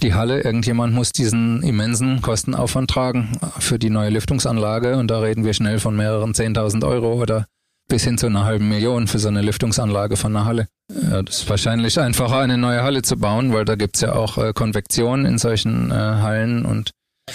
Die 0.04 0.13
Halle, 0.13 0.42
irgendjemand 0.42 0.94
muss 0.94 1.12
diesen 1.12 1.63
immensen 1.63 2.22
Kostenaufwand 2.22 2.92
tragen 2.92 3.40
für 3.58 3.80
die 3.80 3.90
neue 3.90 4.12
Lüftungsanlage 4.12 4.98
und 4.98 5.10
da 5.10 5.20
reden 5.20 5.44
wir 5.44 5.54
schnell 5.54 5.80
von 5.80 5.96
mehreren 5.96 6.34
10.000 6.34 6.86
Euro 6.88 7.13
oder 7.13 7.48
bis 7.88 8.04
hin 8.04 8.18
zu 8.20 8.28
einer 8.28 8.46
halben 8.46 8.70
Million 8.70 9.08
für 9.08 9.18
so 9.18 9.30
eine 9.30 9.42
Lüftungsanlage 9.42 10.18
von 10.18 10.36
einer 10.36 10.46
Halle. 10.46 10.68
Ja, 11.10 11.24
das 11.24 11.40
ist 11.40 11.50
wahrscheinlich 11.50 12.00
einfacher, 12.00 12.40
eine 12.40 12.58
neue 12.58 12.84
Halle 12.84 13.02
zu 13.02 13.18
bauen, 13.18 13.54
weil 13.54 13.66
da 13.66 13.76
gibt's 13.76 14.02
ja 14.02 14.13
auch 14.13 14.38
äh, 14.38 14.54
Konvektion 14.54 15.26
in 15.26 15.40
solchen 15.40 15.90
äh, 15.90 15.96
Hallen 15.96 16.66
und 16.66 16.92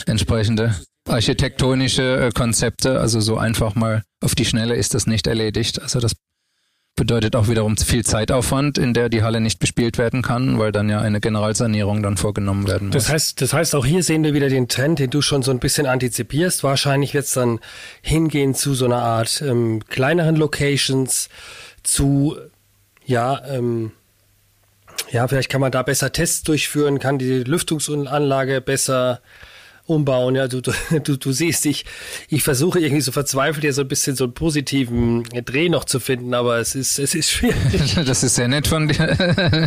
entsprechende 0.07 0.77
architektonische 1.13 2.27
äh, 2.27 2.31
Konzepte. 2.31 3.01
Also 3.01 3.21
so 3.21 3.37
einfach 3.37 3.75
mal 3.75 4.03
auf 4.21 4.35
die 4.35 4.45
Schnelle 4.45 4.75
ist 4.75 4.95
das 4.95 5.07
nicht 5.07 5.27
erledigt. 5.27 5.81
Also 5.81 6.01
das 6.01 6.13
bedeutet 6.95 7.37
auch 7.37 7.49
wiederum 7.49 7.77
viel 7.77 8.05
Zeitaufwand, 8.05 8.77
in 8.79 8.95
der 8.95 9.09
die 9.09 9.23
Halle 9.23 9.41
nicht 9.41 9.59
bespielt 9.59 9.99
werden 9.99 10.23
kann, 10.23 10.59
weil 10.59 10.73
dann 10.73 10.89
ja 10.89 11.01
eine 11.01 11.21
Generalsanierung 11.21 12.03
dann 12.03 12.17
vorgenommen 12.17 12.69
werden 12.69 12.89
muss. 12.89 12.95
Das 12.95 13.09
heißt, 13.09 13.41
das 13.41 13.53
heißt, 13.53 13.75
auch 13.75 13.87
hier 13.87 14.03
sehen 14.03 14.25
wir 14.25 14.35
wieder 14.35 14.49
den 14.49 14.69
Trend, 14.69 14.99
den 14.99 15.11
du 15.11 15.23
schon 15.23 15.43
so 15.43 15.51
ein 15.51 15.59
bisschen 15.59 15.87
antizipierst. 15.87 16.63
Wahrscheinlich 16.63 17.15
wird 17.15 17.25
es 17.25 17.33
dann 17.33 17.61
hingehen 18.03 18.55
zu 18.55 18.75
so 18.75 18.85
einer 18.85 19.03
Art 19.03 19.43
ähm, 19.43 19.83
kleineren 19.89 20.37
Locations, 20.37 21.29
zu 21.83 22.37
ja, 23.05 23.43
ähm, 23.49 23.93
ja, 25.11 25.27
vielleicht 25.27 25.51
kann 25.51 25.61
man 25.61 25.73
da 25.73 25.83
besser 25.83 26.13
Tests 26.13 26.43
durchführen, 26.43 26.99
kann 26.99 27.19
die 27.19 27.43
Lüftungsanlage 27.43 28.61
besser 28.61 29.21
umbauen. 29.93 30.35
Ja, 30.35 30.49
du, 30.49 30.61
du, 31.05 31.17
du 31.17 31.33
siehst, 31.33 31.67
ich, 31.67 31.85
ich 32.29 32.43
versuche 32.43 32.81
irgendwie 32.81 33.03
so 33.03 33.13
verzweifelt 33.13 33.63
hier 33.63 33.73
so 33.73 33.83
ein 33.83 33.89
bisschen 33.89 34.17
so 34.17 34.25
einen 34.25 34.35
positiven 34.35 35.23
Dreh 35.45 35.69
noch 35.69 35.85
zu 35.85 36.01
finden, 36.01 36.35
aber 36.35 36.59
es 36.59 36.75
ist, 36.75 36.99
es 36.99 37.15
ist 37.15 37.31
schwierig. 37.31 37.57
Das 38.13 38.23
ist 38.23 38.35
sehr 38.35 38.49
nett 38.49 38.67
von 38.67 38.89
dir. 38.89 39.17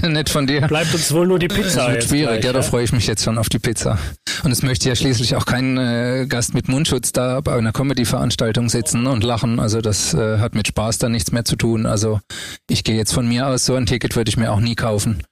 nett 0.07 0.29
von 0.29 0.45
dir. 0.45 0.61
Bleibt 0.61 0.93
uns 0.93 1.11
wohl 1.13 1.27
nur 1.27 1.39
die 1.39 1.47
Pizza. 1.47 1.85
Das 1.85 1.93
wird 1.93 2.03
schwierig, 2.05 2.41
gleich, 2.41 2.45
ja, 2.45 2.53
da 2.53 2.61
freue 2.61 2.83
ich 2.83 2.91
mich 2.91 3.07
jetzt 3.07 3.23
schon 3.23 3.38
auf 3.38 3.49
die 3.49 3.59
Pizza. 3.59 3.97
Und 4.43 4.51
es 4.51 4.61
möchte 4.61 4.89
ja 4.89 4.95
schließlich 4.95 5.35
auch 5.35 5.45
kein 5.45 5.77
äh, 5.77 6.25
Gast 6.27 6.53
mit 6.53 6.67
Mundschutz 6.67 7.11
da 7.11 7.41
bei 7.41 7.55
einer 7.55 7.71
Comedy-Veranstaltung 7.71 8.69
sitzen 8.69 9.07
und 9.07 9.23
lachen. 9.23 9.59
Also 9.59 9.81
das 9.81 10.13
äh, 10.13 10.39
hat 10.39 10.55
mit 10.55 10.67
Spaß 10.67 10.97
dann 10.97 11.11
nichts 11.11 11.31
mehr 11.31 11.45
zu 11.45 11.55
tun. 11.55 11.85
Also 11.85 12.19
ich 12.69 12.83
gehe 12.83 12.95
jetzt 12.95 13.13
von 13.13 13.27
mir 13.27 13.47
aus, 13.47 13.65
so 13.65 13.75
ein 13.75 13.85
Ticket 13.85 14.15
würde 14.15 14.29
ich 14.29 14.38
mir 14.38 14.51
auch 14.51 14.59
nie 14.59 14.75
kaufen. 14.75 15.23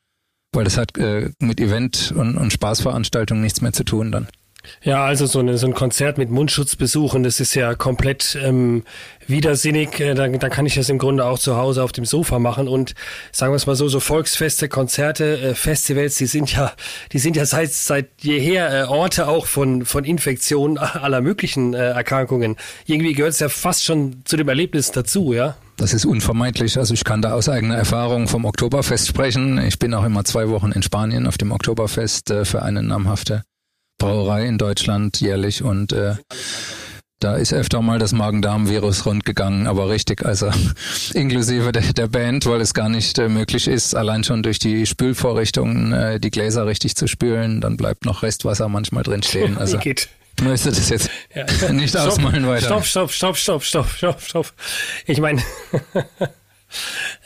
Weil 0.53 0.63
das 0.63 0.77
hat 0.77 0.97
äh, 0.97 1.31
mit 1.39 1.59
Event 1.59 2.13
und, 2.15 2.37
und 2.37 2.53
Spaßveranstaltung 2.53 3.41
nichts 3.41 3.61
mehr 3.61 3.73
zu 3.73 3.83
tun 3.83 4.11
dann. 4.11 4.27
Ja, 4.81 5.05
also 5.05 5.25
so, 5.25 5.39
eine, 5.39 5.57
so 5.57 5.67
ein 5.67 5.73
Konzert 5.73 6.17
mit 6.17 6.29
Mundschutz 6.29 6.75
besuchen, 6.75 7.23
das 7.23 7.39
ist 7.39 7.55
ja 7.55 7.75
komplett 7.75 8.37
ähm, 8.41 8.83
widersinnig. 9.27 9.99
Äh, 9.99 10.13
da, 10.13 10.27
da 10.27 10.49
kann 10.49 10.65
ich 10.65 10.75
das 10.75 10.89
im 10.89 10.97
Grunde 10.97 11.25
auch 11.25 11.39
zu 11.39 11.57
Hause 11.57 11.83
auf 11.83 11.91
dem 11.91 12.05
Sofa 12.05 12.39
machen. 12.39 12.67
Und 12.67 12.93
sagen 13.31 13.53
wir 13.53 13.57
es 13.57 13.65
mal 13.65 13.75
so, 13.75 13.87
so 13.87 13.99
Volksfeste, 13.99 14.69
Konzerte, 14.69 15.39
äh, 15.39 15.55
Festivals, 15.55 16.15
die 16.15 16.25
sind 16.25 16.53
ja, 16.53 16.73
die 17.11 17.19
sind 17.19 17.35
ja 17.35 17.45
seit 17.45 17.71
seit 17.71 18.09
jeher 18.21 18.83
äh, 18.83 18.87
Orte 18.87 19.27
auch 19.27 19.45
von 19.45 19.85
von 19.85 20.03
Infektionen 20.03 20.77
aller 20.77 21.21
möglichen 21.21 21.73
äh, 21.73 21.91
Erkrankungen. 21.91 22.57
Irgendwie 22.85 23.13
gehört 23.13 23.33
es 23.33 23.39
ja 23.39 23.49
fast 23.49 23.83
schon 23.83 24.21
zu 24.25 24.37
dem 24.37 24.47
Erlebnis 24.47 24.91
dazu, 24.91 25.33
ja. 25.33 25.55
Das 25.77 25.93
ist 25.93 26.05
unvermeidlich. 26.05 26.77
Also 26.77 26.93
ich 26.93 27.03
kann 27.03 27.21
da 27.21 27.33
aus 27.33 27.49
eigener 27.49 27.75
Erfahrung 27.75 28.27
vom 28.27 28.45
Oktoberfest 28.45 29.07
sprechen. 29.07 29.57
Ich 29.57 29.79
bin 29.79 29.93
auch 29.93 30.03
immer 30.03 30.23
zwei 30.23 30.49
Wochen 30.49 30.71
in 30.71 30.83
Spanien 30.83 31.25
auf 31.25 31.37
dem 31.37 31.51
Oktoberfest 31.51 32.29
äh, 32.29 32.45
für 32.45 32.61
eine 32.61 32.83
namhafte 32.83 33.43
Brauerei 34.03 34.47
in 34.47 34.57
Deutschland 34.57 35.21
jährlich 35.21 35.63
und 35.63 35.93
äh, 35.93 36.15
da 37.21 37.37
ist 37.37 37.53
öfter 37.53 37.81
mal 37.81 37.99
das 37.99 38.11
Magen-Darm-Virus 38.11 39.05
rundgegangen, 39.05 39.65
aber 39.65 39.89
richtig, 39.89 40.25
also 40.25 40.51
inklusive 41.13 41.71
der, 41.71 41.93
der, 41.93 42.07
Band, 42.07 42.45
weil 42.45 42.59
es 42.59 42.73
gar 42.73 42.89
nicht 42.89 43.17
äh, 43.17 43.29
möglich 43.29 43.69
ist, 43.69 43.95
allein 43.95 44.25
schon 44.25 44.43
durch 44.43 44.59
die 44.59 44.85
Spülvorrichtungen 44.85 45.93
äh, 45.93 46.19
die 46.19 46.31
Gläser 46.31 46.67
richtig 46.67 46.97
zu 46.97 47.07
spülen, 47.07 47.61
dann 47.61 47.77
bleibt 47.77 48.03
noch 48.03 48.23
Restwasser 48.23 48.67
manchmal 48.67 49.03
drin 49.03 49.23
stehen. 49.23 49.57
Also 49.63 49.77
geht. 49.77 50.09
Ich 50.37 50.43
möchte 50.43 50.69
das 50.69 50.89
jetzt 50.89 51.09
ja. 51.33 51.45
nicht 51.71 51.91
stopp, 51.91 52.07
ausmalen 52.07 52.45
weiter. 52.45 52.65
Stopp, 52.65 52.85
stopp, 52.85 53.11
stopp, 53.11 53.37
stopp, 53.37 53.63
stopp, 53.63 53.89
stopp, 53.89 54.21
stopp. 54.21 54.53
Ich 55.05 55.21
meine, 55.21 55.41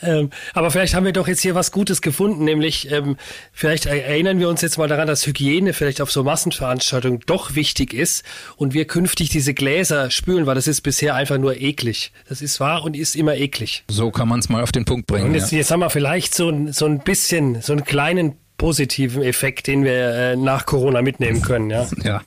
ähm, 0.02 0.30
aber 0.54 0.72
vielleicht 0.72 0.94
haben 0.94 1.06
wir 1.06 1.14
doch 1.14 1.28
jetzt 1.28 1.42
hier 1.42 1.56
was 1.56 1.72
Gutes 1.72 2.02
gefunden, 2.02 2.44
nämlich 2.44 2.92
ähm, 2.92 3.18
vielleicht 3.52 3.86
erinnern 3.86 4.40
wir 4.40 4.50
uns 4.50 4.62
jetzt 4.62 4.78
mal 4.78 4.88
daran, 4.88 5.08
dass 5.08 5.26
Hygiene 5.26 5.74
vielleicht 5.74 6.02
auf 6.02 6.12
so 6.12 6.24
Massenveranstaltungen 6.24 7.22
doch 7.26 7.56
wichtig 7.56 7.94
ist 7.94 8.24
und 8.56 8.74
wir 8.74 8.86
künftig 8.86 9.30
diese 9.30 9.54
Gläser 9.54 10.12
spülen, 10.12 10.46
weil 10.46 10.56
das 10.56 10.68
ist 10.68 10.82
bisher 10.82 11.16
einfach 11.16 11.38
nur 11.38 11.60
eklig. 11.60 12.12
Das 12.30 12.42
ist 12.42 12.60
wahr 12.60 12.84
und 12.84 12.96
ist 12.96 13.16
immer 13.16 13.36
eklig. 13.36 13.84
So 13.90 14.12
kann 14.12 14.28
man 14.28 14.40
es 14.40 14.50
mal 14.50 14.64
auf 14.64 14.72
den 14.72 14.86
Punkt 14.86 15.08
bringen. 15.08 15.28
Und 15.28 15.34
jetzt, 15.36 15.52
ja. 15.52 15.60
jetzt 15.60 15.72
haben 15.72 15.80
wir 15.80 15.90
vielleicht 15.90 16.36
so, 16.36 16.72
so 16.72 16.86
ein 16.86 17.00
bisschen, 17.00 17.62
so 17.62 17.74
einen 17.74 17.84
kleinen 17.84 18.38
positiven 18.58 19.22
Effekt, 19.22 19.68
den 19.68 19.84
wir 19.84 19.94
äh, 19.94 20.36
nach 20.36 20.66
Corona 20.66 21.02
mitnehmen 21.02 21.42
können. 21.42 21.70
Ja. 21.70 21.88
ja, 22.04 22.22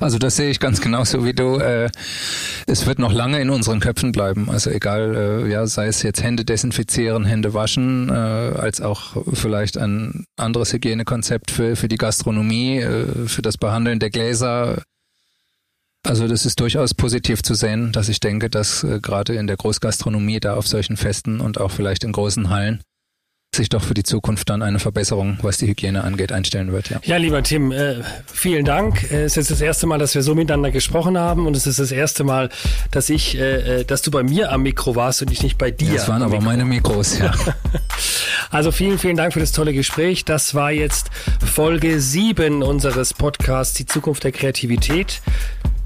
also 0.00 0.18
das 0.18 0.36
sehe 0.36 0.50
ich 0.50 0.60
ganz 0.60 0.80
genauso 0.80 1.24
wie 1.24 1.32
du. 1.32 1.58
Äh, 1.58 1.90
es 2.66 2.86
wird 2.86 2.98
noch 2.98 3.12
lange 3.12 3.40
in 3.40 3.50
unseren 3.50 3.80
Köpfen 3.80 4.12
bleiben. 4.12 4.50
Also 4.50 4.70
egal, 4.70 5.14
äh, 5.14 5.50
ja, 5.50 5.66
sei 5.66 5.86
es 5.86 6.02
jetzt 6.02 6.22
Hände 6.22 6.44
desinfizieren, 6.44 7.24
Hände 7.24 7.54
waschen, 7.54 8.08
äh, 8.08 8.12
als 8.12 8.80
auch 8.80 9.16
vielleicht 9.32 9.78
ein 9.78 10.24
anderes 10.36 10.72
Hygienekonzept 10.72 11.50
für, 11.50 11.76
für 11.76 11.88
die 11.88 11.98
Gastronomie, 11.98 12.78
äh, 12.78 13.26
für 13.26 13.42
das 13.42 13.58
Behandeln 13.58 13.98
der 13.98 14.10
Gläser. 14.10 14.82
Also 16.04 16.28
das 16.28 16.46
ist 16.46 16.60
durchaus 16.60 16.94
positiv 16.94 17.42
zu 17.42 17.54
sehen, 17.54 17.92
dass 17.92 18.08
ich 18.08 18.20
denke, 18.20 18.48
dass 18.48 18.84
äh, 18.84 19.00
gerade 19.00 19.34
in 19.34 19.46
der 19.46 19.56
Großgastronomie 19.56 20.40
da 20.40 20.54
auf 20.54 20.66
solchen 20.66 20.96
Festen 20.96 21.40
und 21.40 21.60
auch 21.60 21.70
vielleicht 21.70 22.04
in 22.04 22.12
großen 22.12 22.50
Hallen 22.50 22.82
sich 23.54 23.68
doch 23.68 23.82
für 23.82 23.94
die 23.94 24.02
Zukunft 24.02 24.50
dann 24.50 24.62
eine 24.62 24.78
Verbesserung, 24.78 25.38
was 25.42 25.58
die 25.58 25.66
Hygiene 25.66 26.04
angeht, 26.04 26.32
einstellen 26.32 26.70
wird. 26.72 26.90
Ja, 26.90 27.00
ja 27.02 27.16
lieber 27.16 27.42
Tim, 27.42 27.72
äh, 27.72 27.96
vielen 28.26 28.64
Dank. 28.64 29.10
Äh, 29.10 29.24
es 29.24 29.36
ist 29.36 29.50
das 29.50 29.60
erste 29.60 29.86
Mal, 29.86 29.98
dass 29.98 30.14
wir 30.14 30.22
so 30.22 30.34
miteinander 30.34 30.70
gesprochen 30.70 31.18
haben 31.18 31.46
und 31.46 31.56
es 31.56 31.66
ist 31.66 31.78
das 31.78 31.90
erste 31.90 32.24
Mal, 32.24 32.50
dass 32.90 33.08
ich, 33.10 33.38
äh, 33.38 33.84
dass 33.84 34.02
du 34.02 34.10
bei 34.10 34.22
mir 34.22 34.52
am 34.52 34.62
Mikro 34.62 34.96
warst 34.96 35.22
und 35.22 35.32
ich 35.32 35.42
nicht 35.42 35.58
bei 35.58 35.70
dir. 35.70 35.94
Das 35.94 36.08
waren 36.08 36.22
aber 36.22 36.40
meine 36.40 36.64
Mikros, 36.64 37.18
ja. 37.18 37.32
also 38.50 38.70
vielen, 38.70 38.98
vielen 38.98 39.16
Dank 39.16 39.32
für 39.32 39.40
das 39.40 39.52
tolle 39.52 39.72
Gespräch. 39.72 40.24
Das 40.24 40.54
war 40.54 40.70
jetzt 40.70 41.10
Folge 41.44 42.00
7 42.00 42.62
unseres 42.62 43.14
Podcasts 43.14 43.74
Die 43.74 43.86
Zukunft 43.86 44.24
der 44.24 44.32
Kreativität. 44.32 45.20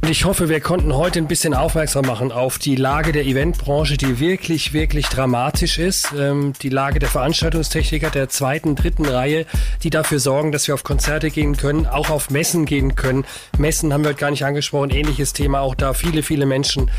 Und 0.04 0.10
ich 0.10 0.24
hoffe, 0.24 0.48
wir 0.48 0.58
konnten 0.58 0.96
heute 0.96 1.20
ein 1.20 1.28
bisschen 1.28 1.54
aufmerksam 1.54 2.04
machen 2.06 2.32
auf 2.32 2.58
die 2.58 2.74
Lage 2.74 3.12
der 3.12 3.24
Eventbranche, 3.24 3.96
die 3.96 4.18
wirklich, 4.18 4.72
wirklich 4.72 5.06
dramatisch 5.06 5.78
ist. 5.78 6.12
Ähm, 6.18 6.54
die 6.60 6.70
Lage 6.70 6.98
der 6.98 7.08
Veranstaltungstechniker 7.08 8.10
der 8.10 8.28
zweiten, 8.28 8.74
dritten 8.74 9.06
Reihe, 9.06 9.46
die 9.84 9.90
dafür 9.90 10.18
sorgen, 10.18 10.50
dass 10.50 10.66
wir 10.66 10.74
auf 10.74 10.82
Konzerte 10.82 11.30
gehen 11.30 11.56
können, 11.56 11.86
auch 11.86 12.10
auf 12.10 12.30
Messen 12.30 12.66
gehen 12.66 12.96
können. 12.96 13.24
Messen 13.58 13.92
haben 13.92 14.02
wir 14.02 14.08
heute 14.08 14.18
gar 14.18 14.32
nicht 14.32 14.44
angesprochen, 14.44 14.90
ähnliches 14.90 15.34
Thema, 15.34 15.60
auch 15.60 15.76
da 15.76 15.94
viele, 15.94 16.24
viele 16.24 16.46
Menschen 16.46 16.90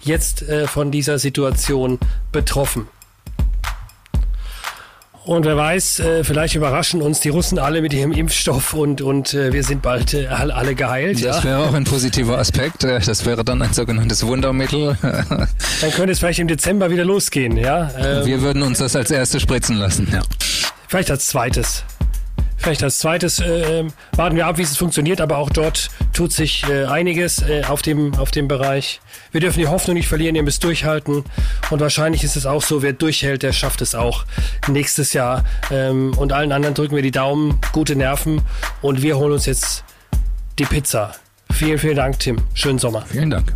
jetzt 0.00 0.42
äh, 0.42 0.68
von 0.68 0.92
dieser 0.92 1.18
Situation 1.18 1.98
betroffen. 2.30 2.86
Und 5.24 5.44
wer 5.44 5.56
weiß, 5.56 6.00
äh, 6.00 6.24
vielleicht 6.24 6.56
überraschen 6.56 7.00
uns 7.00 7.20
die 7.20 7.28
Russen 7.28 7.60
alle 7.60 7.80
mit 7.80 7.92
ihrem 7.92 8.10
Impfstoff 8.10 8.74
und, 8.74 9.02
und 9.02 9.34
äh, 9.34 9.52
wir 9.52 9.62
sind 9.62 9.80
bald 9.80 10.14
äh, 10.14 10.26
alle 10.26 10.74
geheilt. 10.74 11.24
Das 11.24 11.44
ja? 11.44 11.44
wäre 11.44 11.58
auch 11.60 11.74
ein 11.74 11.84
positiver 11.84 12.38
Aspekt. 12.38 12.82
Das 12.82 13.24
wäre 13.24 13.44
dann 13.44 13.62
ein 13.62 13.72
sogenanntes 13.72 14.26
Wundermittel. 14.26 14.98
dann 15.02 15.90
könnte 15.92 16.12
es 16.12 16.18
vielleicht 16.18 16.40
im 16.40 16.48
Dezember 16.48 16.90
wieder 16.90 17.04
losgehen. 17.04 17.56
Ja? 17.56 17.90
Ähm, 17.96 18.26
wir 18.26 18.42
würden 18.42 18.62
uns 18.62 18.78
das 18.78 18.96
als 18.96 19.12
erstes 19.12 19.42
spritzen 19.42 19.76
lassen. 19.76 20.08
Ja. 20.12 20.22
Vielleicht 20.88 21.10
als 21.10 21.26
zweites. 21.26 21.84
Vielleicht 22.62 22.84
als 22.84 22.98
zweites 22.98 23.40
äh, 23.40 23.80
ähm, 23.80 23.92
warten 24.14 24.36
wir 24.36 24.46
ab, 24.46 24.56
wie 24.56 24.62
es 24.62 24.76
funktioniert, 24.76 25.20
aber 25.20 25.38
auch 25.38 25.50
dort 25.50 25.90
tut 26.12 26.32
sich 26.32 26.64
äh, 26.68 26.84
einiges 26.84 27.42
äh, 27.42 27.64
auf, 27.66 27.82
dem, 27.82 28.14
auf 28.14 28.30
dem 28.30 28.46
Bereich. 28.46 29.00
Wir 29.32 29.40
dürfen 29.40 29.58
die 29.58 29.66
Hoffnung 29.66 29.96
nicht 29.96 30.06
verlieren, 30.06 30.36
ihr 30.36 30.44
müsst 30.44 30.62
durchhalten. 30.62 31.24
Und 31.70 31.80
wahrscheinlich 31.80 32.22
ist 32.22 32.36
es 32.36 32.46
auch 32.46 32.62
so, 32.62 32.80
wer 32.80 32.92
durchhält, 32.92 33.42
der 33.42 33.52
schafft 33.52 33.82
es 33.82 33.96
auch 33.96 34.24
nächstes 34.68 35.12
Jahr. 35.12 35.42
Ähm, 35.72 36.16
und 36.16 36.32
allen 36.32 36.52
anderen 36.52 36.76
drücken 36.76 36.94
wir 36.94 37.02
die 37.02 37.10
Daumen, 37.10 37.58
gute 37.72 37.96
Nerven 37.96 38.42
und 38.80 39.02
wir 39.02 39.16
holen 39.16 39.32
uns 39.32 39.46
jetzt 39.46 39.82
die 40.60 40.64
Pizza. 40.64 41.16
Vielen, 41.50 41.78
vielen 41.78 41.96
Dank, 41.96 42.20
Tim. 42.20 42.38
Schönen 42.54 42.78
Sommer. 42.78 43.04
Vielen 43.06 43.30
Dank. 43.30 43.52